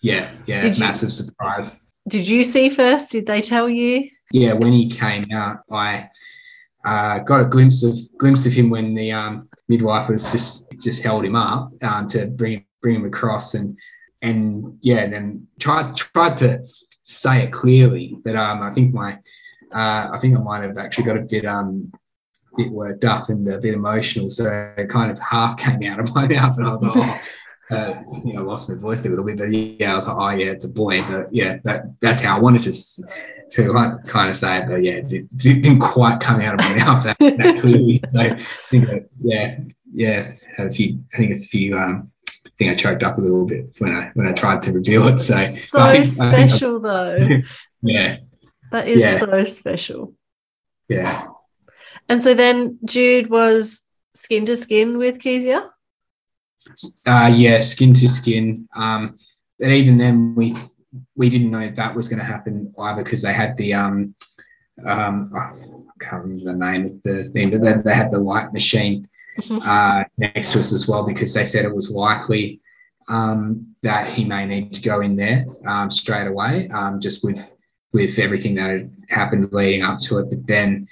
Yeah, 0.00 0.30
yeah, 0.46 0.62
did 0.62 0.78
massive 0.78 1.08
you, 1.08 1.14
surprise. 1.14 1.84
Did 2.08 2.28
you 2.28 2.44
see 2.44 2.68
first? 2.68 3.10
Did 3.10 3.26
they 3.26 3.42
tell 3.42 3.68
you? 3.68 4.08
Yeah, 4.32 4.52
when 4.52 4.72
he 4.72 4.88
came 4.88 5.26
out, 5.32 5.58
I 5.70 6.08
uh, 6.84 7.18
got 7.20 7.40
a 7.40 7.44
glimpse 7.44 7.82
of 7.82 7.96
glimpse 8.18 8.46
of 8.46 8.52
him 8.52 8.70
when 8.70 8.94
the 8.94 9.12
um, 9.12 9.48
midwife 9.68 10.08
was 10.08 10.30
just 10.30 10.72
just 10.80 11.02
held 11.02 11.24
him 11.24 11.34
up 11.34 11.72
um, 11.82 12.08
to 12.08 12.26
bring 12.26 12.64
bring 12.80 12.96
him 12.96 13.04
across 13.04 13.54
and 13.54 13.76
and 14.22 14.78
yeah, 14.82 15.06
then 15.06 15.46
tried 15.58 15.96
tried 15.96 16.36
to 16.38 16.62
say 17.02 17.42
it 17.42 17.52
clearly, 17.52 18.16
but 18.24 18.36
um, 18.36 18.62
I 18.62 18.70
think 18.70 18.94
my 18.94 19.14
uh, 19.74 20.10
I 20.12 20.18
think 20.20 20.36
I 20.36 20.40
might 20.40 20.62
have 20.62 20.78
actually 20.78 21.04
got 21.04 21.16
a 21.16 21.22
bit 21.22 21.44
um 21.44 21.92
bit 22.58 22.70
worked 22.70 23.04
up 23.04 23.28
and 23.30 23.48
a 23.48 23.58
bit 23.58 23.74
emotional, 23.74 24.28
so 24.28 24.44
it 24.76 24.88
kind 24.88 25.10
of 25.10 25.18
half 25.18 25.56
came 25.56 25.82
out 25.84 26.00
of 26.00 26.14
my 26.14 26.28
mouth, 26.28 26.58
and 26.58 26.66
I 26.66 26.74
was 26.74 26.82
like, 26.82 26.96
oh. 26.96 27.20
Uh, 27.70 28.02
you 28.24 28.32
know, 28.32 28.44
lost 28.44 28.66
my 28.70 28.74
voice 28.74 29.04
a 29.04 29.10
little 29.10 29.22
bit, 29.22 29.36
but 29.36 29.52
yeah, 29.52 29.92
I 29.92 29.96
was 29.96 30.08
like, 30.08 30.16
oh 30.16 30.30
yeah, 30.30 30.52
it's 30.52 30.64
a 30.64 30.70
boy, 30.70 31.02
but 31.02 31.28
yeah, 31.30 31.58
that 31.64 32.00
that's 32.00 32.22
how 32.22 32.34
I 32.34 32.40
wanted 32.40 32.62
to 32.62 32.72
to 33.50 33.98
kind 34.06 34.30
of 34.30 34.36
say 34.36 34.62
it, 34.62 34.68
but 34.70 34.82
yeah, 34.82 34.92
it, 34.92 35.12
it 35.12 35.36
didn't 35.36 35.80
quite 35.80 36.18
come 36.18 36.40
out 36.40 36.54
of 36.54 36.60
my 36.60 36.74
mouth 36.78 37.04
that, 37.04 37.18
that 37.18 37.58
clearly. 37.60 38.00
So 38.08 38.22
I 38.22 38.38
think 38.70 38.88
that, 38.88 39.10
yeah, 39.20 39.58
yeah, 39.92 40.32
had 40.56 40.68
a 40.68 40.70
few, 40.70 41.04
I 41.12 41.18
think 41.18 41.36
a 41.36 41.40
few 41.40 41.76
um, 41.76 42.10
think 42.58 42.72
I 42.72 42.74
choked 42.74 43.02
up 43.02 43.18
a 43.18 43.20
little 43.20 43.46
bit 43.46 43.76
when 43.78 43.94
I 43.94 44.10
when 44.14 44.26
I 44.26 44.32
tried 44.32 44.62
to 44.62 44.72
reveal 44.72 45.06
it. 45.08 45.20
So 45.20 45.36
so 45.44 45.90
think, 45.90 46.06
special 46.06 46.84
I, 46.84 46.90
though. 46.90 47.28
yeah. 47.82 48.16
That 48.72 48.88
is 48.88 48.98
yeah. 48.98 49.18
so 49.18 49.44
special. 49.44 50.14
Yeah. 50.88 51.28
And 52.08 52.22
so 52.22 52.34
then 52.34 52.78
Jude 52.84 53.30
was 53.30 53.82
skin 54.14 54.46
to 54.46 54.56
skin 54.56 54.98
with 54.98 55.20
Kezia? 55.20 55.70
Uh 57.06 57.32
yeah, 57.34 57.60
skin 57.60 57.92
to 57.94 58.08
skin. 58.08 58.68
Um 58.74 59.16
but 59.58 59.70
even 59.70 59.96
then 59.96 60.34
we 60.34 60.54
we 61.16 61.28
didn't 61.28 61.50
know 61.50 61.68
that 61.68 61.94
was 61.94 62.08
going 62.08 62.18
to 62.18 62.24
happen 62.24 62.72
either 62.78 63.02
because 63.02 63.22
they 63.22 63.32
had 63.32 63.56
the 63.56 63.74
um 63.74 64.14
um 64.86 65.32
I 65.34 66.04
can't 66.04 66.22
remember 66.22 66.44
the 66.44 66.52
name 66.54 66.86
of 66.86 67.02
the 67.02 67.24
thing, 67.24 67.50
but 67.50 67.62
they, 67.62 67.74
they 67.84 67.94
had 67.94 68.12
the 68.12 68.20
light 68.20 68.52
machine 68.52 69.08
mm-hmm. 69.40 69.58
uh, 69.62 70.04
next 70.16 70.52
to 70.52 70.60
us 70.60 70.72
as 70.72 70.88
well 70.88 71.04
because 71.04 71.34
they 71.34 71.44
said 71.44 71.64
it 71.64 71.74
was 71.74 71.90
likely 71.90 72.60
um, 73.08 73.74
that 73.82 74.08
he 74.08 74.24
may 74.24 74.46
need 74.46 74.72
to 74.74 74.82
go 74.82 75.00
in 75.00 75.16
there 75.16 75.46
um, 75.66 75.90
straight 75.90 76.26
away, 76.26 76.68
um, 76.68 77.00
just 77.00 77.24
with 77.24 77.54
with 77.92 78.18
everything 78.18 78.54
that 78.54 78.68
had 78.68 78.92
happened 79.08 79.48
leading 79.50 79.82
up 79.82 79.98
to 79.98 80.18
it. 80.18 80.28
But 80.28 80.46
then, 80.46 80.86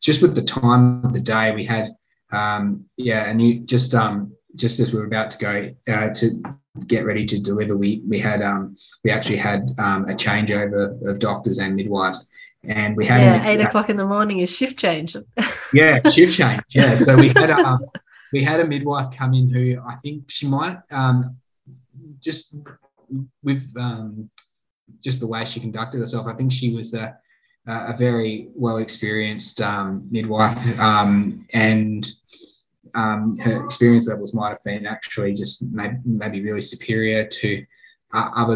just 0.00 0.22
with 0.22 0.34
the 0.34 0.42
time 0.42 1.04
of 1.04 1.12
the 1.12 1.20
day, 1.20 1.54
we 1.54 1.64
had 1.64 1.94
um, 2.32 2.84
yeah, 2.96 3.28
and 3.28 3.42
you 3.42 3.60
just 3.60 3.94
um, 3.94 4.32
just 4.56 4.80
as 4.80 4.92
we 4.92 5.00
were 5.00 5.06
about 5.06 5.30
to 5.32 5.38
go 5.38 5.70
uh, 5.92 6.10
to 6.14 6.42
get 6.86 7.04
ready 7.04 7.26
to 7.26 7.40
deliver, 7.40 7.76
we 7.76 8.02
we 8.06 8.18
had 8.18 8.42
um, 8.42 8.76
we 9.04 9.10
actually 9.10 9.36
had 9.36 9.70
um, 9.78 10.04
a 10.04 10.14
changeover 10.14 11.08
of 11.08 11.18
doctors 11.18 11.58
and 11.58 11.76
midwives. 11.76 12.32
And 12.62 12.94
we 12.94 13.06
had 13.06 13.20
yeah 13.22 13.48
eight 13.48 13.60
o'clock 13.60 13.88
in 13.88 13.96
the 13.96 14.04
morning 14.04 14.40
is 14.40 14.54
shift 14.54 14.78
change 14.78 15.16
yeah 15.72 16.06
shift 16.10 16.36
change 16.36 16.60
yeah. 16.68 16.98
So 16.98 17.16
we 17.16 17.28
had 17.28 17.48
a 17.48 17.56
um, 17.56 17.80
we 18.32 18.44
had 18.44 18.60
a 18.60 18.66
midwife 18.66 19.16
come 19.16 19.34
in 19.34 19.48
who 19.48 19.80
i 19.86 19.96
think 19.96 20.30
she 20.30 20.46
might 20.46 20.78
um, 20.90 21.36
just 22.20 22.60
with 23.42 23.66
um, 23.78 24.30
just 25.00 25.20
the 25.20 25.26
way 25.26 25.44
she 25.44 25.60
conducted 25.60 25.98
herself 25.98 26.26
i 26.26 26.34
think 26.34 26.52
she 26.52 26.74
was 26.74 26.94
a, 27.66 27.86
a 27.88 27.96
very 27.96 28.48
well 28.54 28.78
experienced 28.78 29.60
um, 29.60 30.06
midwife 30.10 30.78
um, 30.80 31.46
and 31.52 32.06
um, 32.94 33.38
her 33.38 33.64
experience 33.64 34.08
levels 34.08 34.34
might 34.34 34.50
have 34.50 34.64
been 34.64 34.86
actually 34.86 35.34
just 35.34 35.64
maybe, 35.70 35.96
maybe 36.04 36.42
really 36.42 36.60
superior 36.60 37.26
to 37.26 37.64
uh, 38.12 38.30
other 38.34 38.54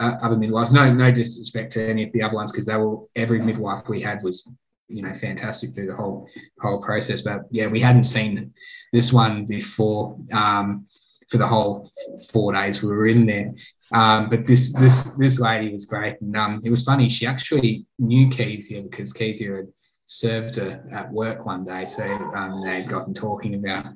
uh, 0.00 0.16
other 0.22 0.36
midwives. 0.36 0.72
No, 0.72 0.92
no 0.92 1.12
disrespect 1.12 1.72
to 1.74 1.88
any 1.88 2.04
of 2.04 2.12
the 2.12 2.22
other 2.22 2.34
ones 2.34 2.50
because 2.50 2.66
they 2.66 2.76
were 2.76 2.98
every 3.14 3.40
midwife 3.40 3.88
we 3.88 4.00
had 4.00 4.22
was 4.22 4.50
you 4.88 5.02
know 5.02 5.12
fantastic 5.12 5.74
through 5.74 5.86
the 5.86 5.94
whole 5.94 6.28
whole 6.60 6.80
process. 6.80 7.20
But 7.20 7.42
yeah, 7.50 7.68
we 7.68 7.80
hadn't 7.80 8.04
seen 8.04 8.52
this 8.92 9.12
one 9.12 9.46
before 9.46 10.16
um, 10.32 10.86
for 11.28 11.38
the 11.38 11.46
whole 11.46 11.88
four 12.32 12.52
days 12.52 12.82
we 12.82 12.88
were 12.88 13.06
in 13.06 13.26
there. 13.26 13.52
Um, 13.92 14.28
but 14.28 14.46
this 14.46 14.74
this 14.74 15.14
this 15.14 15.40
lady 15.40 15.72
was 15.72 15.86
great, 15.86 16.20
and 16.20 16.36
um, 16.36 16.60
it 16.64 16.70
was 16.70 16.84
funny. 16.84 17.08
She 17.08 17.26
actually 17.26 17.86
knew 17.98 18.28
Kezia 18.28 18.82
because 18.82 19.12
Kezia 19.12 19.56
had 19.56 19.68
served 20.08 20.56
her 20.56 20.82
at 20.90 21.12
work 21.12 21.44
one 21.44 21.64
day. 21.64 21.84
So 21.84 22.02
um, 22.02 22.62
they'd 22.64 22.88
gotten 22.88 23.12
talking 23.12 23.54
about 23.54 23.86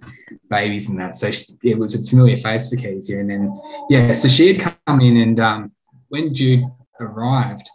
babies 0.50 0.90
and 0.90 1.00
that. 1.00 1.16
So 1.16 1.30
she, 1.30 1.44
it 1.64 1.78
was 1.78 1.94
a 1.94 2.10
familiar 2.10 2.36
face 2.36 2.68
for 2.68 2.76
Kezia. 2.76 3.20
And 3.20 3.30
then, 3.30 3.60
yeah, 3.88 4.12
so 4.12 4.28
she 4.28 4.52
had 4.52 4.74
come 4.86 5.00
in 5.00 5.16
and 5.16 5.40
um, 5.40 5.72
when 6.08 6.34
Jude 6.34 6.64
arrived, 7.00 7.68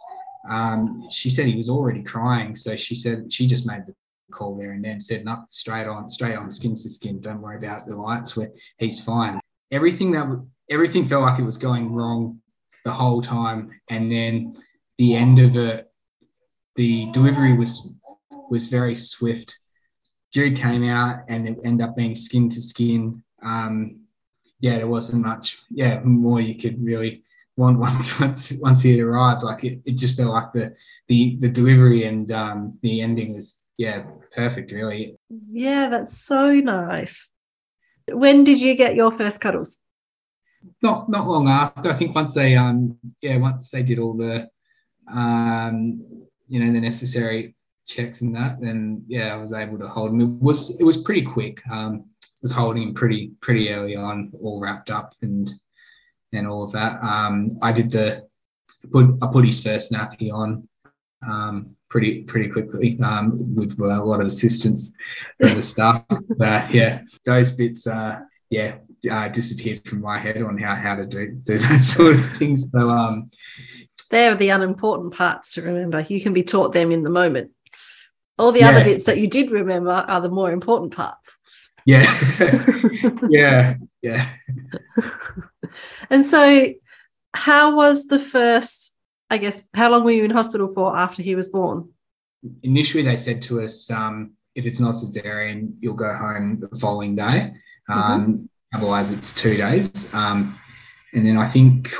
um, 0.48 1.08
she 1.10 1.30
said 1.30 1.46
he 1.46 1.56
was 1.56 1.68
already 1.68 2.02
crying. 2.02 2.54
So 2.54 2.76
she 2.76 2.94
said 2.94 3.32
she 3.32 3.48
just 3.48 3.66
made 3.66 3.82
the 3.86 3.94
call 4.30 4.56
there 4.56 4.70
and 4.70 4.84
then 4.84 5.00
said, 5.00 5.24
no, 5.24 5.42
straight 5.48 5.88
on, 5.88 6.08
straight 6.08 6.36
on, 6.36 6.48
skin 6.48 6.76
to 6.76 6.88
skin. 6.88 7.20
Don't 7.20 7.42
worry 7.42 7.58
about 7.58 7.88
the 7.88 7.96
lights. 7.96 8.36
Where 8.36 8.52
he's 8.78 9.02
fine. 9.02 9.40
Everything 9.72 10.12
that 10.12 10.28
everything 10.70 11.04
felt 11.04 11.22
like 11.22 11.38
it 11.38 11.44
was 11.44 11.56
going 11.56 11.92
wrong 11.92 12.40
the 12.84 12.92
whole 12.92 13.20
time, 13.20 13.70
and 13.90 14.10
then 14.10 14.56
the 14.98 15.14
end 15.14 15.38
of 15.38 15.56
it, 15.56 15.90
the 16.76 17.10
delivery 17.12 17.54
was 17.54 17.94
was 18.50 18.68
very 18.68 18.94
swift. 18.94 19.58
Jude 20.32 20.56
came 20.56 20.84
out 20.84 21.20
and 21.28 21.48
it 21.48 21.58
ended 21.64 21.86
up 21.86 21.96
being 21.96 22.14
skin 22.14 22.48
to 22.50 22.60
skin. 22.60 23.22
Um, 23.42 24.00
yeah, 24.60 24.76
there 24.76 24.86
wasn't 24.86 25.24
much, 25.24 25.58
yeah, 25.70 26.00
more 26.00 26.40
you 26.40 26.56
could 26.56 26.82
really 26.82 27.24
want 27.56 27.78
once 27.86 28.18
once 28.20 28.52
once 28.60 28.82
he 28.82 28.92
had 28.92 29.00
arrived. 29.00 29.42
Like 29.42 29.64
it, 29.64 29.80
it 29.84 29.92
just 29.92 30.16
felt 30.16 30.32
like 30.32 30.52
the 30.52 30.74
the 31.08 31.36
the 31.40 31.48
delivery 31.48 32.04
and 32.04 32.30
um, 32.30 32.78
the 32.82 33.00
ending 33.00 33.34
was 33.34 33.64
yeah 33.76 34.04
perfect, 34.34 34.72
really. 34.72 35.16
Yeah, 35.50 35.88
that's 35.88 36.18
so 36.18 36.52
nice. 36.52 37.30
When 38.10 38.44
did 38.44 38.60
you 38.60 38.74
get 38.74 38.94
your 38.94 39.12
first 39.12 39.40
cuddles? 39.40 39.78
Not 40.82 41.08
not 41.08 41.26
long 41.26 41.48
after. 41.48 41.90
I 41.90 41.94
think 41.94 42.14
once 42.14 42.34
they 42.34 42.56
um 42.56 42.98
yeah 43.22 43.36
once 43.36 43.70
they 43.70 43.82
did 43.82 43.98
all 43.98 44.14
the 44.14 44.48
um 45.10 46.02
you 46.48 46.60
know 46.60 46.72
the 46.72 46.80
necessary 46.80 47.54
checks 47.88 48.20
and 48.20 48.36
that, 48.36 48.60
then 48.60 49.02
yeah, 49.08 49.34
I 49.34 49.36
was 49.36 49.52
able 49.52 49.78
to 49.78 49.88
hold 49.88 50.10
him. 50.10 50.20
It 50.20 50.42
was 50.42 50.78
it 50.80 50.84
was 50.84 50.98
pretty 50.98 51.22
quick. 51.22 51.60
Um, 51.70 52.04
was 52.42 52.52
holding 52.52 52.84
him 52.84 52.94
pretty 52.94 53.32
pretty 53.40 53.70
early 53.70 53.96
on, 53.96 54.32
all 54.40 54.60
wrapped 54.60 54.90
up 54.90 55.14
and 55.22 55.50
and 56.32 56.46
all 56.46 56.62
of 56.62 56.72
that. 56.72 57.02
Um, 57.02 57.58
I 57.62 57.72
did 57.72 57.90
the 57.90 58.26
put 58.92 59.16
I 59.22 59.26
put 59.32 59.44
his 59.44 59.62
first 59.62 59.92
nappy 59.92 60.32
on 60.32 60.68
um, 61.28 61.74
pretty 61.88 62.22
pretty 62.22 62.48
quickly 62.48 62.98
um, 63.02 63.54
with 63.56 63.78
a 63.80 64.04
lot 64.04 64.20
of 64.20 64.26
assistance 64.26 64.96
from 65.40 65.54
the 65.54 65.62
staff. 65.62 66.04
but 66.38 66.72
yeah, 66.72 67.02
those 67.24 67.50
bits 67.50 67.86
uh, 67.86 68.20
yeah 68.50 68.76
uh, 69.10 69.28
disappeared 69.28 69.84
from 69.84 70.00
my 70.00 70.18
head 70.18 70.40
on 70.42 70.58
how 70.58 70.74
how 70.74 70.96
to 70.96 71.06
do 71.06 71.32
do 71.32 71.58
that 71.58 71.80
sort 71.82 72.16
of 72.16 72.36
things. 72.36 72.68
So 72.70 72.90
um, 72.90 73.30
they're 74.10 74.34
the 74.34 74.50
unimportant 74.50 75.14
parts 75.14 75.52
to 75.52 75.62
remember. 75.62 76.00
You 76.00 76.20
can 76.20 76.32
be 76.32 76.42
taught 76.42 76.72
them 76.72 76.92
in 76.92 77.02
the 77.02 77.10
moment 77.10 77.52
all 78.38 78.52
the 78.52 78.60
yeah. 78.60 78.70
other 78.70 78.84
bits 78.84 79.04
that 79.04 79.18
you 79.18 79.26
did 79.26 79.50
remember 79.50 79.90
are 79.90 80.20
the 80.20 80.28
more 80.28 80.50
important 80.50 80.94
parts 80.94 81.38
yeah 81.84 82.04
yeah 83.28 83.74
yeah 84.02 84.28
and 86.10 86.24
so 86.24 86.72
how 87.34 87.74
was 87.74 88.06
the 88.06 88.18
first 88.18 88.94
i 89.30 89.38
guess 89.38 89.66
how 89.74 89.90
long 89.90 90.04
were 90.04 90.10
you 90.10 90.24
in 90.24 90.30
hospital 90.30 90.72
for 90.74 90.96
after 90.96 91.22
he 91.22 91.34
was 91.34 91.48
born 91.48 91.88
initially 92.62 93.02
they 93.02 93.16
said 93.16 93.42
to 93.42 93.60
us 93.60 93.90
um, 93.90 94.32
if 94.54 94.66
it's 94.66 94.80
not 94.80 94.94
cesarean 94.94 95.72
you'll 95.80 95.94
go 95.94 96.14
home 96.14 96.58
the 96.60 96.78
following 96.78 97.16
day 97.16 97.52
um, 97.88 98.22
mm-hmm. 98.22 98.44
Otherwise 98.74 99.10
it's 99.10 99.34
two 99.34 99.56
days 99.56 100.12
um, 100.14 100.58
and 101.14 101.26
then 101.26 101.36
i 101.36 101.46
think 101.46 101.92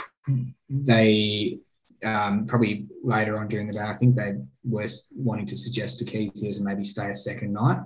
they 0.68 1.58
um, 2.04 2.46
probably 2.46 2.86
later 3.02 3.38
on 3.38 3.48
during 3.48 3.66
the 3.66 3.74
day, 3.74 3.80
I 3.80 3.94
think 3.94 4.14
they 4.14 4.34
were 4.64 4.86
wanting 5.16 5.46
to 5.46 5.56
suggest 5.56 5.98
to 5.98 6.04
Kezia 6.04 6.52
to 6.52 6.62
maybe 6.62 6.84
stay 6.84 7.10
a 7.10 7.14
second 7.14 7.52
night. 7.52 7.80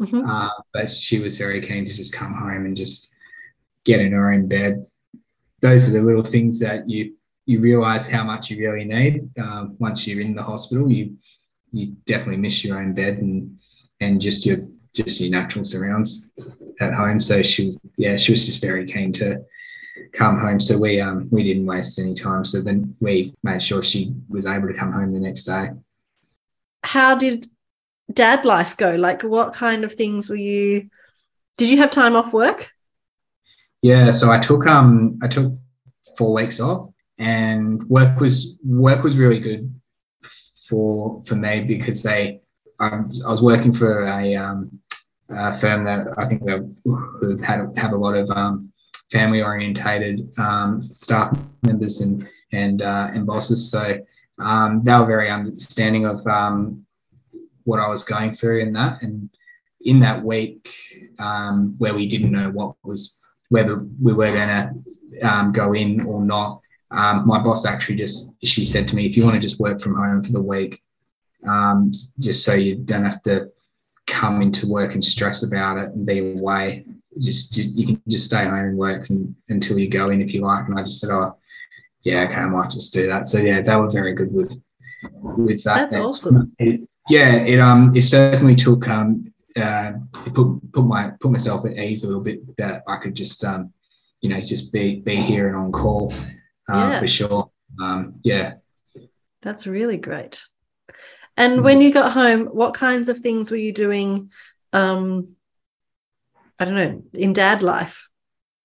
Mm-hmm. 0.00 0.24
Uh, 0.24 0.48
but 0.72 0.90
she 0.90 1.18
was 1.18 1.38
very 1.38 1.60
keen 1.60 1.84
to 1.84 1.94
just 1.94 2.14
come 2.14 2.34
home 2.34 2.66
and 2.66 2.76
just 2.76 3.14
get 3.84 4.00
in 4.00 4.12
her 4.12 4.32
own 4.32 4.46
bed. 4.46 4.86
Those 5.60 5.88
are 5.88 5.98
the 5.98 6.04
little 6.04 6.22
things 6.22 6.58
that 6.60 6.88
you 6.88 7.14
you 7.46 7.60
realize 7.60 8.06
how 8.06 8.24
much 8.24 8.50
you 8.50 8.58
really 8.58 8.84
need 8.84 9.30
um, 9.40 9.74
once 9.78 10.06
you're 10.06 10.20
in 10.20 10.34
the 10.34 10.42
hospital. 10.42 10.90
You 10.90 11.16
you 11.72 11.96
definitely 12.06 12.36
miss 12.36 12.64
your 12.64 12.78
own 12.78 12.94
bed 12.94 13.18
and 13.18 13.58
and 14.00 14.20
just 14.20 14.46
your 14.46 14.58
just 14.94 15.20
your 15.20 15.30
natural 15.30 15.64
surrounds 15.64 16.30
at 16.80 16.94
home. 16.94 17.20
So 17.20 17.42
she 17.42 17.66
was 17.66 17.80
yeah 17.96 18.16
she 18.16 18.32
was 18.32 18.46
just 18.46 18.60
very 18.60 18.86
keen 18.86 19.12
to 19.14 19.44
come 20.12 20.38
home. 20.38 20.60
So 20.60 20.78
we 20.78 21.00
um 21.00 21.28
we 21.30 21.42
didn't 21.42 21.66
waste 21.66 21.98
any 21.98 22.14
time. 22.14 22.44
So 22.44 22.62
then 22.62 22.94
we 23.00 23.34
made 23.42 23.62
sure 23.62 23.82
she 23.82 24.14
was 24.28 24.46
able 24.46 24.68
to 24.68 24.74
come 24.74 24.92
home 24.92 25.10
the 25.10 25.20
next 25.20 25.44
day. 25.44 25.70
How 26.84 27.16
did 27.16 27.46
dad 28.12 28.44
life 28.44 28.76
go? 28.76 28.94
Like 28.94 29.22
what 29.22 29.52
kind 29.52 29.84
of 29.84 29.92
things 29.92 30.28
were 30.28 30.36
you 30.36 30.88
did 31.56 31.68
you 31.68 31.78
have 31.78 31.90
time 31.90 32.14
off 32.14 32.32
work? 32.32 32.72
Yeah, 33.82 34.10
so 34.10 34.30
I 34.30 34.38
took 34.38 34.66
um 34.66 35.18
I 35.22 35.28
took 35.28 35.52
four 36.16 36.32
weeks 36.32 36.60
off 36.60 36.90
and 37.18 37.82
work 37.88 38.20
was 38.20 38.56
work 38.64 39.02
was 39.02 39.16
really 39.16 39.40
good 39.40 39.72
for 40.68 41.22
for 41.24 41.34
me 41.34 41.60
because 41.60 42.02
they 42.02 42.40
I, 42.80 42.98
I 43.26 43.30
was 43.30 43.42
working 43.42 43.72
for 43.72 44.04
a, 44.04 44.36
um, 44.36 44.78
a 45.30 45.52
firm 45.52 45.84
that 45.84 46.08
I 46.16 46.24
think 46.24 46.44
that 46.44 46.64
have 47.22 47.40
had 47.40 47.76
have 47.76 47.92
a 47.92 47.96
lot 47.96 48.14
of 48.14 48.30
um, 48.30 48.72
family 49.10 49.42
orientated 49.42 50.30
um, 50.38 50.82
staff 50.82 51.36
members 51.62 52.00
and 52.00 52.28
and 52.52 52.82
uh, 52.82 53.10
and 53.12 53.26
bosses. 53.26 53.70
So 53.70 53.98
um, 54.38 54.82
they 54.84 54.92
were 54.92 55.06
very 55.06 55.30
understanding 55.30 56.06
of 56.06 56.26
um, 56.26 56.84
what 57.64 57.80
I 57.80 57.88
was 57.88 58.04
going 58.04 58.32
through 58.32 58.60
in 58.60 58.72
that. 58.74 59.02
And 59.02 59.28
in 59.82 60.00
that 60.00 60.22
week 60.22 60.72
um, 61.18 61.74
where 61.78 61.94
we 61.94 62.06
didn't 62.06 62.32
know 62.32 62.50
what 62.50 62.76
was 62.82 63.20
whether 63.50 63.86
we 64.00 64.12
were 64.12 64.32
going 64.32 64.48
to 64.48 65.28
um, 65.28 65.52
go 65.52 65.72
in 65.72 66.00
or 66.00 66.24
not, 66.24 66.60
my 66.90 67.38
boss 67.38 67.66
actually 67.66 67.96
just 67.96 68.34
she 68.44 68.64
said 68.64 68.88
to 68.88 68.96
me, 68.96 69.06
if 69.06 69.16
you 69.16 69.24
want 69.24 69.34
to 69.34 69.42
just 69.42 69.60
work 69.60 69.80
from 69.80 69.94
home 69.94 70.22
for 70.22 70.32
the 70.32 70.42
week, 70.42 70.82
just 72.18 72.44
so 72.44 72.54
you 72.54 72.76
don't 72.76 73.04
have 73.04 73.22
to 73.22 73.50
come 74.08 74.42
into 74.42 74.66
work 74.66 74.94
and 74.94 75.04
stress 75.04 75.42
about 75.42 75.78
it 75.78 75.90
and 75.90 76.06
be 76.06 76.32
away 76.32 76.84
just, 77.18 77.54
just 77.54 77.76
you 77.76 77.86
can 77.86 78.02
just 78.08 78.24
stay 78.26 78.44
home 78.44 78.54
and 78.54 78.78
work 78.78 79.10
and, 79.10 79.34
until 79.48 79.78
you 79.78 79.88
go 79.88 80.10
in 80.10 80.22
if 80.22 80.34
you 80.34 80.40
like. 80.42 80.66
And 80.68 80.78
I 80.78 80.82
just 80.82 81.00
said, 81.00 81.10
oh, 81.10 81.36
yeah, 82.02 82.22
okay, 82.22 82.36
I 82.36 82.46
might 82.46 82.70
just 82.70 82.92
do 82.92 83.06
that. 83.06 83.26
So 83.26 83.38
yeah, 83.38 83.60
they 83.60 83.76
were 83.76 83.90
very 83.90 84.14
good 84.14 84.32
with 84.32 84.60
with 85.12 85.62
that. 85.64 85.90
That's 85.90 85.96
awesome. 85.96 86.52
It, 86.58 86.88
yeah, 87.08 87.34
it 87.36 87.58
um 87.58 87.94
it 87.94 88.02
certainly 88.02 88.54
took 88.54 88.88
um 88.88 89.32
uh 89.56 89.92
it 90.26 90.34
put 90.34 90.72
put 90.72 90.84
my 90.84 91.12
put 91.20 91.30
myself 91.30 91.66
at 91.66 91.76
ease 91.76 92.04
a 92.04 92.06
little 92.06 92.22
bit 92.22 92.56
that 92.56 92.82
I 92.86 92.96
could 92.96 93.14
just 93.14 93.44
um 93.44 93.72
you 94.20 94.28
know 94.30 94.40
just 94.40 94.72
be 94.72 95.00
be 95.00 95.16
here 95.16 95.48
and 95.48 95.56
on 95.56 95.72
call 95.72 96.12
uh, 96.68 96.90
yeah. 96.92 97.00
for 97.00 97.06
sure. 97.06 97.50
Um 97.80 98.14
yeah. 98.22 98.54
That's 99.42 99.66
really 99.66 99.96
great. 99.96 100.42
And 101.38 101.54
mm-hmm. 101.54 101.64
when 101.64 101.80
you 101.80 101.92
got 101.92 102.12
home, 102.12 102.46
what 102.46 102.74
kinds 102.74 103.08
of 103.08 103.20
things 103.20 103.50
were 103.50 103.56
you 103.56 103.72
doing 103.72 104.30
um 104.74 105.36
I 106.58 106.64
don't 106.64 106.74
know, 106.74 107.02
in 107.14 107.32
dad 107.32 107.62
life? 107.62 108.08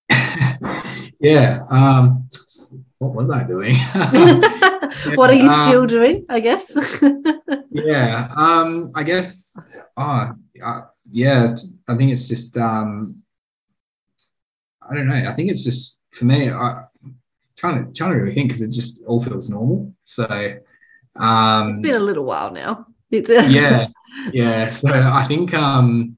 yeah. 1.19 1.61
Um, 1.69 2.28
what 2.97 3.13
was 3.13 3.30
I 3.30 3.45
doing? 3.45 3.76
what 5.15 5.30
are 5.30 5.36
you 5.36 5.47
um, 5.49 5.67
still 5.67 5.86
doing? 5.86 6.26
I 6.28 6.39
guess. 6.39 6.76
yeah. 7.69 8.34
Um, 8.36 8.91
I 8.95 9.03
guess. 9.03 9.76
Oh, 9.95 10.32
uh, 10.63 10.82
yeah. 11.11 11.55
I 11.88 11.95
think 11.95 12.11
it's 12.11 12.28
just. 12.28 12.57
Um, 12.57 13.21
I 14.89 14.95
don't 14.95 15.07
know. 15.07 15.15
I 15.15 15.34
think 15.34 15.51
it's 15.51 15.63
just 15.63 16.01
for 16.09 16.26
me. 16.26 16.49
I 16.49 16.86
trying 17.55 17.86
to 17.86 17.93
trying 17.93 18.13
to 18.13 18.17
really 18.17 18.34
think 18.34 18.49
because 18.49 18.63
it 18.63 18.71
just 18.71 19.03
all 19.05 19.21
feels 19.21 19.51
normal. 19.51 19.93
So. 20.03 20.57
Um, 21.16 21.70
it's 21.70 21.80
been 21.80 21.95
a 21.95 21.99
little 21.99 22.26
while 22.26 22.51
now. 22.51 22.88
It's 23.11 23.30
yeah, 23.30 23.88
yeah. 24.34 24.70
So 24.70 24.89
I 24.91 25.26
think 25.26 25.53
um, 25.53 26.18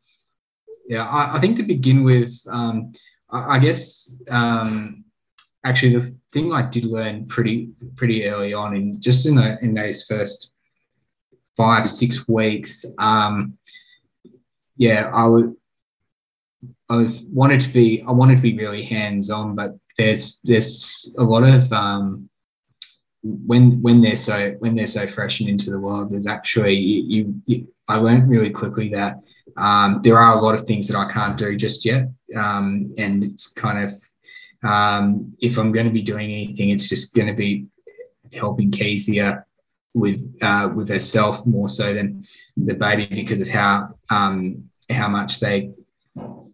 yeah, 0.88 1.06
I, 1.06 1.38
I, 1.38 1.40
think 1.40 1.58
to 1.58 1.64
begin 1.64 2.04
with, 2.04 2.34
um, 2.50 2.92
I, 3.30 3.56
I, 3.56 3.60
guess 3.60 4.22
um, 4.30 5.04
actually 5.66 5.98
the 5.98 6.16
thing 6.32 6.54
I 6.54 6.70
did 6.70 6.86
learn 6.86 7.26
pretty 7.26 7.70
pretty 7.96 8.28
early 8.28 8.54
on, 8.54 8.76
in 8.76 9.02
just 9.02 9.26
in 9.26 9.36
the, 9.36 9.58
in 9.62 9.74
those 9.74 10.06
first 10.06 10.52
five 11.58 11.88
six 11.88 12.28
weeks, 12.30 12.86
um, 13.00 13.58
yeah, 14.78 15.12
I 15.14 15.26
would 15.26 15.56
I 16.90 16.98
was 16.98 17.24
wanted 17.24 17.62
to 17.62 17.70
be 17.70 18.04
I 18.08 18.12
wanted 18.12 18.38
to 18.38 18.42
be 18.42 18.58
really 18.58 18.84
hands 18.84 19.30
on, 19.30 19.56
but 19.56 19.72
there's 19.98 20.40
there's 20.44 21.14
a 21.18 21.24
lot 21.24 21.44
of 21.44 21.72
um, 21.74 22.30
when 23.26 23.82
when 23.82 24.02
they're 24.02 24.16
so 24.16 24.56
when 24.60 24.76
they're 24.76 24.86
so 24.88 25.08
fresh 25.08 25.40
and 25.40 25.50
into 25.50 25.72
the 25.72 25.80
world, 25.80 26.12
there's 26.12 26.28
actually 26.28 26.76
you, 26.76 27.42
you 27.46 27.68
I 27.88 27.98
learned 27.98 28.30
really 28.30 28.52
quickly 28.52 28.90
that 28.90 29.18
um, 29.58 30.02
there 30.04 30.18
are 30.18 30.38
a 30.38 30.42
lot 30.42 30.56
of 30.56 30.66
things 30.66 30.88
that 30.88 30.98
I 30.98 31.12
can't 31.12 31.38
do 31.38 31.56
just 31.56 31.86
yet. 31.86 32.10
Um, 32.36 32.94
and 32.98 33.24
it's 33.24 33.52
kind 33.54 33.86
of, 33.86 34.70
um, 34.70 35.36
if 35.40 35.58
I'm 35.58 35.72
going 35.72 35.86
to 35.86 35.92
be 35.92 36.02
doing 36.02 36.32
anything, 36.32 36.70
it's 36.70 36.90
just 36.90 37.16
going 37.16 37.28
to 37.28 37.34
be 37.34 37.66
helping 38.34 38.72
Kezia 38.72 39.46
with 39.94 40.22
uh, 40.42 40.70
with 40.76 40.90
herself 40.90 41.46
more 41.46 41.70
so 41.70 41.94
than 41.94 42.26
the 42.58 42.74
baby 42.74 43.08
because 43.10 43.42
of 43.42 43.48
how 43.48 43.90
um, 44.10 44.70
how 44.90 45.08
much 45.08 45.40
they 45.40 45.72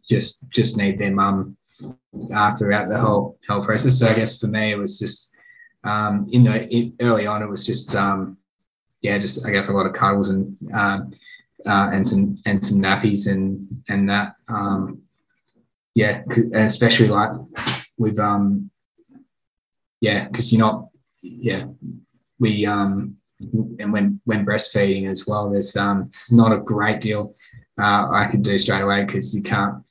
just 0.07 0.49
just 0.51 0.78
need 0.78 0.99
their 0.99 1.13
mum 1.13 1.57
uh, 2.34 2.55
throughout 2.55 2.89
the 2.89 2.99
whole 2.99 3.38
whole 3.47 3.63
process. 3.63 3.99
So 3.99 4.07
I 4.07 4.13
guess 4.13 4.39
for 4.39 4.47
me, 4.47 4.72
it 4.72 4.78
was 4.78 4.99
just 4.99 5.30
um, 5.84 6.25
in 6.32 6.43
the 6.43 6.67
in, 6.69 6.95
early 7.01 7.25
on, 7.25 7.41
it 7.41 7.49
was 7.49 7.65
just 7.65 7.95
um, 7.95 8.38
yeah, 9.01 9.17
just 9.17 9.45
I 9.45 9.51
guess 9.51 9.69
a 9.69 9.73
lot 9.73 9.86
of 9.86 9.93
cuddles 9.93 10.29
and 10.29 10.57
um, 10.73 11.11
uh, 11.65 11.89
and 11.93 12.05
some 12.05 12.38
and 12.45 12.63
some 12.63 12.79
nappies 12.82 13.32
and 13.32 13.67
and 13.89 14.09
that. 14.09 14.36
Um, 14.49 15.01
yeah 15.95 16.23
especially 16.53 17.07
like 17.07 17.32
with 17.97 18.19
um 18.19 18.69
yeah 19.99 20.27
because 20.27 20.51
you're 20.51 20.59
not 20.59 20.88
yeah 21.21 21.65
we 22.39 22.65
um 22.65 23.15
and 23.79 23.91
when 23.91 24.19
when 24.25 24.45
breastfeeding 24.45 25.09
as 25.09 25.27
well 25.27 25.49
there's 25.49 25.75
um 25.75 26.09
not 26.29 26.53
a 26.53 26.57
great 26.57 27.01
deal 27.01 27.34
uh, 27.79 28.09
I 28.11 28.27
could 28.27 28.43
do 28.43 28.57
straight 28.59 28.82
away 28.82 29.05
because 29.05 29.36
you 29.36 29.41
can't 29.41 29.84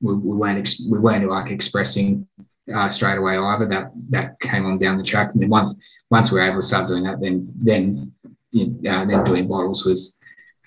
we, 0.00 0.14
we 0.14 0.36
weren't 0.36 0.58
ex- 0.58 0.86
we 0.88 0.98
weren't 0.98 1.28
like 1.28 1.50
expressing 1.50 2.26
uh, 2.74 2.88
straight 2.88 3.18
away 3.18 3.36
either 3.36 3.66
that 3.66 3.90
that 4.08 4.38
came 4.40 4.66
on 4.66 4.78
down 4.78 4.96
the 4.96 5.02
track 5.02 5.30
and 5.32 5.42
then 5.42 5.48
once 5.48 5.78
once 6.10 6.30
we 6.30 6.38
were 6.38 6.46
able 6.46 6.60
to 6.60 6.66
start 6.66 6.86
doing 6.86 7.02
that 7.02 7.20
then 7.20 7.50
then 7.56 8.12
you 8.52 8.76
know, 8.80 8.90
uh, 8.90 9.04
then 9.04 9.24
doing 9.24 9.48
bottles 9.48 9.84
was 9.84 10.18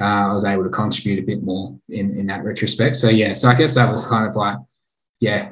uh, 0.02 0.28
I 0.28 0.32
was 0.32 0.44
able 0.44 0.64
to 0.64 0.70
contribute 0.70 1.20
a 1.20 1.26
bit 1.26 1.42
more 1.42 1.80
in, 1.88 2.12
in 2.18 2.28
that 2.28 2.44
retrospect. 2.44 2.98
So 2.98 3.10
yeah, 3.10 3.34
so 3.34 3.48
I 3.48 3.56
guess 3.56 3.76
that 3.76 3.90
was 3.90 4.06
kind 4.06 4.28
of 4.28 4.36
like, 4.36 4.58
yeah, 5.22 5.52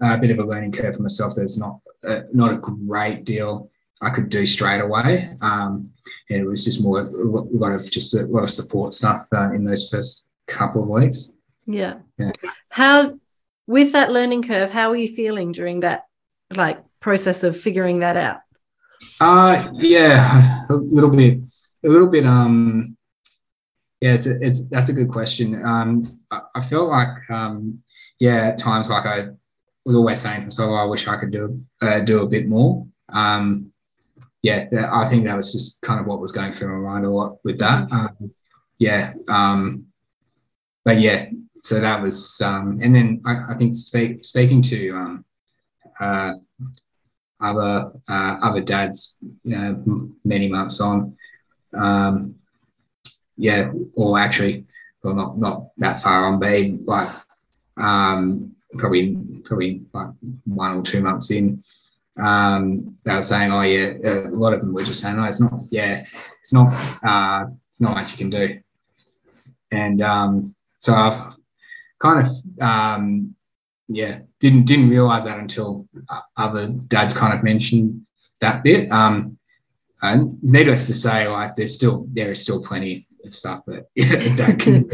a 0.00 0.16
bit 0.16 0.30
of 0.30 0.38
a 0.38 0.44
learning 0.44 0.72
curve 0.72 0.94
for 0.94 1.02
myself. 1.02 1.34
There's 1.34 1.58
not 1.58 1.80
uh, 2.06 2.20
not 2.32 2.52
a 2.52 2.58
great 2.58 3.24
deal 3.24 3.70
I 4.00 4.10
could 4.10 4.28
do 4.28 4.46
straight 4.46 4.80
away. 4.80 5.34
Um, 5.42 5.90
and 6.30 6.40
it 6.40 6.46
was 6.46 6.64
just 6.64 6.82
more 6.82 7.00
a 7.00 7.04
lot 7.04 7.72
of 7.72 7.90
just 7.90 8.14
a 8.14 8.26
lot 8.26 8.44
of 8.44 8.50
support 8.50 8.92
stuff 8.92 9.26
uh, 9.34 9.50
in 9.52 9.64
those 9.64 9.88
first 9.90 10.28
couple 10.46 10.82
of 10.82 10.88
weeks. 10.88 11.36
Yeah. 11.66 11.96
yeah. 12.16 12.30
How 12.70 13.18
with 13.68 13.92
that 13.92 14.10
learning 14.10 14.42
curve, 14.42 14.70
how 14.72 14.90
are 14.90 14.96
you 14.96 15.06
feeling 15.06 15.52
during 15.52 15.80
that 15.80 16.06
like 16.52 16.82
process 16.98 17.44
of 17.44 17.56
figuring 17.56 18.00
that 18.00 18.16
out? 18.16 18.38
Uh 19.20 19.68
yeah, 19.74 20.64
a 20.68 20.74
little 20.74 21.10
bit, 21.10 21.38
a 21.86 21.88
little 21.88 22.08
bit 22.08 22.26
um 22.26 22.96
yeah, 24.00 24.14
it's 24.14 24.26
a, 24.26 24.36
it's 24.40 24.64
that's 24.66 24.90
a 24.90 24.92
good 24.92 25.08
question. 25.08 25.64
Um, 25.64 26.02
I, 26.30 26.40
I 26.56 26.60
felt 26.60 26.88
like 26.88 27.30
um, 27.30 27.82
yeah, 28.20 28.48
at 28.48 28.58
times 28.58 28.88
like 28.88 29.06
I 29.06 29.28
was 29.84 29.96
always 29.96 30.20
saying 30.20 30.44
myself, 30.44 30.70
oh, 30.70 30.74
I 30.74 30.84
wish 30.84 31.08
I 31.08 31.16
could 31.16 31.32
do 31.32 31.60
uh, 31.82 32.00
do 32.00 32.22
a 32.22 32.28
bit 32.28 32.48
more. 32.48 32.86
Um, 33.12 33.72
yeah, 34.42 34.68
I 34.92 35.08
think 35.08 35.24
that 35.24 35.36
was 35.36 35.52
just 35.52 35.82
kind 35.82 35.98
of 35.98 36.06
what 36.06 36.20
was 36.20 36.30
going 36.30 36.52
through 36.52 36.80
my 36.80 36.90
mind 36.90 37.06
a 37.06 37.10
lot 37.10 37.38
with 37.42 37.58
that. 37.58 37.90
Um, 37.90 38.32
yeah, 38.78 39.14
um, 39.28 39.86
but 40.84 41.00
yeah, 41.00 41.26
so 41.58 41.80
that 41.80 42.00
was, 42.00 42.40
um, 42.40 42.78
and 42.82 42.94
then 42.94 43.20
I, 43.26 43.52
I 43.52 43.54
think 43.54 43.74
speak, 43.74 44.24
speaking 44.24 44.62
to 44.62 44.90
um, 44.90 45.24
uh, 46.00 46.32
other 47.40 47.92
uh, 48.08 48.38
other 48.42 48.60
dads, 48.60 49.18
uh, 49.54 49.74
many 50.24 50.48
months 50.48 50.80
on, 50.80 51.16
um, 51.74 52.34
yeah, 53.36 53.70
or 53.94 54.18
actually, 54.18 54.66
well, 55.02 55.14
not 55.14 55.38
not 55.38 55.68
that 55.78 56.02
far 56.02 56.24
on, 56.24 56.40
but 56.40 56.50
like 56.84 57.08
um, 57.76 58.54
probably 58.76 59.16
probably 59.44 59.82
like 59.92 60.10
one 60.44 60.78
or 60.78 60.82
two 60.82 61.02
months 61.02 61.30
in, 61.30 61.62
um, 62.20 62.96
they 63.04 63.14
were 63.14 63.22
saying, 63.22 63.52
oh 63.52 63.62
yeah, 63.62 63.94
a 64.04 64.30
lot 64.30 64.52
of 64.52 64.60
them 64.60 64.72
were 64.72 64.82
just 64.82 65.00
saying, 65.00 65.18
oh, 65.18 65.24
it's 65.24 65.40
not, 65.40 65.60
yeah, 65.70 66.00
it's 66.00 66.52
not, 66.52 66.72
uh, 67.04 67.46
it's 67.70 67.80
not 67.80 67.94
much 67.94 68.12
you 68.12 68.18
can 68.18 68.30
do, 68.30 68.60
and 69.70 70.02
um, 70.02 70.54
so 70.80 70.92
I've 70.92 71.36
kind 71.98 72.26
of 72.26 72.62
um, 72.62 73.34
yeah 73.88 74.20
didn't 74.40 74.64
didn't 74.64 74.90
realize 74.90 75.24
that 75.24 75.38
until 75.38 75.88
other 76.36 76.68
dads 76.68 77.14
kind 77.14 77.34
of 77.34 77.42
mentioned 77.42 78.06
that 78.40 78.62
bit. 78.62 78.90
Um, 78.92 79.38
and 80.02 80.42
needless 80.42 80.86
to 80.86 80.94
say, 80.94 81.26
like 81.28 81.56
there's 81.56 81.74
still 81.74 82.06
there 82.12 82.30
is 82.32 82.42
still 82.42 82.62
plenty 82.62 83.06
of 83.24 83.34
stuff 83.34 83.64
that 83.66 83.86
yeah, 83.94 84.54
can. 84.56 84.88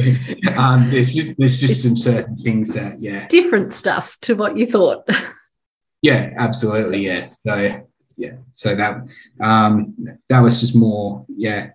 Um, 0.59 0.89
there's 0.91 1.15
just, 1.15 1.39
there's 1.39 1.61
just 1.61 1.83
some 1.83 1.97
certain 1.97 2.37
things 2.39 2.73
that 2.75 3.01
yeah 3.01 3.27
different 3.29 3.73
stuff 3.75 4.17
to 4.23 4.35
what 4.35 4.57
you 4.57 4.67
thought. 4.67 5.09
yeah, 6.03 6.33
absolutely. 6.37 7.01
Yeah. 7.01 7.29
So 7.29 7.85
yeah, 8.17 8.37
so 8.55 8.75
that 8.77 9.09
um, 9.41 9.95
that 10.29 10.41
was 10.41 10.61
just 10.61 10.77
more 10.77 11.27
yeah. 11.29 11.71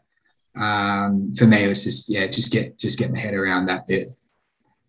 Um, 0.55 1.31
for 1.33 1.45
me, 1.45 1.63
it 1.63 1.67
was 1.67 1.83
just 1.83 2.09
yeah, 2.09 2.27
just 2.27 2.51
get 2.51 2.77
just 2.77 2.97
get 2.97 3.11
my 3.11 3.19
head 3.19 3.33
around 3.33 3.67
that 3.67 3.87
bit. 3.87 4.07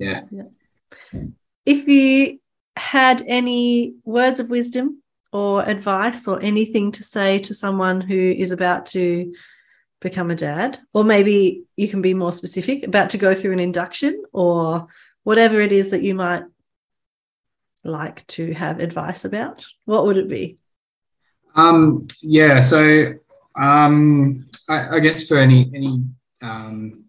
Yeah. 0.01 0.22
yeah. 0.30 1.22
If 1.66 1.86
you 1.86 2.40
had 2.76 3.22
any 3.26 3.94
words 4.05 4.40
of 4.40 4.48
wisdom 4.48 5.03
or 5.32 5.62
advice 5.62 6.26
or 6.26 6.40
anything 6.40 6.90
to 6.92 7.03
say 7.03 7.38
to 7.40 7.55
someone 7.55 8.01
who 8.01 8.34
is 8.36 8.51
about 8.51 8.86
to 8.86 9.32
become 10.01 10.30
a 10.30 10.34
dad, 10.34 10.80
or 10.94 11.05
maybe 11.05 11.64
you 11.76 11.86
can 11.86 12.01
be 12.01 12.14
more 12.14 12.32
specific, 12.32 12.84
about 12.84 13.11
to 13.11 13.18
go 13.18 13.34
through 13.34 13.53
an 13.53 13.61
induction 13.61 14.24
or 14.32 14.88
whatever 15.22 15.61
it 15.61 15.70
is 15.70 15.90
that 15.90 16.03
you 16.03 16.14
might 16.14 16.44
like 17.84 18.26
to 18.28 18.53
have 18.55 18.80
advice 18.80 19.26
about, 19.26 19.66
what 19.84 20.07
would 20.07 20.16
it 20.16 20.28
be? 20.28 20.57
Um, 21.55 22.07
yeah, 22.22 22.61
so 22.61 23.12
um, 23.55 24.48
I, 24.68 24.96
I, 24.96 25.01
guess 25.01 25.28
for 25.28 25.36
any 25.36 25.70
any 25.74 26.05
um, 26.42 27.05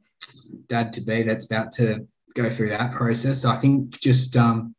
dad 0.68 0.92
to 0.94 1.02
be 1.02 1.24
that's 1.24 1.46
about 1.46 1.72
to 1.74 2.08
go 2.34 2.50
through 2.50 2.70
that 2.70 2.92
process, 2.92 3.46
I 3.46 3.56
think 3.56 4.00
just 4.00 4.36
um, 4.38 4.76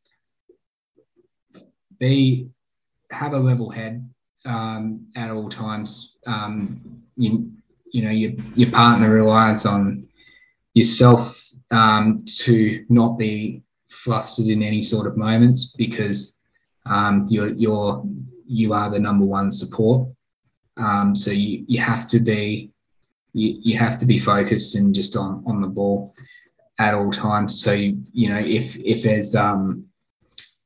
be 1.98 2.48
have 3.10 3.34
a 3.34 3.38
level 3.38 3.70
head 3.70 4.08
um, 4.44 5.06
at 5.16 5.30
all 5.30 5.48
times. 5.48 6.18
Um, 6.26 6.76
you 7.16 7.50
you 7.92 8.02
know 8.02 8.10
your 8.10 8.32
your 8.54 8.70
partner 8.70 9.10
relies 9.10 9.66
on 9.66 10.06
yourself 10.74 11.38
um, 11.70 12.24
to 12.38 12.84
not 12.88 13.18
be 13.18 13.62
flustered 13.88 14.48
in 14.48 14.62
any 14.62 14.82
sort 14.82 15.06
of 15.06 15.16
moments 15.16 15.74
because 15.76 16.42
um, 16.86 17.26
you're 17.30 17.54
you're 17.54 18.04
you 18.46 18.72
are 18.72 18.90
the 18.90 18.98
number 18.98 19.24
one 19.24 19.50
support. 19.50 20.08
Um, 20.76 21.14
so 21.14 21.30
you 21.30 21.64
you 21.68 21.80
have 21.80 22.08
to 22.08 22.18
be 22.18 22.70
you, 23.34 23.58
you 23.62 23.78
have 23.78 23.98
to 24.00 24.06
be 24.06 24.18
focused 24.18 24.74
and 24.74 24.94
just 24.94 25.16
on 25.16 25.42
on 25.46 25.60
the 25.60 25.68
ball 25.68 26.14
at 26.78 26.94
all 26.94 27.10
times. 27.10 27.62
So 27.62 27.72
you, 27.72 28.28
know 28.28 28.38
if 28.38 28.76
if 28.78 29.02
there's 29.02 29.34
um 29.34 29.86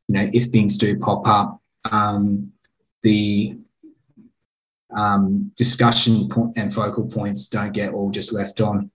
you 0.09 0.14
know 0.14 0.28
if 0.32 0.46
things 0.46 0.78
do 0.78 0.98
pop 0.98 1.26
up, 1.26 1.61
um, 1.90 2.52
the 3.02 3.57
um, 4.96 5.52
discussion 5.57 6.28
point 6.28 6.57
and 6.57 6.72
focal 6.72 7.07
points 7.07 7.48
don't 7.48 7.72
get 7.72 7.92
all 7.92 8.11
just 8.11 8.32
left 8.32 8.61
on 8.61 8.90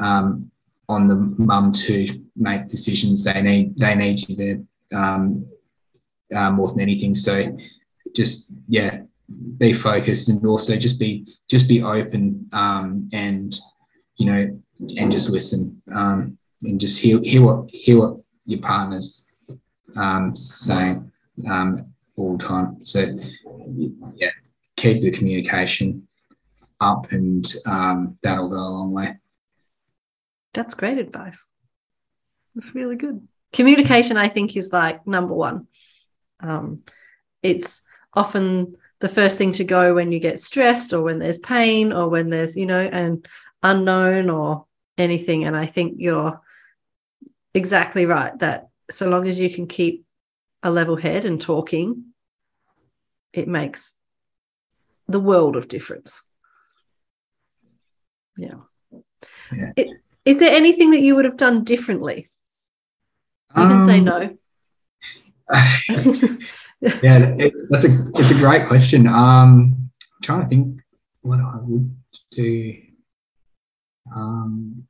um, 0.00 0.50
on 0.88 1.06
the 1.06 1.16
mum 1.16 1.72
to 1.72 2.06
make 2.36 2.66
decisions. 2.68 3.24
They 3.24 3.42
need 3.42 3.78
they 3.78 3.94
need 3.94 4.28
you 4.28 4.36
there 4.36 4.98
um, 5.00 5.46
uh, 6.34 6.50
more 6.50 6.68
than 6.68 6.80
anything. 6.80 7.14
So 7.14 7.56
just 8.14 8.54
yeah, 8.66 9.02
be 9.58 9.72
focused 9.72 10.28
and 10.28 10.44
also 10.44 10.76
just 10.76 10.98
be 10.98 11.26
just 11.48 11.68
be 11.68 11.82
open 11.82 12.48
um, 12.52 13.08
and 13.12 13.58
you 14.16 14.26
know 14.26 14.60
and 14.98 15.12
just 15.12 15.30
listen 15.30 15.80
um, 15.94 16.38
and 16.62 16.80
just 16.80 17.00
hear 17.00 17.20
hear 17.22 17.42
what 17.42 17.70
hear 17.70 17.98
what 17.98 18.16
your 18.46 18.60
partner's 18.60 19.26
um, 19.96 20.34
saying 20.36 21.10
um, 21.48 21.92
all 22.16 22.36
the 22.36 22.44
time. 22.44 22.84
So 22.84 23.16
yeah, 24.16 24.30
keep 24.76 25.00
the 25.00 25.10
communication 25.10 26.06
up, 26.80 27.12
and 27.12 27.44
um, 27.66 28.18
that'll 28.22 28.48
go 28.48 28.56
a 28.56 28.74
long 28.76 28.92
way. 28.92 29.16
That's 30.52 30.74
great 30.74 30.98
advice. 30.98 31.46
That's 32.54 32.74
really 32.74 32.96
good. 32.96 33.26
Communication, 33.52 34.16
I 34.16 34.28
think, 34.28 34.56
is 34.56 34.72
like 34.72 35.06
number 35.06 35.34
one. 35.34 35.66
Um, 36.40 36.82
it's 37.42 37.82
often 38.14 38.76
the 39.00 39.08
first 39.08 39.38
thing 39.38 39.52
to 39.52 39.64
go 39.64 39.94
when 39.94 40.12
you 40.12 40.18
get 40.18 40.40
stressed 40.40 40.92
or 40.92 41.02
when 41.02 41.18
there's 41.18 41.38
pain 41.38 41.92
or 41.92 42.08
when 42.08 42.30
there's, 42.30 42.56
you 42.56 42.66
know, 42.66 42.80
an 42.80 43.22
unknown 43.62 44.30
or 44.30 44.66
anything. 44.98 45.44
And 45.44 45.56
I 45.56 45.66
think 45.66 45.94
you're 45.98 46.40
exactly 47.54 48.06
right 48.06 48.38
that 48.38 48.68
so 48.90 49.08
long 49.08 49.26
as 49.28 49.40
you 49.40 49.50
can 49.50 49.66
keep 49.66 50.04
a 50.62 50.70
level 50.70 50.96
head 50.96 51.24
and 51.24 51.40
talking, 51.40 52.06
it 53.32 53.48
makes 53.48 53.94
the 55.08 55.20
world 55.20 55.56
of 55.56 55.68
difference. 55.68 56.22
Yeah. 58.36 58.60
yeah. 59.52 59.72
It, 59.76 59.88
is 60.24 60.38
there 60.38 60.54
anything 60.54 60.90
that 60.92 61.00
you 61.00 61.16
would 61.16 61.24
have 61.24 61.36
done 61.36 61.64
differently? 61.64 62.28
You 63.56 63.62
um, 63.62 63.68
can 63.68 63.84
say 63.84 63.98
um, 63.98 64.04
no. 64.04 64.36
yeah, 67.02 67.34
it, 67.38 67.52
that's 67.68 67.86
a 67.86 68.08
it's 68.14 68.30
a 68.30 68.34
great 68.34 68.66
question. 68.66 69.06
Um, 69.06 69.76
I'm 69.76 70.22
trying 70.22 70.42
to 70.42 70.48
think 70.48 70.80
what 71.22 71.40
I 71.40 71.56
would 71.60 71.94
do 72.30 72.76
um, 74.14 74.86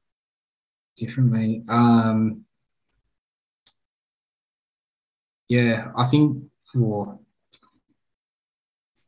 differently. 0.97 1.65
Um, 1.69 2.45
yeah, 5.51 5.91
I 5.97 6.05
think 6.05 6.45
for 6.73 7.19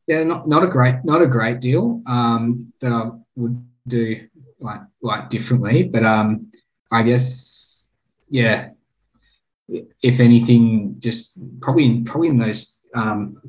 yeah, 0.09 0.25
not, 0.25 0.49
not 0.49 0.65
a 0.65 0.67
great 0.67 0.97
not 1.05 1.23
a 1.23 1.27
great 1.27 1.61
deal 1.61 2.03
um, 2.07 2.73
that 2.81 2.93
I 2.93 3.11
would 3.37 3.65
do 3.87 4.29
like 4.59 4.81
like 5.01 5.31
differently, 5.31 5.85
but 5.85 6.05
um, 6.05 6.51
I 6.91 7.05
guess 7.05 7.97
yeah, 8.29 8.71
if 9.69 10.19
anything, 10.19 10.97
just 10.99 11.39
probably 11.61 11.87
in, 11.87 12.05
probably 12.05 12.29
in 12.29 12.39
those 12.39 12.89
um, 12.97 13.41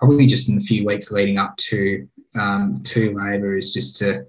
probably 0.00 0.26
just 0.26 0.48
in 0.48 0.56
the 0.56 0.62
few 0.62 0.84
weeks 0.84 1.12
leading 1.12 1.38
up 1.38 1.56
to 1.58 2.08
um, 2.34 2.82
to 2.82 3.14
labour 3.14 3.56
is 3.56 3.72
just 3.72 3.96
to 3.98 4.26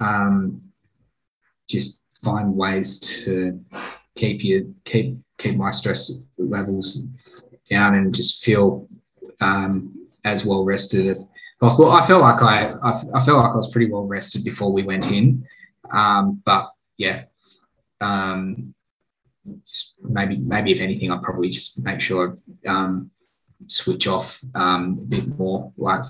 um, 0.00 0.60
just 1.68 2.04
find 2.20 2.56
ways 2.56 2.98
to 2.98 3.64
keep 4.16 4.42
you 4.42 4.74
keep 4.84 5.16
keep 5.38 5.56
my 5.56 5.70
stress 5.70 6.10
levels 6.38 7.04
down 7.68 7.94
and 7.94 8.14
just 8.14 8.44
feel 8.44 8.88
um, 9.40 10.08
as 10.24 10.44
well 10.44 10.64
rested 10.64 11.06
as 11.06 11.28
possible. 11.60 11.90
I 11.90 12.06
felt 12.06 12.22
like 12.22 12.42
I, 12.42 12.72
I, 12.82 12.90
I 13.14 13.24
felt 13.24 13.38
like 13.38 13.52
I 13.52 13.56
was 13.56 13.70
pretty 13.70 13.90
well 13.90 14.06
rested 14.06 14.44
before 14.44 14.72
we 14.72 14.82
went 14.82 15.10
in, 15.10 15.46
um, 15.90 16.42
but 16.44 16.70
yeah, 16.96 17.24
um, 18.00 18.74
maybe 20.02 20.36
maybe 20.38 20.72
if 20.72 20.80
anything, 20.80 21.12
I'd 21.12 21.22
probably 21.22 21.48
just 21.48 21.82
make 21.84 22.00
sure 22.00 22.36
um, 22.66 23.10
switch 23.66 24.06
off 24.06 24.42
um, 24.54 24.98
a 25.02 25.06
bit 25.06 25.28
more, 25.38 25.72
like 25.76 26.04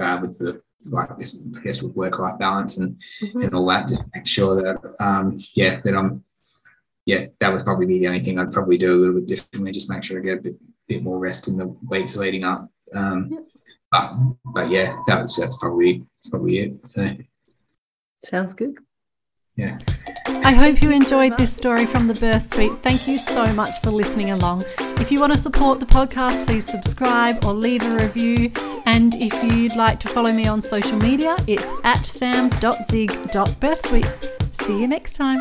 uh, 0.00 0.18
with 0.20 0.38
the 0.38 0.62
like 0.86 1.16
this, 1.16 1.42
I 1.56 1.60
guess 1.60 1.82
with 1.82 1.96
work 1.96 2.18
life 2.18 2.38
balance 2.38 2.76
and 2.78 3.00
mm-hmm. 3.22 3.42
and 3.42 3.54
all 3.54 3.66
that. 3.66 3.88
Just 3.88 4.10
make 4.14 4.26
sure 4.26 4.56
that 4.56 4.94
um, 5.00 5.38
yeah 5.54 5.80
that 5.84 5.96
I'm 5.96 6.24
yeah 7.06 7.26
that 7.40 7.52
was 7.52 7.62
probably 7.62 7.86
be 7.86 7.98
the 7.98 8.08
only 8.08 8.20
thing 8.20 8.38
I'd 8.38 8.52
probably 8.52 8.78
do 8.78 8.92
a 8.92 8.96
little 8.96 9.16
bit 9.16 9.26
differently. 9.26 9.72
Just 9.72 9.90
make 9.90 10.02
sure 10.02 10.18
I 10.18 10.22
get 10.22 10.38
a 10.38 10.42
bit 10.42 10.56
bit 10.88 11.02
more 11.02 11.18
rest 11.18 11.48
in 11.48 11.56
the 11.56 11.66
weeks 11.88 12.16
leading 12.16 12.44
up. 12.44 12.68
Um, 12.94 13.28
yep. 13.30 13.40
But 13.90 14.14
but 14.44 14.68
yeah, 14.68 14.96
that's 15.06 15.36
that's 15.36 15.56
probably 15.56 15.98
that's 15.98 16.30
probably 16.30 16.58
it. 16.58 16.86
So 16.86 17.16
sounds 18.24 18.54
good. 18.54 18.78
Yeah. 19.56 19.78
I 20.26 20.52
hope 20.52 20.82
you 20.82 20.90
enjoyed 20.90 21.38
this 21.38 21.56
story 21.56 21.86
from 21.86 22.08
the 22.08 22.14
Birth 22.14 22.50
Sweet. 22.50 22.72
Thank 22.82 23.06
you 23.06 23.18
so 23.18 23.52
much 23.54 23.80
for 23.82 23.90
listening 23.90 24.32
along. 24.32 24.64
If 25.00 25.12
you 25.12 25.20
want 25.20 25.32
to 25.32 25.38
support 25.38 25.80
the 25.80 25.86
podcast, 25.86 26.46
please 26.46 26.66
subscribe 26.66 27.44
or 27.44 27.52
leave 27.52 27.82
a 27.82 27.96
review. 27.96 28.50
And 28.84 29.14
if 29.14 29.32
you'd 29.44 29.76
like 29.76 30.00
to 30.00 30.08
follow 30.08 30.32
me 30.32 30.46
on 30.46 30.60
social 30.60 30.98
media, 30.98 31.36
it's 31.46 31.72
at 31.84 32.04
sam.zieg.birthsweet. 32.04 34.62
See 34.62 34.80
you 34.80 34.88
next 34.88 35.12
time. 35.14 35.40